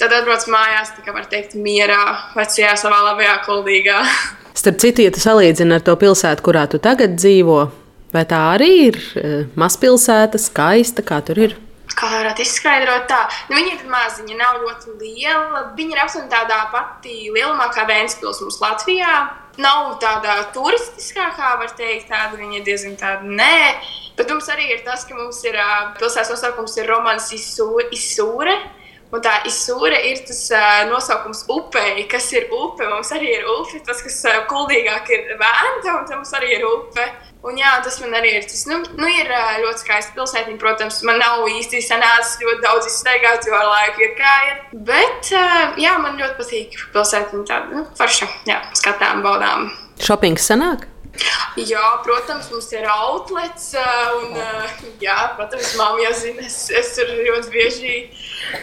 Tad 0.00 0.10
atbrauc 0.16 0.48
mājās, 0.50 0.90
tā 0.96 1.04
kā 1.04 1.14
var 1.14 1.28
teikt, 1.30 1.54
mierā, 1.54 2.00
vecajā 2.34 2.72
savā 2.80 2.98
labajā 3.12 3.36
kuldīgā. 3.46 4.00
Starp 4.58 4.80
citu, 4.82 5.04
ja 5.06 5.12
tu 5.14 5.22
salīdzini 5.22 5.78
ar 5.78 5.84
to 5.86 5.94
pilsētu, 6.00 6.42
kurā 6.44 6.64
tu 6.70 6.80
tagad 6.82 7.14
dzīvo, 7.14 7.60
vai 8.14 8.24
tā 8.28 8.40
arī 8.56 8.70
ir 8.88 8.98
e, 8.98 9.30
mazpilsēta, 9.58 10.40
skaista, 10.42 11.04
kā 11.06 11.20
tur 11.24 11.40
ir? 11.46 11.54
Kā 11.92 12.08
varētu 12.10 12.42
izskaidrot 12.42 13.06
tā? 13.10 13.20
Nu, 13.50 13.56
viņa 13.58 13.76
ir 13.76 13.86
maza, 13.90 14.22
viņa 14.24 14.38
nav 14.38 14.60
ļoti 14.64 14.94
liela. 14.96 15.62
Viņa 15.76 15.94
ir 15.94 16.02
aptuveni 16.02 16.30
tādā 16.32 16.58
pati 16.72 17.16
lielumā 17.34 17.68
kā 17.74 17.84
Vēnspils 17.88 18.40
mums 18.42 18.60
Latvijā. 18.62 19.16
Nav 19.60 19.98
tāda 20.00 20.38
turistiskākā, 20.54 21.56
var 21.60 21.72
teikt, 21.76 22.08
tāda 22.08 22.38
viņa 22.40 22.60
ir 22.60 22.64
diezgan 22.64 22.94
tāda 22.96 23.28
nē. 23.28 23.74
Bet 24.16 24.30
mums 24.32 24.48
arī 24.52 24.70
ir 24.72 24.80
tas, 24.86 25.04
ka 25.04 25.16
mums 25.16 25.42
ir 25.44 25.58
pilsētas 25.98 26.32
nosaukums 26.32 26.76
ir 26.80 26.88
Romans 26.88 27.28
Izsūre. 27.36 28.56
Un 29.12 29.20
tā 29.20 29.32
izsūra 29.44 29.98
ir 30.08 30.22
tas 30.24 30.46
uh, 30.56 30.86
nosaukums 30.88 31.42
upei, 31.52 32.06
kas 32.08 32.30
ir 32.32 32.46
upe. 32.48 32.86
Mums 32.88 33.10
arī 33.12 33.34
ir 33.36 33.50
upe, 33.58 33.82
tas, 33.84 34.00
kas 34.04 34.16
uh, 34.24 34.38
kuldīgāk 34.48 35.10
ir 35.12 35.34
vēnta, 35.36 35.98
un 35.98 36.06
tam 36.08 36.22
mums 36.22 36.32
arī 36.38 36.54
ir 36.56 36.64
upe. 36.64 37.04
Un 37.42 37.58
jā, 37.58 37.72
tas 37.84 37.98
man 38.00 38.14
arī 38.16 38.36
ir. 38.38 38.46
Tas 38.46 38.62
nu, 38.70 38.78
nu, 38.96 39.08
ir 39.10 39.28
ļoti 39.64 39.82
skaisti 39.82 40.14
pilsētiņa. 40.16 40.60
Protams, 40.62 41.00
man 41.04 41.18
nav 41.20 41.42
īsti 41.50 41.82
sanācis 41.84 42.38
ļoti 42.40 42.62
daudz 42.62 42.88
izstaigāt, 42.88 43.48
jo 43.50 43.58
ar 43.58 43.66
laiku 43.66 44.06
ir 44.06 44.14
kā 44.20 44.36
ir. 44.46 44.62
Bet 44.86 45.32
jā, 45.82 45.96
man 45.98 46.16
ļoti 46.22 46.38
patīk 46.38 46.78
pilsētiņa 46.94 47.44
tāda 47.50 47.74
nu, 47.74 47.84
forša. 47.98 48.30
Jā, 48.48 48.62
skatām, 48.78 49.26
baudām. 49.26 49.68
Šopings 50.00 50.46
sanāk? 50.52 50.91
Jā, 51.60 51.82
protams, 52.04 52.48
mums 52.52 52.70
ir 52.72 52.86
outlets. 52.88 53.72
Un, 54.16 54.38
jā, 55.02 55.16
protams, 55.36 55.74
māmiņa 55.76 56.06
jau 56.06 56.14
zina, 56.22 56.46
es, 56.48 56.56
es 56.72 56.94
tur 56.96 57.12
ļoti 57.12 57.52
bieži 57.52 57.92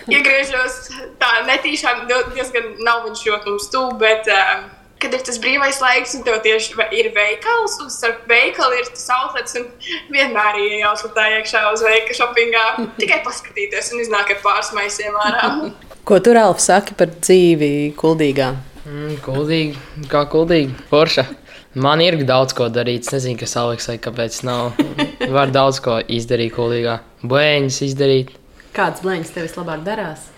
iegriežos. 0.09 0.81
Tā 1.21 1.29
netīšām 1.49 2.07
diezgan 2.09 2.75
nav 2.85 3.05
viņš 3.07 3.23
ļoti 3.29 3.53
mums 3.53 3.71
tuvu, 3.73 3.95
bet. 4.01 4.29
Kad 4.99 5.13
ir 5.15 5.21
tas 5.23 5.37
brīvais 5.39 5.77
laiks, 5.79 6.11
un 6.17 6.25
tev 6.27 6.41
tieši 6.43 6.73
ir 6.91 7.07
veikals, 7.15 7.77
un 7.79 7.87
starp 7.87 8.25
veikalu 8.27 8.81
ir 8.81 8.89
tas 8.91 9.05
outlets, 9.15 9.55
un 9.55 9.69
vienmēr 10.11 10.57
ir 10.59 10.73
jāuzlūtā 10.81 11.23
iekšā 11.37 11.61
uz 11.71 11.85
veikalu 11.87 12.17
shoppingā. 12.17 12.65
Tikai 12.99 13.21
paskatīties 13.23 13.93
un 13.93 14.03
iznāk 14.03 14.33
ar 14.35 14.41
pāris 14.43 14.73
maisiem 14.75 15.15
ārā. 15.23 15.53
Ko 16.09 16.19
tur 16.19 16.41
Alfa 16.41 16.65
saka 16.65 16.99
par 16.99 17.13
dzīvi 17.15 17.93
kuldīgā? 17.95 18.49
Mm, 18.89 19.21
kuldīgi, 19.23 19.79
kā 20.11 20.25
kuldīgi, 20.27 20.75
forša. 20.91 21.29
Man 21.77 22.01
ir 22.01 22.17
daudz 22.25 22.55
ko 22.57 22.65
darīt. 22.73 23.05
Es 23.05 23.13
nezinu, 23.13 23.37
kas 23.37 23.53
Aleksai, 23.61 23.99
kāpēc 24.01 24.39
nav. 24.47 24.79
Var 25.37 25.51
daudz 25.53 25.81
ko 25.85 25.99
izdarīt, 26.01 26.55
kolīgā. 26.55 26.99
Blēņas 27.21 27.81
izdarīt. 27.85 28.31
Kāds 28.73 29.03
blēņas 29.05 29.33
tev 29.35 29.45
vislabāk 29.45 29.83
darās? 29.85 30.29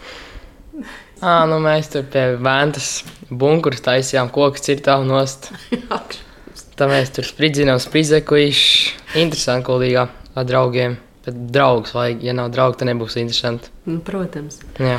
À, 1.21 1.45
nu 1.47 1.59
mēs 1.63 1.91
tur 1.93 2.03
pie 2.11 2.31
Vēntas 2.41 3.03
bunkurus 3.29 3.83
taisījām, 3.85 4.31
kokus 4.33 4.65
cirtām 4.65 5.07
nost. 5.07 5.51
Tā 6.79 6.87
mēs 6.89 7.13
tur 7.15 7.27
spridzinām 7.27 7.79
spridzekuši. 7.79 8.93
Interesanti, 9.21 9.67
kolīgā 9.67 10.07
ar 10.35 10.47
draugiem. 10.49 10.97
Bet 11.21 11.37
draugs 11.53 11.93
vajag, 11.93 12.23
ja 12.25 12.33
nav 12.33 12.49
draugi, 12.51 12.79
tad 12.81 12.89
nebūs 12.89 13.19
interesanti. 13.21 13.69
Nu, 13.85 13.99
protams. 14.03 14.57
Jā. 14.81 14.97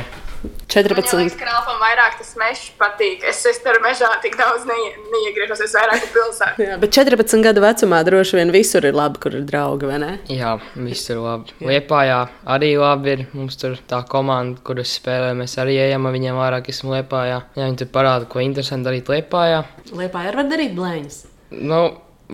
14. 0.67 1.13
Man 1.13 1.21
liekas, 1.23 1.35
ka 1.37 1.45
Ralfam 1.47 1.77
vairāk 1.79 2.17
tas 2.19 2.31
mežs 2.39 2.63
patīk. 2.79 3.23
Es, 3.29 3.39
es 3.47 3.59
tur 3.63 3.77
mežā 3.83 4.09
tik 4.23 4.35
daudz 4.39 4.65
neie, 4.67 4.89
neiegriežos, 5.13 5.61
es 5.63 5.75
vairāk 5.77 6.07
pilsētā. 6.15 6.65
Jā, 6.65 6.77
bet 6.81 6.95
14 6.95 7.45
gadu 7.45 7.63
vecumā 7.63 8.01
droši 8.07 8.39
vien 8.39 8.53
visur 8.55 8.87
ir 8.87 8.97
labi, 8.97 9.21
kur 9.23 9.37
ir 9.37 9.45
draugi, 9.47 9.87
vai 9.89 9.99
ne? 10.03 10.11
Jā, 10.33 10.55
visur 10.75 11.21
labi. 11.23 11.55
Liepājā 11.63 12.19
arī 12.55 12.73
labi 12.81 13.13
ir. 13.13 13.25
Mums 13.37 13.59
tur 13.61 13.77
tā 13.89 14.01
komanda, 14.09 14.59
kuras 14.65 14.95
spēlē, 14.99 15.31
mēs 15.37 15.55
arī 15.61 15.77
ejam 15.85 16.09
ar 16.09 16.17
viņiem 16.17 16.41
vairāk, 16.41 16.71
esmu 16.73 16.97
Liepājā. 16.97 17.43
Jā, 17.55 17.69
viņi 17.69 17.83
tur 17.83 17.93
parāda, 17.93 18.27
ko 18.29 18.43
interesanti 18.43 18.89
darīt 18.89 19.13
Liepājā. 19.13 19.63
Liepājā 19.93 20.35
var 20.35 20.51
darīt 20.51 20.75
blēņas. 20.79 21.21
Nu, 21.61 21.83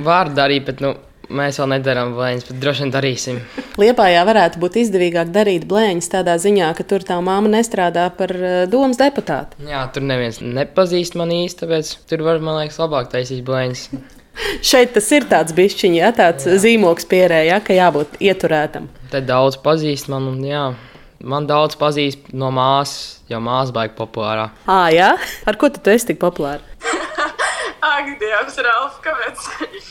var 0.09 0.31
darīt, 0.33 0.65
bet 0.69 0.81
nu, 0.85 0.95
Mēs 1.29 1.59
vēl 1.61 1.67
nedarām 1.75 2.15
blēņas, 2.17 2.45
bet 2.47 2.61
droši 2.63 2.81
vien 2.83 2.91
darīsim. 2.93 3.39
Liepājā 3.77 4.23
varētu 4.25 4.61
būt 4.63 4.79
izdevīgāk 4.81 5.29
darīt 5.33 5.67
blēņas 5.69 6.09
tādā 6.09 6.33
ziņā, 6.41 6.71
ka 6.73 6.85
tur 6.89 7.05
tā 7.05 7.19
māma 7.21 7.51
nestrādā 7.53 8.07
par 8.17 8.33
uh, 8.33 8.63
domas 8.71 8.97
deputātu. 8.97 9.59
Jā, 9.69 9.83
tur 9.93 10.07
neviens 10.09 10.41
nepazīst 10.41 11.17
mani 11.19 11.43
īsti, 11.45 11.61
tāpēc 11.61 11.91
tur 12.09 12.25
var, 12.25 12.41
man 12.41 12.57
liekas, 12.63 12.79
labāk 12.81 13.11
taisīt 13.13 13.43
blēņas. 13.45 13.85
Šeit 14.71 14.95
tas 14.95 15.09
ir 15.13 15.29
tāds 15.29 15.53
bišķiņš, 15.53 15.99
ja 15.99 16.09
tāds 16.17 16.49
jā. 16.49 16.57
zīmogs 16.65 17.05
pierējā, 17.09 17.45
ja, 17.51 17.61
ka 17.61 17.77
jābūt 17.77 18.17
ieturētam. 18.25 18.89
Te 19.13 19.21
daudz 19.21 19.59
pazīst 19.61 20.09
man, 20.09 20.31
un 20.33 20.41
jā. 20.47 20.65
Man 21.19 21.45
daudz 21.45 21.75
pazīst 21.75 22.31
no 22.33 22.49
māsas, 22.55 23.19
jo 23.29 23.37
māsa 23.43 23.75
baigta 23.75 23.99
populārā. 23.99 24.49
Ah, 24.65 24.87
jā? 24.95 25.11
Ar 25.45 25.59
ko 25.59 25.69
tu 25.69 25.93
esi 25.93 26.13
tik 26.13 26.21
populāra? 26.21 26.63
Ak, 27.89 28.09
Dievs, 28.21 28.57
Ralf, 28.61 28.99
kāpēc? 29.01 29.45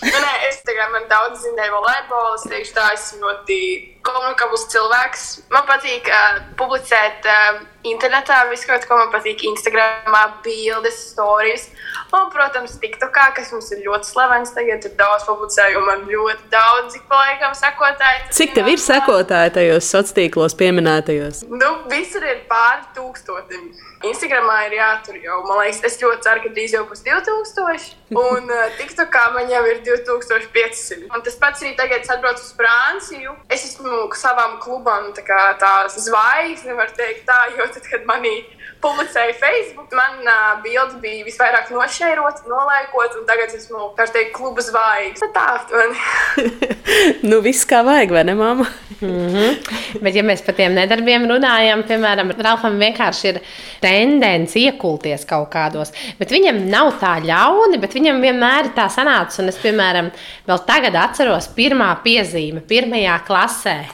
Nu, 0.07 0.19
nē, 0.23 0.35
es 0.47 0.61
tagad 0.67 0.93
man 0.95 1.09
daudz 1.11 1.43
zināju 1.43 1.75
volejbolu. 1.75 2.37
Es 2.39 2.45
teikšu, 2.47 2.75
tā 2.77 2.85
esmu 2.95 3.25
ļoti 3.25 3.59
komunikabls 4.07 4.69
cilvēks. 4.71 5.25
Man 5.51 5.67
patīk 5.67 6.07
uh, 6.07 6.39
publicēt 6.61 7.27
uh, 7.27 7.59
internetā 7.91 8.45
visu 8.53 8.71
ko. 8.71 9.01
Man 9.01 9.11
patīk 9.15 9.43
Instagramā 9.51 10.23
bildes, 10.47 11.01
stāstus. 11.11 11.73
Un, 12.09 12.31
protams, 12.33 12.79
TikTokā, 12.81 13.27
kas 13.37 13.51
mums 13.53 13.69
ir 13.75 13.83
ļoti 13.85 14.09
slavens, 14.09 14.55
tagad 14.57 14.87
ir 14.89 14.95
daudz 14.97 15.27
publicējumu, 15.29 15.85
man 15.85 16.07
ļoti 16.09 16.49
daudz, 16.53 16.97
ik 16.97 17.05
pa 17.11 17.19
laikam 17.21 17.53
sekotāji. 17.59 18.23
Cik 18.39 18.55
tev 18.57 18.71
ir 18.73 18.81
sekotāji 18.81 19.53
tajos 19.59 19.85
sociālos 19.85 20.15
tīklos 20.17 20.57
pieminētajos? 20.57 21.43
Nu, 21.53 21.71
visur 21.93 22.25
ir 22.25 22.41
pāri 22.49 22.87
tūkstotim. 22.97 23.69
Instagramā 24.09 24.57
ir 24.69 24.77
jātur 24.79 25.17
jau, 25.21 25.41
man 25.49 25.65
liekas, 25.65 25.83
es 25.85 25.99
ļoti 26.01 26.23
ceru, 26.25 26.43
ka 26.45 26.53
drīz 26.55 26.75
jau 26.77 26.85
būs 26.89 27.03
2000, 27.05 27.89
un 28.15 28.53
uh, 28.55 28.69
TikTokā 28.79 29.25
man 29.35 29.51
jau 29.51 29.63
ir 29.69 29.83
2500. 29.85 31.09
Un 31.13 31.25
tas 31.27 31.39
pats 31.41 31.65
arī 31.65 31.75
tagad, 31.77 32.07
kad 32.07 32.17
atbraucu 32.17 32.45
uz 32.47 32.53
Franciju. 32.57 33.35
Es 33.53 33.67
esmu 33.67 34.07
savam 34.17 34.57
klubam 34.63 35.11
tā, 35.19 35.43
tā 35.61 35.73
zvaigzne, 35.93 36.79
var 36.79 36.95
teikt 36.97 37.27
tā, 37.29 37.41
jo 37.59 37.67
tad, 37.75 37.91
kad 37.91 38.07
manī 38.09 38.37
publicēju 38.83 39.35
Facebook. 39.39 39.93
Man 39.97 40.23
uh, 40.23 40.59
bilde 40.63 41.01
bija 41.03 41.27
visvairāk 41.27 41.73
nošērota, 41.75 42.47
nolaikota, 42.51 43.19
un 43.21 43.27
tagad 43.29 43.55
esmu 43.57 43.91
teikt, 43.99 44.33
kluba 44.37 44.63
zvaigznes. 44.65 45.33
Tā 45.35 45.45
aptuveni. 45.57 45.99
nu, 47.31 47.41
viss 47.45 47.67
kā 47.69 47.83
vajag, 47.87 48.15
vai 48.15 48.25
ne, 48.29 48.37
mamma? 48.39 48.69
mm 49.01 49.29
-hmm. 49.35 49.57
Bet, 50.03 50.15
ja 50.15 50.23
mēs 50.23 50.45
par 50.45 50.55
tiem 50.55 50.75
nedarbiem 50.75 51.27
runājam, 51.31 51.83
piemēram, 51.83 52.33
Ralfam 52.43 52.79
vienkārši 52.79 53.29
ir 53.29 53.41
tendence 53.81 54.59
iekulties 54.59 55.25
kaut 55.25 55.51
kādos, 55.55 55.93
bet 56.19 56.31
viņam 56.31 56.65
nav 56.71 56.93
tā 57.01 57.19
ļauni, 57.25 57.81
bet 57.81 57.95
viņam 57.95 58.21
vienmēr 58.21 58.65
ir 58.65 58.73
tā 58.77 58.89
sanācis. 58.89 59.39
Un 59.39 59.49
es, 59.49 59.59
piemēram, 59.59 60.11
vēl 60.47 60.65
tagad 60.67 60.95
atceros 60.95 61.49
pirmā 61.49 61.97
piezīme, 62.03 62.61
pirmajā 62.61 63.21
klasē. 63.27 63.85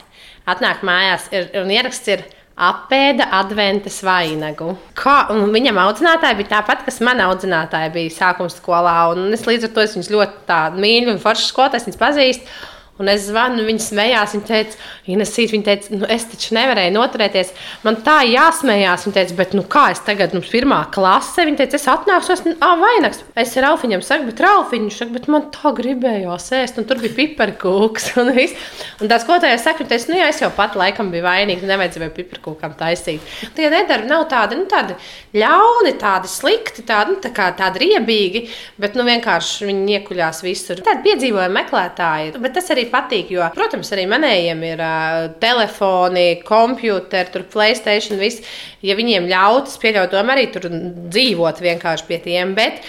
Atnāk 0.47 0.82
mājās, 0.82 1.32
ir, 1.32 1.51
un 1.62 1.70
ieraksts 1.70 2.09
ir 2.09 2.24
apēda 2.55 3.27
adventas 3.35 3.99
vainagu. 4.07 4.75
Kā, 4.99 5.25
viņam 5.31 5.81
audzinātāja 5.83 6.39
bija 6.39 6.53
tāpat, 6.57 6.85
kas 6.87 7.01
man 7.05 7.23
audzinātāja 7.25 7.91
bija 7.95 8.13
sākuma 8.15 8.53
skolā. 8.53 8.95
Es 9.35 9.47
līdz 9.49 9.69
ar 9.69 9.75
to 9.75 9.83
es 9.83 9.97
viņus 9.97 10.13
ļoti 10.15 10.61
mīlu 10.79 11.15
un 11.15 11.23
forši 11.23 11.51
skolotājs 11.51 11.89
viņus 11.89 12.01
pazīstu. 12.01 12.55
Un 13.03 13.11
es 13.11 13.24
zvanu, 13.26 13.64
viņa 13.66 13.82
smējās. 13.82 14.34
Viņa 14.36 14.47
teica, 14.47 14.78
Inesīt, 15.11 15.51
viņa 15.51 15.64
teica, 15.66 15.97
nu, 15.99 16.07
es 16.14 16.26
taču 16.30 16.55
nevarēju 16.55 16.92
noturēties. 16.95 17.51
Man 17.82 17.99
tā 18.07 18.20
jāsmējās. 18.28 19.07
Viņa 19.09 19.16
teica, 19.16 19.36
bet 19.40 19.57
nu, 19.59 19.64
kā 19.66 19.88
es 19.90 20.03
tagad, 20.07 20.36
mums 20.36 20.51
pirmā 20.53 20.78
klase, 20.95 21.42
viņa 21.49 21.59
teica, 21.59 21.80
es 21.80 21.88
atnākšu, 21.90 22.36
es 22.36 22.45
ah, 22.62 22.76
vainags. 22.78 23.24
Es 23.40 23.57
Ralfiņam 23.59 24.05
saku, 24.07 24.28
bet 24.30 24.42
Ralfiņš 24.45 25.01
saka, 25.01 25.14
bet 25.16 25.26
man 25.34 25.49
tā 25.55 25.72
gribējās 25.74 26.47
ēst. 26.61 26.78
Un 26.78 26.86
tur 26.86 27.03
bija 27.03 27.16
piparkūks 27.18 28.12
un 28.22 28.30
viss. 28.36 28.70
Un 29.03 29.11
tās 29.11 29.26
kotājās 29.26 29.66
saka, 29.66 29.88
teica, 29.90 30.12
nu 30.12 30.20
jā, 30.20 30.30
es 30.30 30.38
jau 30.45 30.53
pat 30.55 30.78
laikam 30.78 31.11
biju 31.11 31.26
vainīgs, 31.26 31.66
nevajadzēja 31.66 32.14
piparkūkam 32.14 32.78
taisīt. 32.78 33.34
Tie 33.59 33.72
nedarbi 33.74 34.07
nav 34.12 34.28
tādi, 34.30 34.61
nu, 34.61 34.68
tādi 34.70 34.95
ļauni, 35.34 35.97
tādi 35.99 36.30
slikti, 36.30 36.86
tādi, 36.86 37.16
nu, 37.16 37.20
tā 37.26 37.34
kā 37.34 37.51
tādi 37.59 37.82
riebīgi, 37.88 38.47
bet 38.78 38.95
nu, 38.95 39.03
vienkārši 39.11 39.68
viņi 39.72 39.99
iekuļās 39.99 40.45
visur. 40.47 40.82
Tādi 40.86 41.09
piedzīvojumi 41.11 41.59
meklētāji. 41.59 42.34
Bet 42.38 42.55
tas 42.57 42.70
arī 42.70 42.84
arī 42.85 42.91
patīk, 42.93 43.32
jo, 43.35 43.45
protams, 43.55 43.91
arī 43.95 44.05
manējiem 44.11 44.62
ir 44.68 44.82
uh, 44.85 45.30
telefoni, 45.41 46.43
kompjuteri, 46.45 47.32
tur 47.32 47.47
Playstation, 47.53 48.18
viss. 48.20 48.45
Ja 48.85 48.97
viņiem 48.99 49.28
ļautas, 49.30 49.78
pieļaut, 49.80 50.12
domāju, 50.12 50.37
arī 50.37 50.47
tur 50.53 50.68
dzīvot 51.14 51.61
vienkārši 51.64 52.07
pie 52.09 52.20
tiem. 52.24 52.55
Bet, 52.55 52.85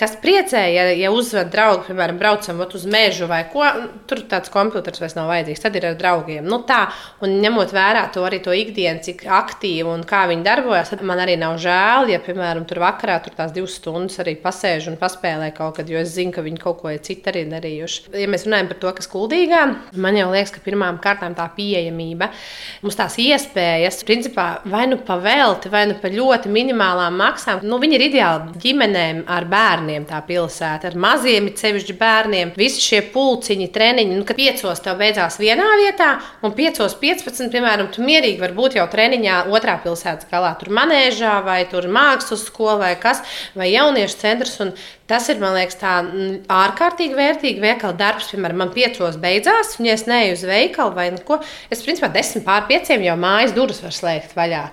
kas 0.00 0.14
priecē, 0.20 0.62
ja, 0.72 0.86
ja 0.96 1.10
uzved 1.12 1.50
draugu, 1.52 1.84
piemēram, 1.90 2.18
braucam 2.20 2.62
uz 2.64 2.86
mežu 2.88 3.28
vai 3.28 3.42
ko, 3.52 3.66
tur 4.08 4.22
tāds 4.30 4.52
kompjuters 4.52 5.02
vairs 5.02 5.16
nav 5.18 5.28
vajadzīgs. 5.28 5.60
Tad 5.60 5.76
ir 5.76 5.86
ar 5.90 5.96
draugiem. 5.98 6.46
Nu, 6.48 6.62
tā, 6.68 6.86
un 7.24 7.36
ņemot 7.42 7.74
vērā 7.76 8.06
to 8.14 8.24
arī 8.24 8.40
to 8.44 8.54
ikdienu, 8.56 9.02
cik 9.04 9.26
aktīvi 9.28 9.88
un 9.90 10.04
kā 10.08 10.22
viņi 10.30 10.46
darbojas, 10.46 10.92
tad 10.94 11.04
man 11.06 11.20
arī 11.20 11.36
nav 11.40 11.58
žēl, 11.60 12.08
ja, 12.14 12.20
piemēram, 12.24 12.64
tur 12.68 12.80
vakarā 12.82 13.18
tur 13.24 13.36
tās 13.36 13.52
divas 13.52 13.76
stundas 13.76 14.16
arī 14.22 14.36
pasēž 14.40 14.88
un 14.92 14.96
paspēlē 15.00 15.50
kaut 15.56 15.76
kad, 15.78 15.90
jo 15.90 16.00
es 16.00 16.14
zinu, 16.14 16.32
ka 16.34 16.44
viņi 16.46 16.62
kaut 16.62 16.80
ko 16.80 16.94
ir 16.94 17.02
citu 17.04 17.32
arī 17.32 17.44
darījuši. 17.50 18.14
Ja 18.22 18.30
mēs 18.30 18.46
runājam 18.48 18.72
par 18.72 18.80
to, 18.80 18.94
kas 18.96 19.10
kuldīgā, 19.10 19.62
man 20.00 20.18
jau 20.18 20.30
liekas, 20.32 20.54
ka 20.56 20.64
pirmām 20.64 21.00
kārtām 21.04 21.36
tā 21.36 21.46
pieejamība, 21.56 22.30
mums 22.84 22.98
tās 22.98 23.18
iespējas, 23.20 24.00
principā, 24.08 24.48
vai 24.70 24.86
nu 24.88 25.00
pavēlti, 25.04 25.72
vai 25.72 25.84
nu 25.90 25.98
par 26.00 26.14
ļoti 26.14 26.52
minimālām 26.52 27.20
maksām, 27.20 27.64
nu, 27.66 27.80
viņi 27.82 27.98
ir 27.98 28.06
ideāli 28.08 28.64
ģimenēm 28.64 29.24
ar 29.30 29.48
bērniem 29.50 29.89
bērniem 29.90 30.06
tā 30.06 30.20
pilsēta, 30.26 30.90
ar 30.90 30.96
maziem, 30.96 31.48
sevišķi 31.56 31.94
bērniem. 31.98 32.52
Visi 32.56 32.80
šie 32.80 33.00
pulciņi, 33.12 33.70
treniņi, 33.74 34.18
nu, 34.18 34.24
kad 34.24 34.38
piecos 34.38 34.80
tev 34.84 34.98
beidzās 35.00 35.38
vienā 35.40 35.66
vietā, 35.80 36.20
un 36.42 36.54
piecos 36.54 36.94
15, 37.00 37.50
piemēram, 37.50 37.90
tu 37.90 38.04
mierīgi 38.04 38.40
var 38.40 38.54
būt 38.54 38.78
jau 38.78 38.86
treniņā 38.90 39.46
otrā 39.50 39.78
pilsētas 39.82 40.28
galā, 40.30 40.54
tur 40.60 40.70
manēžā 40.70 41.40
vai 41.44 41.64
tur 41.70 41.88
mākslas 41.90 42.46
skolā 42.46 42.78
vai 42.80 42.94
kas, 43.00 43.22
vai 43.54 43.72
jauniešu 43.72 44.20
centrs. 44.20 44.58
Tas 45.10 45.26
ir, 45.26 45.40
man 45.42 45.56
liekas, 45.56 45.74
tā 45.80 45.96
mm, 46.04 46.44
ārkārtīgi 46.54 47.18
vērtīgi 47.18 47.62
veikala 47.64 47.96
darbs. 47.98 48.30
Piemēram, 48.30 48.60
man 48.62 48.70
piecos 48.70 49.18
beidzās, 49.18 49.74
un 49.80 49.90
ja 49.90 49.96
es 49.98 50.06
neju 50.06 50.36
uz 50.36 50.46
veikalu 50.46 50.94
vai 50.94 51.10
ko, 51.26 51.40
es 51.66 51.82
principā 51.82 52.12
desmit 52.14 52.46
pār 52.46 52.70
pieciem 52.70 53.02
jau 53.08 53.18
mājas 53.18 53.56
durvis 53.56 53.82
var 53.82 53.96
slēgt 53.96 54.38
vaļā. 54.38 54.68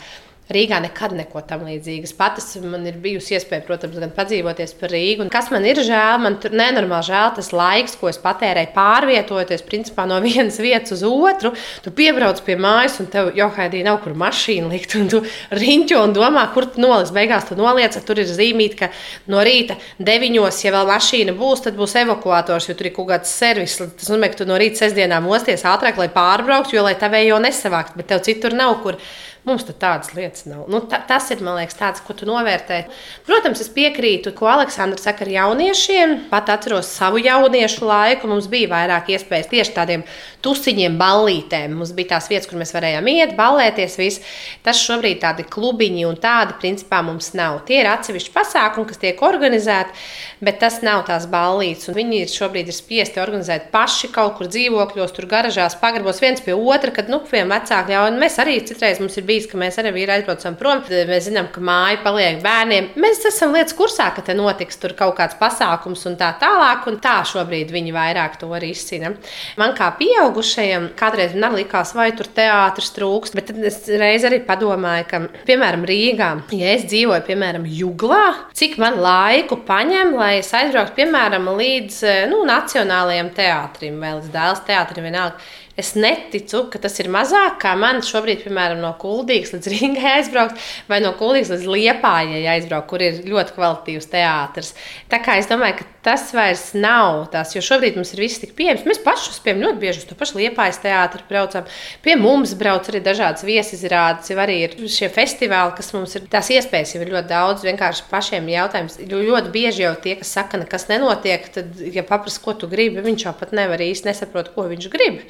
Rīgā 0.47 0.77
nekad 0.79 1.11
neko 1.11 1.41
tam 1.43 1.65
līdzīgas. 1.67 2.13
Pats 2.15 2.53
man 2.63 2.85
ir 2.87 2.95
bijusi 3.03 3.33
iespēja, 3.35 3.65
protams, 3.67 3.97
gan 3.99 4.13
padzīvoties 4.15 4.77
par 4.79 4.93
Rīgu. 4.95 5.25
Un 5.25 5.31
kas 5.31 5.49
man 5.51 5.65
ir 5.67 5.81
žēl, 5.83 6.21
man 6.23 6.37
tur 6.39 6.55
nenormāli 6.55 7.09
žēl 7.09 7.33
tas 7.35 7.51
laiks, 7.51 7.97
ko 7.99 8.07
es 8.07 8.19
patērēju 8.23 8.71
pārvietojoties 8.77 9.65
principā, 9.67 10.05
no 10.07 10.21
vienas 10.23 10.61
vietas 10.63 10.95
uz 10.95 11.03
otru. 11.03 11.51
Tu 11.83 11.91
piebrauc 11.97 12.39
pie 12.47 12.55
mājas, 12.63 12.95
un 13.03 13.11
tev 13.11 13.33
jau 13.35 13.49
haidī 13.57 13.83
nav 13.83 13.99
kur 14.05 14.15
mašīnu 14.15 14.71
likt. 14.71 14.95
Un 14.95 15.11
tu 15.11 15.21
riņķo 15.51 15.99
un 16.07 16.15
domā, 16.15 16.47
kur 16.55 16.69
tu 16.71 16.79
noliec. 16.85 17.11
Beigās 17.19 17.51
tu 17.51 17.59
noliec, 17.59 17.99
tur 18.07 18.23
ir 18.23 18.31
zīmīta, 18.31 18.79
ka 18.85 18.91
no 19.27 19.43
rīta 19.43 19.75
deviņos, 19.99 20.63
ja 20.63 20.75
vēl 20.79 20.87
mašīna 20.93 21.35
būs, 21.35 21.67
tad 21.67 21.75
būs 21.75 21.99
evakuators, 22.05 22.71
jo 22.71 22.79
tur 22.79 22.87
ir 22.87 22.95
kaut 22.95 23.11
kāds 23.11 23.35
servis. 23.35 23.75
Tas 23.83 24.07
nozīmē, 24.07 24.31
ka 24.31 24.45
tu 24.45 24.47
no 24.47 24.55
rīta 24.55 24.85
sestdienā 24.85 25.19
mosties 25.27 25.67
ātrāk, 25.67 25.99
lai 25.99 26.07
pārbrauktu, 26.07 26.79
jo 26.79 26.87
lai 26.87 26.95
tevējo 26.95 27.43
nesavākt, 27.43 27.99
bet 27.99 28.13
tev 28.15 28.23
citur 28.23 28.55
nav 28.55 28.79
kur. 28.85 29.03
Mums 29.47 29.63
tādas 29.63 30.11
lietas 30.11 30.43
nav. 30.43 30.65
Nu, 30.67 30.81
ta, 30.91 30.97
tas 31.07 31.29
ir 31.31 31.39
liekas, 31.45 31.77
tāds, 31.79 32.01
ko 32.03 32.11
tu 32.17 32.27
novērtē. 32.27 32.81
Protams, 33.27 33.61
es 33.63 33.69
piekrītu, 33.71 34.33
ko 34.35 34.49
Aleksandrs 34.51 35.05
saka 35.07 35.23
ar 35.23 35.31
jauniešiem. 35.31 36.17
Pat 36.31 36.51
atceros 36.51 36.89
savu 36.91 37.21
jauniešu 37.23 37.87
laiku. 37.87 38.27
Mums 38.27 38.49
bija 38.51 38.73
vairāk 38.73 39.13
iespējas 39.15 39.47
tieši 39.53 39.75
tādiem 39.77 40.03
tusiņiem, 40.47 40.95
ballītēm. 40.99 41.75
Mums 41.77 41.91
bija 41.97 42.15
tās 42.15 42.29
vietas, 42.31 42.47
kur 42.47 42.61
mēs 42.61 42.73
varējām 42.75 43.11
iet, 43.11 43.35
ballēties. 43.37 43.97
Visu. 43.99 44.23
Tas 44.63 44.79
šobrīd 44.79 45.19
tādi 45.23 45.43
klubiņi 45.47 46.07
un 46.07 46.17
tādi 46.23 46.55
principā 46.61 47.03
mums 47.03 47.33
nav. 47.37 47.59
Tie 47.67 47.81
ir 47.81 47.91
atsevišķi 47.91 48.33
pasākumi, 48.35 48.87
kas 48.87 49.01
tiek 49.01 49.21
organizēti, 49.25 49.95
bet 50.43 50.61
tas 50.63 50.79
nav 50.85 51.03
tās 51.09 51.27
ballītes. 51.31 51.91
Viņi 51.97 52.23
ir 52.23 52.31
šobrīd 52.31 52.71
ir 52.71 52.77
spiesti 52.77 53.21
organizēt 53.23 53.69
paši 53.73 54.11
kaut 54.15 54.37
kur 54.37 54.49
dzīvokļos, 54.51 55.13
tur 55.15 55.27
garažās, 55.29 55.77
pagrabos 55.81 56.21
viens 56.23 56.43
pie 56.45 56.55
otra, 56.55 56.93
kad 56.95 57.09
nu, 57.11 57.21
vecāki 57.27 57.93
ļauj. 57.93 58.13
Mēs 58.21 58.37
arī 58.41 58.57
citreiz 58.67 59.01
mums 59.01 59.17
ir 59.19 59.25
bijis 59.27 59.47
ka 59.51 59.59
mēs 59.59 59.77
arī 59.81 59.93
vīri 59.95 60.13
aizbraucam 60.17 60.57
prom. 60.59 60.83
Mēs 60.87 61.27
zinām, 61.27 61.49
ka 61.53 61.63
māja 61.63 61.99
paliek 62.03 62.41
bērniem. 62.43 62.91
Mēs 62.99 63.23
esam 63.29 63.55
lietas 63.55 63.75
kursā, 63.77 64.09
ka 64.15 64.23
te 64.25 64.35
notiks 64.37 64.79
tur 64.81 64.93
kaut 64.97 65.17
kāds 65.19 65.37
pasākums 65.39 66.05
un 66.09 66.17
tā 66.19 66.31
tālāk. 66.41 66.87
Un 66.91 66.99
tā 67.03 67.17
šobrīd 67.27 67.71
viņi 67.73 67.95
vairāk 67.95 68.39
to 68.41 68.49
arī 68.55 68.71
izcina. 68.75 69.13
Man 69.59 69.75
kā 69.77 69.89
pieaugušajam 70.37 70.91
kādreiz 70.97 71.33
man 71.35 71.55
likās, 71.57 71.93
vai 71.97 72.11
tur 72.15 72.27
teātris 72.29 72.91
trūkst, 72.93 73.35
bet 73.35 73.49
tad 73.49 73.57
es 73.65 73.79
reiz 73.87 74.25
arī 74.27 74.39
padomāju, 74.45 75.05
ka, 75.09 75.21
piemēram, 75.47 75.85
Rīgā, 75.87 76.29
ja 76.53 76.73
es 76.75 76.85
dzīvoju, 76.85 77.25
piemēram, 77.25 77.65
Juglā, 77.65 78.49
cik 78.57 78.77
man 78.77 78.99
laiku 79.01 79.57
paņem, 79.65 80.13
lai 80.17 80.37
es 80.41 80.53
aizbrauktu, 80.53 80.97
piemēram, 81.01 81.49
līdz 81.57 82.03
nu, 82.31 82.43
Nacionālajiem 82.47 83.31
teātrim 83.37 83.97
vai 84.01 84.17
līdz 84.19 84.33
Dēls 84.33 84.67
teātrim 84.67 85.09
vienalga. 85.09 85.41
Es 85.77 85.91
neticu, 85.93 86.63
ka 86.73 86.79
tas 86.81 86.95
ir 86.97 87.05
mazāk 87.13 87.59
kā 87.61 87.75
man 87.77 87.99
šobrīd, 88.01 88.39
piemēram, 88.41 88.79
no 88.81 88.95
Kuldīgas 88.97 89.51
līdz 89.53 89.69
Rīgai 89.69 90.15
aizbraukt, 90.15 90.57
vai 90.89 90.97
no 91.03 91.11
Kuldīgas 91.19 91.51
līdz 91.53 91.67
Liepājai 91.69 92.39
aizbraukt, 92.55 92.89
kur 92.89 93.03
ir 93.05 93.19
ļoti 93.29 93.53
kvalitīvs 93.53 94.09
teātris. 94.09 94.73
Tā 95.11 95.21
kā 95.21 95.37
es 95.37 95.49
domāju, 95.51 95.77
ka 95.77 95.85
tas 96.07 96.29
vairs 96.31 96.69
nav 96.77 97.25
tas, 97.33 97.51
jo 97.51 97.61
šobrīd 97.63 97.97
mums 97.99 98.13
ir 98.15 98.23
viss 98.23 98.39
tik 98.39 98.53
pieejams. 98.55 98.85
Mēs 98.87 99.01
pašus 99.03 99.41
piemēram 99.43 99.67
ļoti 99.67 99.81
bieži 99.81 100.03
uz 100.03 100.07
to 100.07 100.15
pašu 100.15 100.39
liepājas 100.39 100.79
teātri 100.83 101.25
braucam. 101.27 101.67
Pie 102.05 102.15
mums 102.19 102.53
brauc 102.59 102.87
arī 102.87 103.01
dažādas 103.03 103.43
viesizrādes, 103.47 104.31
jau 104.31 104.39
arī 104.39 104.55
ir 104.63 104.77
šie 104.91 105.11
festivāli, 105.11 105.75
kas 105.75 105.91
mums 105.97 106.15
ir. 106.15 106.29
Tās 106.31 106.51
iespējas 106.55 106.95
jau 106.95 107.03
ir 107.03 107.11
ļoti 107.11 107.31
daudz. 107.33 107.67
Vienkārši 107.67 108.07
pašiem 108.11 108.47
jautājums. 108.53 108.97
Ļoti 109.11 109.53
bieži 109.53 109.83
jau 109.83 109.93
tie, 110.03 110.15
kas 110.21 110.31
saka, 110.37 110.61
nekas 110.63 110.87
nenotiek, 110.91 111.51
tad, 111.53 111.75
ja 111.93 112.07
paprasti, 112.07 112.43
ko 112.45 112.55
tu 112.55 112.71
gribi, 112.71 113.03
viņš 113.03 113.27
jau 113.27 113.35
pat 113.37 113.51
nevar 113.57 113.83
īsti 113.83 114.07
nesaprot, 114.07 114.53
ko 114.55 114.69
viņš 114.71 114.91
grib. 114.93 115.25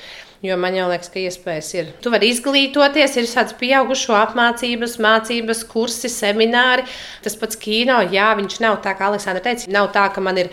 Jo 0.45 0.53
man 0.61 0.75
jau 0.77 0.85
liekas, 0.85 1.09
ka 1.09 1.17
iespējas 1.17 1.67
ir. 1.73 1.87
Tu 2.03 2.11
vari 2.13 2.27
izglītoties, 2.29 3.15
ir 3.17 3.25
tādas 3.25 3.55
pieaugušo 3.57 4.13
apmācības, 4.13 4.99
mācības, 5.01 5.63
kursi, 5.65 6.11
semināri. 6.13 6.85
Tas 7.25 7.33
pats 7.41 7.57
kino, 7.57 7.97
jā, 8.13 8.27
viņš 8.37 8.59
nav 8.61 8.77
tā, 8.85 8.93
kā 8.99 9.09
Aleksandra 9.09 9.41
teica, 9.47 9.71
nav 9.73 9.89
tā, 9.95 10.05
ka 10.13 10.21
man 10.21 10.37
ir 10.43 10.51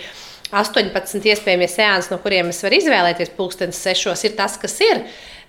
18 0.60 1.28
iespējamie 1.32 1.68
seansi, 1.70 2.12
no 2.14 2.20
kuriem 2.22 2.50
es 2.52 2.62
varu 2.64 2.80
izvēlēties 2.80 3.34
pulkstenes 3.36 3.80
sešos, 3.86 4.24
ir 4.28 4.36
tas, 4.38 4.58
kas 4.60 4.78
ir. 4.84 5.04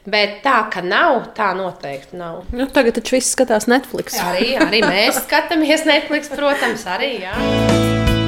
Bet 0.05 0.43
tā, 0.43 0.59
ka 0.69 0.83
nav, 0.85 1.31
tā 1.37 1.49
noteikti 1.57 2.19
nav. 2.19 2.43
Nu, 2.53 2.67
tagad 2.69 2.99
taču 2.99 3.17
viss 3.17 3.33
skatās 3.33 3.65
Netflix. 3.71 4.19
Arī, 4.21 4.51
arī 4.61 4.83
mēs 4.85 5.23
skatāmies 5.23 5.87
Netflix, 5.89 6.29
protams, 6.29 6.85
arī. 6.93 7.15
Jā. 7.25 8.24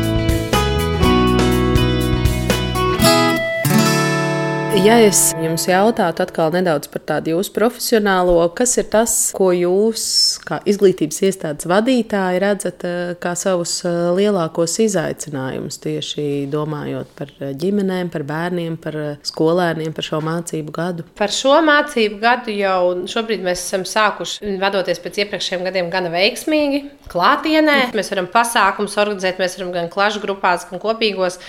Ja 4.77 4.93
es 5.01 5.31
jums 5.41 5.63
jautātu 5.65 6.21
atkal 6.21 6.51
nedaudz 6.53 6.89
par 6.91 7.01
tādu 7.09 7.31
jūsu 7.31 7.49
profesionālo, 7.55 8.35
kas 8.53 8.75
ir 8.77 8.85
tas, 8.93 9.13
ko 9.33 9.47
jūs, 9.55 10.03
kā 10.45 10.59
izglītības 10.69 11.17
iestādes 11.25 11.65
vadītāji, 11.69 12.41
redzat 12.43 12.85
eh, 12.85 13.13
kā 13.17 13.31
savus 13.39 13.73
eh, 13.87 13.95
lielākos 14.13 14.75
izaicinājumus 14.83 15.79
tieši 15.81 16.25
domājot 16.53 17.09
par 17.17 17.31
eh, 17.39 17.55
ģimenēm, 17.57 18.11
par 18.13 18.25
bērniem, 18.29 18.75
par 18.83 18.99
skolēniem, 19.25 19.95
par 19.97 20.07
šo 20.07 20.19
mācību 20.27 20.75
gadu? 20.75 21.07
Par 21.17 21.33
šo 21.33 21.57
mācību 21.65 22.21
gadu 22.21 22.53
jau 22.53 22.77
šobrīd 23.09 23.41
mēs 23.47 23.65
esam 23.65 23.87
sākuši, 23.87 24.59
vadoties 24.61 25.01
pēc 25.01 25.23
iepriekšējiem 25.23 25.65
gadiem, 25.71 25.89
gana 25.93 26.13
veiksmīgi. 26.13 26.83
Klātienē 27.09 27.79
mēs 27.97 28.13
varam 28.13 28.29
pasākumus 28.29 28.99
organizēt, 29.01 29.41
mēs 29.41 29.57
varam 29.57 29.73
gan 29.73 29.89
klašu 29.89 30.21
grupās, 30.21 30.69
gan 30.69 30.83
kopīgos. 30.85 31.41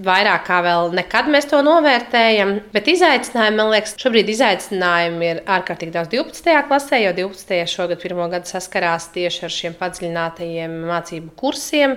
Vairāk 0.00 0.46
kā 0.48 0.62
vēl 0.64 0.94
nekad 0.96 1.28
mēs 1.28 1.50
to 1.50 1.60
novērtējam. 1.66 2.56
Bet 2.70 2.86
izaicinājumi, 2.86 3.56
man 3.58 3.72
liekas, 3.72 3.96
šobrīd 3.98 4.28
izaicinājumi 4.30 5.26
ir 5.26 5.40
ārkārtīgi 5.50 5.94
daudz 5.96 6.12
12. 6.12 6.52
klasē, 6.68 7.00
jo 7.02 7.14
12. 7.16 7.56
šogad 7.72 7.98
pirmo 8.02 8.28
gadu 8.30 8.46
saskarās 8.46 9.08
tieši 9.14 9.42
ar 9.48 9.54
šiem 9.54 9.74
padziļinātajiem 9.80 10.76
mācību 10.86 11.34
kursiem 11.40 11.96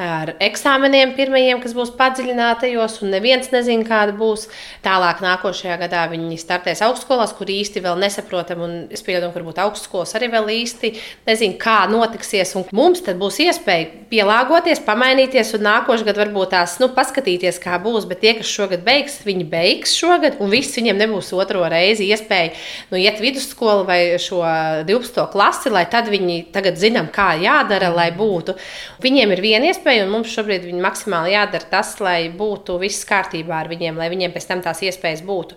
ar 0.00 0.32
eksāmeniem, 0.42 1.12
pirmajiem, 1.16 1.60
kas 1.62 1.74
būs 1.76 1.92
padziļinātajos, 1.98 2.98
un 3.04 3.12
neviens 3.14 3.50
nezina, 3.52 3.84
kāda 3.86 4.14
būs. 4.16 4.46
Tālāk, 4.84 5.20
nākošajā 5.24 5.76
gadā 5.82 6.06
viņi 6.10 6.38
startēs 6.40 6.82
augstskolās, 6.86 7.34
kur 7.36 7.50
īsti 7.52 7.82
vēl 7.84 8.00
nesaprotam, 8.00 8.62
un 8.64 8.76
es 8.92 9.04
pieņemu, 9.06 9.32
ka 9.32 9.40
varbūt 9.40 9.60
augstskolas 9.64 10.14
arī 10.18 10.30
vēl 10.32 10.48
īsti 10.56 10.92
nezina, 11.28 11.58
kā 11.60 11.78
notiksies. 11.90 12.54
Un 12.58 12.66
mums 12.76 13.04
tad 13.04 13.20
būs 13.20 13.40
iespēja 13.44 13.90
pielāgoties, 14.10 14.82
pamainīties, 14.86 15.52
un 15.58 15.66
nākošais 15.68 16.06
gads 16.08 16.22
varbūt 16.22 16.54
tās 16.54 16.78
nu, 16.82 16.90
paskatīties, 16.96 17.60
kā 17.62 17.78
būs. 17.82 18.08
Bet 18.10 18.22
tie, 18.24 18.34
kas 18.38 18.50
šogad 18.50 18.84
beigs, 18.86 19.20
viņi 19.26 19.46
beigs 19.52 19.94
šogad, 20.00 20.40
un 20.40 20.52
viss 20.52 20.76
viņiem 20.78 20.98
nebūs 21.00 21.32
otro 21.36 21.66
reizi 21.70 22.08
iespēja 22.10 22.54
nu, 22.90 22.98
iet 23.00 23.20
vidusskolu 23.22 23.84
vai 23.88 24.00
šo 24.22 24.40
12. 24.88 25.26
klasi, 25.32 25.72
lai 25.72 25.84
tad 25.90 26.08
viņi 26.10 26.40
tagad 26.54 26.80
zinām, 26.80 27.10
kā 27.12 27.32
jādara, 27.40 27.92
lai 27.94 28.10
būtu. 28.16 28.56
Viņiem 29.04 29.36
ir 29.36 29.44
viena 29.44 29.70
iespēja 29.70 29.89
iespēja, 29.90 30.06
un 30.06 30.12
mums 30.14 30.30
šobrīd 30.30 30.64
viņi 30.68 30.82
maksimāli 30.82 31.34
jādara 31.34 31.66
tas, 31.70 31.94
lai 32.00 32.30
būtu 32.30 32.78
viss 32.80 33.04
kārtībā 33.08 33.60
ar 33.60 33.68
viņiem, 33.70 33.98
lai 33.98 34.08
viņiem 34.10 34.32
pēc 34.32 34.46
tam 34.46 34.62
tās 34.62 34.82
iespējas 34.82 35.22
būtu. 35.26 35.56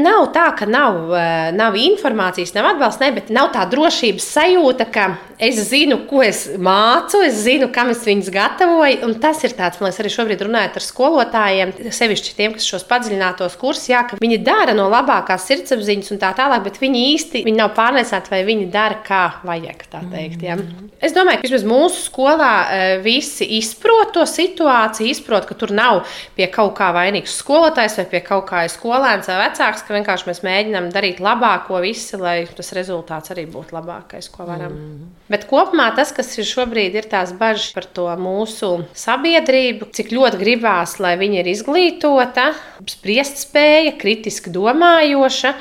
Nav 0.00 0.32
tā, 0.32 0.56
ka 0.56 0.66
nav, 0.66 1.12
eh, 1.12 1.52
nav 1.52 1.74
informācijas, 1.74 2.54
nav 2.54 2.74
atbalsta, 2.74 3.04
ne, 3.04 3.12
bet 3.12 3.30
nav 3.30 3.52
tā 3.52 3.64
drošības 3.68 4.24
sajūta, 4.24 4.90
ka 4.90 5.18
es 5.38 5.56
zinu, 5.68 6.06
ko 6.08 6.22
es 6.22 6.48
mācu, 6.56 7.24
es 7.24 7.34
zinu, 7.44 7.72
kam 7.72 7.90
es 7.90 8.04
viņus 8.04 8.30
gatavoju. 8.30 9.04
Un 9.04 9.14
tas 9.20 9.42
ir 9.44 9.50
tāds, 9.50 9.80
man 9.80 9.90
liekas, 9.90 10.00
arī 10.00 10.10
šobrīd 10.14 10.44
runājot 10.46 10.76
ar 10.76 10.84
skolotājiem, 10.84 11.74
sevišķi 11.90 12.36
tiem, 12.36 12.54
kas 12.54 12.64
šos 12.64 12.84
padziļinātos 12.88 13.58
kursus, 13.58 13.88
jā, 13.88 14.06
ka 14.08 14.16
viņi 14.16 14.42
dara 14.44 14.74
no 14.74 14.88
labākās 14.88 15.46
sirdsapziņas 15.46 16.12
un 16.12 16.18
tā 16.18 16.32
tālāk, 16.34 16.64
bet 16.64 16.80
viņi 16.80 17.14
īsti 17.14 17.44
viņi 17.44 17.58
nav 17.58 17.74
pārliecināti, 17.76 18.30
vai 18.30 18.44
viņi 18.44 18.70
dara 18.70 19.00
kā 19.04 19.24
vajag. 19.44 19.84
Teikt, 19.94 20.42
ja. 20.42 20.56
Es 21.02 21.12
domāju, 21.12 21.40
ka 21.40 21.48
vismaz 21.48 21.64
mūsu 21.66 22.06
skolā 22.08 22.52
eh, 22.70 22.98
visi 23.04 23.46
izprot 23.74 24.14
to 24.14 24.22
situāciju, 24.28 25.10
izprot, 25.10 25.48
ka 25.48 25.56
tur 25.58 25.72
nav 25.74 26.04
pie 26.36 26.46
kaut 26.52 26.74
kā 26.78 26.92
vainīgs 26.94 27.34
skolotājs 27.42 27.98
vai 27.98 28.06
pie 28.12 28.20
kaut 28.24 28.46
kā 28.48 28.62
skolēns 28.70 29.28
vai 29.30 29.40
vecāks, 29.42 29.82
ka 29.84 29.96
vienkārši 29.96 30.28
mēs 30.30 30.42
mēģinām 30.46 30.90
darīt 30.94 31.20
labāko 31.24 31.80
visu, 31.82 32.18
lai 32.22 32.46
tas 32.46 32.72
rezultāts 32.76 33.34
arī 33.34 33.46
būtu 33.50 33.74
labākais, 33.76 34.30
ko 34.32 34.46
varam. 34.48 34.74
Mm. 34.74 35.08
Bet 35.30 35.48
kopumā 35.50 35.90
tas, 35.96 36.12
kas 36.14 36.30
ir 36.38 36.46
šobrīd, 36.48 36.94
ir 36.94 37.08
tās 37.10 37.34
bažas 37.36 37.72
par 37.74 37.88
to 37.96 38.06
mūsu 38.20 38.84
sabiedrību, 38.96 39.90
cik 39.94 40.14
ļoti 40.14 40.40
gribās, 40.40 40.98
lai 41.02 41.16
viņa 41.20 41.42
ir 41.42 41.50
izglītota, 41.54 42.52
spriest 42.90 43.42
spēja, 43.42 43.96
kritiski 44.00 44.54
domājoša. 44.54 45.54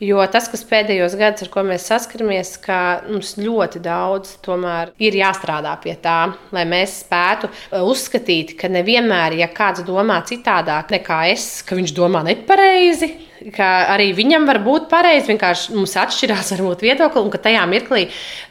Jo 0.00 0.22
tas, 0.32 0.46
kas 0.48 0.62
pēdējos 0.64 1.12
gados, 1.20 1.44
ar 1.44 1.50
ko 1.52 1.60
mēs 1.68 1.84
saskaramies, 1.90 2.54
ka 2.64 2.76
mums 3.04 3.34
ļoti 3.36 3.82
daudz 3.84 4.38
tomēr 4.40 4.94
ir 4.96 5.18
jāstrādā 5.18 5.74
pie 5.82 5.92
tā, 6.00 6.32
lai 6.56 6.62
mēs 6.68 7.02
spētu 7.02 7.50
uh, 7.50 7.82
uzskatīt, 7.84 8.54
ka 8.56 8.70
nevienmēr, 8.72 9.36
ja 9.42 9.50
kāds 9.52 9.84
domā 9.84 10.22
citādāk 10.24 10.94
nekā 10.96 11.18
es, 11.34 11.50
ka 11.68 11.76
viņš 11.76 11.92
domā 11.98 12.24
nepareizi, 12.30 13.10
ka 13.52 13.68
arī 13.92 14.08
viņam 14.16 14.48
var 14.48 14.62
būt 14.64 14.88
pareizi. 14.88 15.34
Vienkārši 15.34 15.76
mums 15.76 15.98
atšķirās 16.00 16.52
varbūt 16.56 16.86
viedokļi, 16.88 17.26
un 17.26 17.36
ka 17.36 17.44
tajā 17.50 17.68
mirklī 17.68 18.06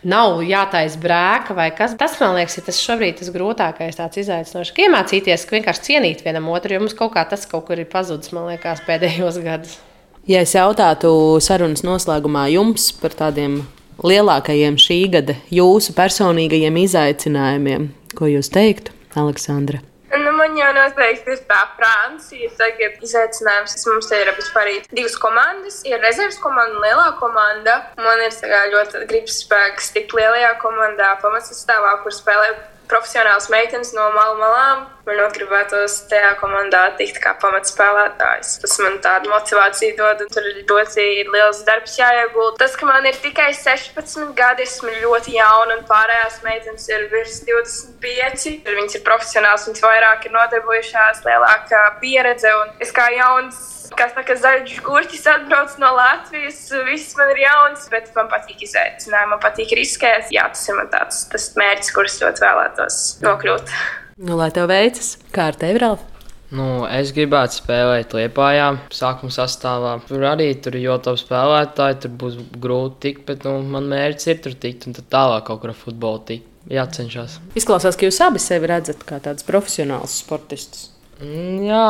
nav 0.06 0.46
jātaisa 0.46 1.02
brēka 1.02 1.58
vai 1.58 1.72
kas. 1.74 1.98
Tas 1.98 2.22
man 2.22 2.38
liekas, 2.38 2.62
ir 2.62 2.70
tas 2.70 2.86
šobrīd 2.86 3.24
tas 3.24 3.34
grūtākais, 3.34 3.98
izaicinošs. 3.98 4.78
Iemācīties, 4.86 5.50
vienkārši 5.50 5.88
cienīt 5.90 6.26
vienam 6.30 6.54
otru, 6.54 6.78
jo 6.78 6.86
mums 6.86 6.98
kaut 6.98 7.18
kā 7.18 7.26
tas 7.26 7.50
kaut 7.50 7.66
kur 7.66 7.82
ir 7.82 7.90
pazudis, 7.90 8.38
man 8.38 8.52
liekas, 8.54 8.86
pēdējos 8.86 9.42
gados. 9.50 9.80
Ja 10.28 10.44
es 10.44 10.54
jautātu 10.56 11.12
sarunas 11.42 11.86
noslēgumā 11.86 12.50
jums 12.54 12.90
par 13.00 13.16
tādiem 13.18 13.62
lielākajiem 14.04 14.78
šī 14.80 15.00
gada 15.16 15.36
jūsu 15.54 15.96
personīgajiem 15.98 16.82
izaicinājumiem? 16.84 17.92
Ko 18.18 18.28
jūs 18.30 18.52
teiktu, 18.54 18.94
Aleksandra? 19.20 19.84
Nu, 20.10 20.32
man 20.34 20.56
jau 20.58 20.70
noteikti 20.74 21.36
ir 21.36 21.42
tā 21.50 21.60
Francija. 21.78 22.50
Tagad 22.58 23.04
izaicinājums 23.06 23.76
mums 23.86 24.10
ir 24.18 24.32
vispār 24.38 24.72
divas 24.90 25.16
komandas. 25.22 25.84
Ir 25.86 26.02
rezerves 26.02 26.40
komanda 26.42 26.80
un 26.80 26.86
lielā 26.86 27.12
komanda. 27.22 27.76
Man 28.02 28.24
ir 28.26 28.34
ļoti 28.74 29.06
gribas 29.12 29.38
spēks 29.44 29.94
tikt 29.94 30.16
lielajā 30.18 30.56
komandā, 30.64 31.14
pamatsastāvā, 31.22 32.00
kur 32.04 32.16
spēlē 32.16 32.50
profesionāls 32.90 33.50
meitenes 33.54 33.94
no 33.96 34.10
malu 34.16 34.40
malām. 34.40 34.88
Man 35.08 35.18
ļoti 35.18 35.40
gribētos 35.40 35.96
tajā 36.12 36.36
komandā 36.42 36.82
tikt 37.00 37.18
kā 37.24 37.34
pamatspēlētājs. 37.42 38.58
Tas 38.64 38.76
man 38.84 39.00
tādu 39.06 39.32
motivāciju 39.32 39.96
dod, 39.98 40.22
un 40.26 40.30
tur 40.34 40.46
ir 40.52 40.60
ļoti 40.70 41.08
liels 41.32 41.64
darbs 41.66 41.98
jāiegulda. 41.98 42.60
Tas, 42.62 42.76
ka 42.78 42.90
man 42.90 43.08
ir 43.10 43.18
tikai 43.24 43.50
16 43.58 44.36
gadi, 44.38 44.68
esmu 44.70 44.94
ļoti 45.00 45.38
jauna, 45.40 45.80
un 45.80 45.88
pārējās 45.90 46.42
meitenes 46.46 46.86
ir 46.92 47.08
virs 47.14 47.42
25. 47.48 48.48
Viņas 48.70 49.00
ir 49.00 49.06
profesionāls, 49.08 49.66
viņas 49.70 49.86
vairāk 49.88 50.30
ir 50.30 50.38
nodarbojušās, 50.38 51.26
lielāka 51.26 51.84
pieredze, 52.04 52.54
un 52.62 52.86
es 52.86 52.94
kā 52.94 53.10
jauns 53.16 53.79
Kas 53.98 54.14
tā 54.16 54.24
kā 54.28 54.36
zaļš 54.38 54.82
gurķis 54.86 55.26
atbrauc 55.32 55.74
no 55.82 55.90
Latvijas, 55.98 56.62
viss 56.88 57.18
man 57.18 57.34
ir 57.34 57.42
jauns, 57.46 57.88
bet 57.94 58.12
man 58.18 58.30
patīk 58.32 58.62
izaicinājumi, 58.68 59.34
man 59.34 59.42
patīk 59.44 59.74
riskēt. 59.80 60.30
Jā, 60.36 60.46
tas 60.54 60.68
ir 60.70 60.78
man 60.78 60.92
tāds 60.94 61.26
tas 61.32 61.50
mērķis, 61.60 61.92
kurus 61.96 62.20
ļoti 62.22 62.46
vēlētos 62.46 63.02
nokļūt. 63.26 63.74
Nu, 64.20 64.38
lai 64.40 64.50
tev 64.56 64.70
veicas, 64.72 65.16
kā 65.36 65.50
ar 65.50 65.60
tevi, 65.60 65.82
Ralf? 65.82 66.06
Nu, 66.50 66.66
es 66.90 67.12
gribētu 67.14 67.60
spēlēt 67.60 68.14
Lietpājā, 68.18 68.70
sākuma 68.94 69.34
sastāvā. 69.34 69.94
Tur 70.10 70.26
arī 70.32 70.50
tur 70.58 70.78
ir 70.80 70.88
ļoti 70.88 71.12
labi 71.12 71.22
spēlētāji, 71.22 72.00
tur 72.04 72.16
būs 72.24 72.40
grūti 72.64 73.04
tikt, 73.06 73.26
bet 73.28 73.46
nu, 73.46 73.60
man 73.76 73.90
mērķis 73.92 74.32
ir 74.32 74.40
tur 74.46 74.56
tikt 74.64 74.88
un 74.90 74.98
tad 74.98 75.12
tālāk 75.14 75.46
kaut 75.50 75.62
kur 75.62 75.76
ar 75.76 75.78
futbolu 75.78 76.24
tikt. 76.32 76.48
Jācenšas. 76.70 77.40
Izklausās, 77.58 77.96
ka 77.98 78.06
jūs 78.06 78.20
abi 78.22 78.42
sevi 78.42 78.68
redzat 78.70 79.06
kā 79.08 79.18
tādus 79.24 79.46
profesionālus 79.48 80.20
sportistus. 80.22 80.90
Mm, 81.22 81.64
jā, 81.66 81.86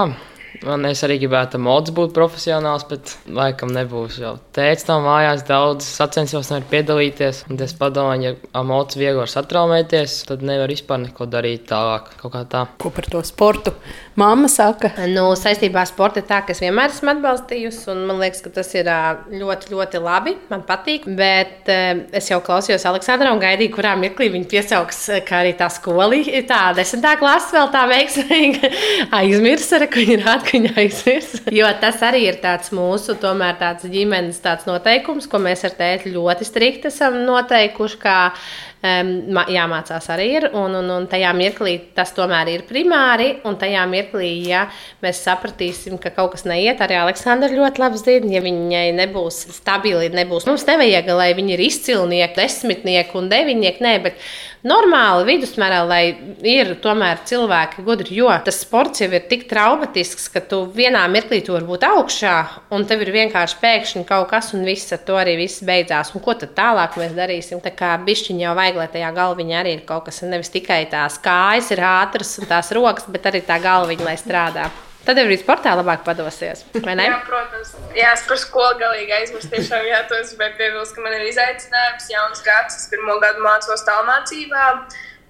Man 0.66 0.84
es 0.89 1.02
arī 1.06 1.20
gribētu 1.22 1.60
mods 1.62 1.93
būt 1.95 2.12
profesionāls, 2.16 2.84
bet 2.89 3.14
laikam 3.32 3.72
nebūs 3.74 4.18
jau. 4.20 4.34
Tēvs 4.56 4.88
tam 4.88 5.06
mājās 5.08 5.45
daudz 5.47 5.88
sacensībos 5.88 6.50
nevar 6.52 6.66
piedalīties. 6.72 7.43
Un 7.50 7.62
es 7.64 7.76
padomāju, 7.80 8.34
ja 8.41 8.64
mods 8.68 8.97
viegli 9.00 9.22
var 9.22 9.32
satraumēties, 9.32 10.18
tad 10.30 10.43
nevar 10.45 10.74
vispār 10.74 11.04
neko 11.06 11.30
darīt 11.32 11.70
tālāk. 11.70 12.12
Tā. 12.50 12.66
Ko 12.82 12.91
par 12.95 13.08
to 13.12 13.24
sportu 13.28 13.76
mamma 14.20 14.50
saka? 14.52 14.92
Nu, 15.10 15.30
saistībā 15.40 15.84
ar 15.84 15.90
sportu 15.90 16.24
tā, 16.28 16.42
ka 16.46 16.54
es 16.54 16.62
vienmēr 16.64 16.92
esmu 16.92 17.14
atbalstījusi, 17.14 17.86
un 17.94 18.04
man 18.10 18.22
liekas, 18.24 18.44
ka 18.46 18.52
tas 18.60 18.70
ir 18.76 18.90
ļoti, 19.32 19.72
ļoti 19.74 20.02
labi. 20.04 20.36
Man 20.52 20.66
patīk, 20.68 21.08
bet 21.20 21.70
es 21.70 22.30
jau 22.32 22.42
klausījos 22.46 22.86
Aleksandru 22.90 23.32
un 23.34 23.42
gaidīju, 23.42 23.74
kurā 23.76 23.96
mirklī 24.00 24.30
viņa 24.34 24.50
piesauks, 24.52 25.02
ka 25.28 25.42
arī 25.42 25.56
tā 25.60 25.70
skola 25.74 26.20
ir 26.20 26.46
tā 26.50 26.62
desmitā 26.78 27.16
klase 27.20 27.54
vēl 27.56 27.70
tā 27.74 27.84
veiksmīga 27.90 28.72
aizmirsa, 29.20 29.82
ka 29.86 30.02
viņa 30.02 30.16
ir 30.16 30.30
atkaņa 30.36 30.74
aizmirs. 30.84 31.36
Jo 31.56 31.70
tas 31.82 32.02
arī 32.06 32.26
ir 32.30 32.40
tāds 32.44 32.74
mūsu, 32.76 33.18
tomēr 33.22 33.60
tāds 33.60 33.88
ģimenes 33.90 34.42
tāds 34.44 34.68
noteikums, 34.70 35.30
ko 35.30 35.42
mēs 35.44 35.66
ar 35.68 35.76
tēti 35.78 36.14
ļoti 36.16 36.48
strikti 36.48 36.90
esam 36.90 37.22
noteikuši, 37.28 38.00
kā 38.02 38.18
um, 38.84 39.40
jāmācās 39.52 40.10
arī 40.14 40.28
ir. 40.38 40.48
Un, 40.58 40.76
un, 40.80 40.92
un 40.96 41.08
tajā 41.10 41.32
mirklī 41.38 41.76
tas 41.96 42.14
tomēr 42.16 42.52
ir 42.54 42.66
primāri. 42.70 43.32
Un 43.48 43.58
tajā 43.60 43.86
mirklī, 43.92 44.32
ja 44.50 44.66
mēs 45.04 45.22
sapratīsim, 45.26 46.00
ka 46.02 46.14
kaut 46.16 46.34
kas 46.36 46.46
neiet, 46.50 46.82
arī 46.84 47.00
Aleksandra 47.00 47.52
ļoti 47.54 47.84
labi 47.84 48.02
zina, 48.02 48.34
ja 48.36 48.44
viņai 48.46 48.86
nebūs 49.00 49.42
stabili, 49.60 50.12
nebūs. 50.14 50.48
Mums 50.50 50.68
nevajag, 50.70 51.12
lai 51.20 51.32
viņi 51.38 51.56
ir 51.56 51.66
izcilnieki, 51.70 52.40
desmitnieki 52.40 53.20
un 53.20 53.32
deviņnieki. 53.32 53.86
Nē, 53.86 53.96
bet 54.06 54.24
normāli 54.68 55.26
vidusmērā, 55.28 55.80
lai 55.88 56.03
ir 56.47 56.74
tomēr 56.84 57.22
cilvēki 57.30 57.84
gudri, 57.86 58.18
jo 58.20 58.32
tas 58.45 58.60
sports 58.64 59.03
jau 59.03 59.10
ir 59.14 59.28
tik 59.32 59.45
traumatisks, 59.51 60.28
ka 60.34 60.41
tu 60.43 60.62
vienā 60.76 61.05
mirklī 61.12 61.41
tur 61.45 61.64
būt 61.68 61.86
augšā, 61.88 62.36
un 62.76 62.86
tev 62.89 63.05
ir 63.05 63.14
vienkārši 63.16 63.60
pēkšņi 63.62 64.05
kaut 64.10 64.30
kas, 64.34 64.51
un 64.57 64.68
viss 64.68 64.91
ar 64.95 65.03
to 65.07 65.18
arī 65.20 65.38
viss 65.39 65.64
beidzās. 65.66 66.14
Un 66.16 66.26
ko 66.26 66.36
tad 66.39 66.55
tālāk 66.57 66.99
mēs 66.99 67.16
darīsim? 67.18 67.64
Tā 67.64 67.72
kā 67.76 67.95
bišķiņi 68.03 68.45
jau 68.47 68.57
vajag, 68.60 68.82
lai 68.82 68.91
tajā 68.97 69.14
galviņā 69.16 69.64
arī 69.64 69.78
ir 69.78 69.88
kaut 69.88 70.10
kas, 70.10 70.24
nevis 70.28 70.51
tikai 70.53 70.84
tās 70.91 71.20
kājas 71.24 71.72
ir 71.76 71.84
ātras 71.86 72.38
un 72.41 72.49
tās 72.49 72.74
rokas, 72.76 73.07
bet 73.12 73.32
arī 73.32 73.45
tā 73.47 73.62
galviņa, 73.64 74.07
lai 74.07 74.20
strādā. 74.20 74.70
Tad 75.10 75.18
arī 75.18 75.39
sportā 75.41 75.72
labāk 75.74 76.03
padosies. 76.05 76.60
Jā, 77.10 77.16
protams, 77.26 77.72
jā, 77.97 78.12
es 78.14 78.28
par 78.30 78.38
skolu 78.38 78.76
galīgi 78.78 79.16
aizmirsu. 79.16 79.47
Tiešām, 79.49 79.88
jā, 79.89 80.03
to 80.05 80.20
es 80.22 80.36
gribēju 80.36 80.57
piebilst, 80.60 80.93
ka 80.93 81.01
man 81.01 81.16
ir 81.18 81.24
izaicinājums, 81.26 82.10
jauns 82.12 82.43
gads. 82.45 82.76
Es 82.78 82.91
pirmo 82.91 83.16
gadu 83.24 83.41
mācos 83.41 83.82
tālmācībā, 83.88 84.66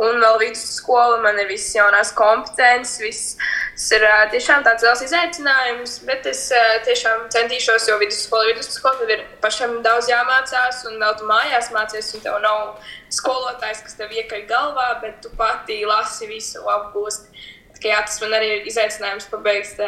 un 0.03 0.19
vēl 0.19 0.35
vidusskola. 0.41 1.21
Man 1.23 1.39
ir 1.39 1.47
visas 1.47 1.77
jaunās 1.77 2.11
kompetences. 2.17 2.99
Viss 2.99 3.93
ir 3.95 4.03
tiešām 4.33 4.65
tāds 4.67 4.83
liels 4.83 5.03
izaicinājums, 5.05 5.93
bet 6.09 6.27
es 6.27 6.41
tiešām 6.89 7.29
centīšos, 7.31 7.87
jo 7.87 7.95
vidusskola, 8.01 8.49
vidusskola 8.49 8.99
tad 8.99 9.13
ir 9.15 9.23
pašam 9.39 9.77
daudz 9.85 10.11
jāmācās, 10.11 10.81
un 10.91 10.99
vēl 10.99 11.15
tu 11.21 11.29
mājās 11.29 11.71
mācies, 11.71 12.11
un 12.17 12.25
tev 12.27 12.35
nav 12.43 12.83
skolotājs, 13.15 13.85
kas 13.87 13.95
tev 14.01 14.11
iekaļ 14.11 14.43
galvā, 14.51 14.89
bet 15.05 15.23
tu 15.23 15.31
pati 15.39 15.79
lasi 15.87 16.27
visu 16.27 16.67
apgūst. 16.67 17.31
Ka, 17.79 17.91
jā, 17.93 18.03
tas 18.05 18.19
man 18.23 18.37
arī 18.37 18.53
ir 18.57 18.69
izaicinājums 18.69 19.29
pabeigt 19.31 19.81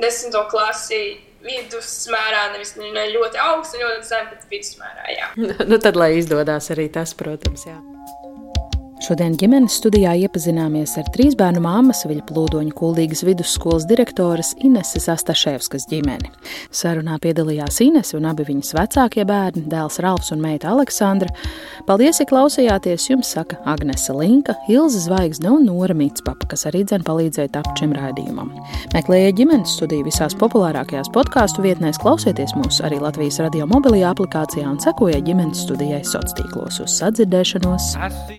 desmito 0.00 0.44
klasi 0.50 1.02
vidusmērā, 1.44 2.46
nevis 2.54 2.74
ne 2.80 3.08
ļoti 3.12 3.40
augstu, 3.44 3.80
ļoti 3.82 4.08
zemu, 4.08 4.30
bet 4.32 4.46
vidusmērā. 4.52 5.32
nu, 5.70 5.80
tad, 5.80 5.98
lai 6.00 6.14
izdodas 6.18 6.70
arī 6.74 6.88
tas, 6.92 7.12
protams. 7.18 7.68
Jā. 7.68 7.76
Šodien 9.02 9.34
ģimenes 9.34 9.74
studijā 9.80 10.12
iepazināmies 10.22 10.92
ar 11.00 11.08
trīs 11.12 11.34
bērnu 11.38 11.58
māmas 11.64 12.04
Viļa 12.06 12.22
Plūdoņa 12.28 12.74
kuldīgas 12.78 13.24
vidusskolas 13.26 13.86
direktoras 13.90 14.52
Ineses 14.62 15.08
Astaševskas 15.10 15.88
ģimeni. 15.90 16.30
Sarunā 16.70 17.16
piedalījās 17.22 17.80
Inese 17.82 18.14
un 18.16 18.28
abi 18.30 18.46
viņas 18.46 18.70
vecākie 18.78 19.26
bērni, 19.28 19.64
dēls 19.72 19.98
Ralfs 20.04 20.30
un 20.34 20.40
meita 20.44 20.70
Aleksandra. 20.70 21.32
Paldies, 21.88 22.20
ja 22.22 22.26
klausījāties, 22.30 23.08
jums 23.10 23.32
saka 23.34 23.58
Agnese 23.68 24.14
Linka, 24.14 24.54
Ilza 24.70 25.02
Zvaigzne 25.08 25.50
un 25.52 25.66
Nora 25.68 25.96
Mitspapa, 25.98 26.48
kas 26.54 26.64
arī 26.70 26.84
dzen 26.86 27.04
palīdzēja 27.04 27.52
tapt 27.58 27.82
šim 27.82 27.92
raidījumam. 27.98 28.54
Meklējiet 28.94 29.40
ģimenes 29.42 29.74
studiju 29.74 30.06
visās 30.06 30.38
populārākajās 30.38 31.10
podkāstu 31.14 31.66
vietnēs, 31.66 32.00
klausieties 32.00 32.54
mūs 32.56 32.80
arī 32.86 33.02
Latvijas 33.02 33.42
radio 33.42 33.68
mobilajā 33.68 34.14
aplikācijā 34.14 34.70
un 34.70 34.80
sekojiet 34.80 35.26
ģimenes 35.28 35.66
studijai 35.66 36.04
sociālos 36.04 36.38
tīklos 36.38 36.80
uz 36.86 36.98
sadzirdēšanos. 37.02 37.92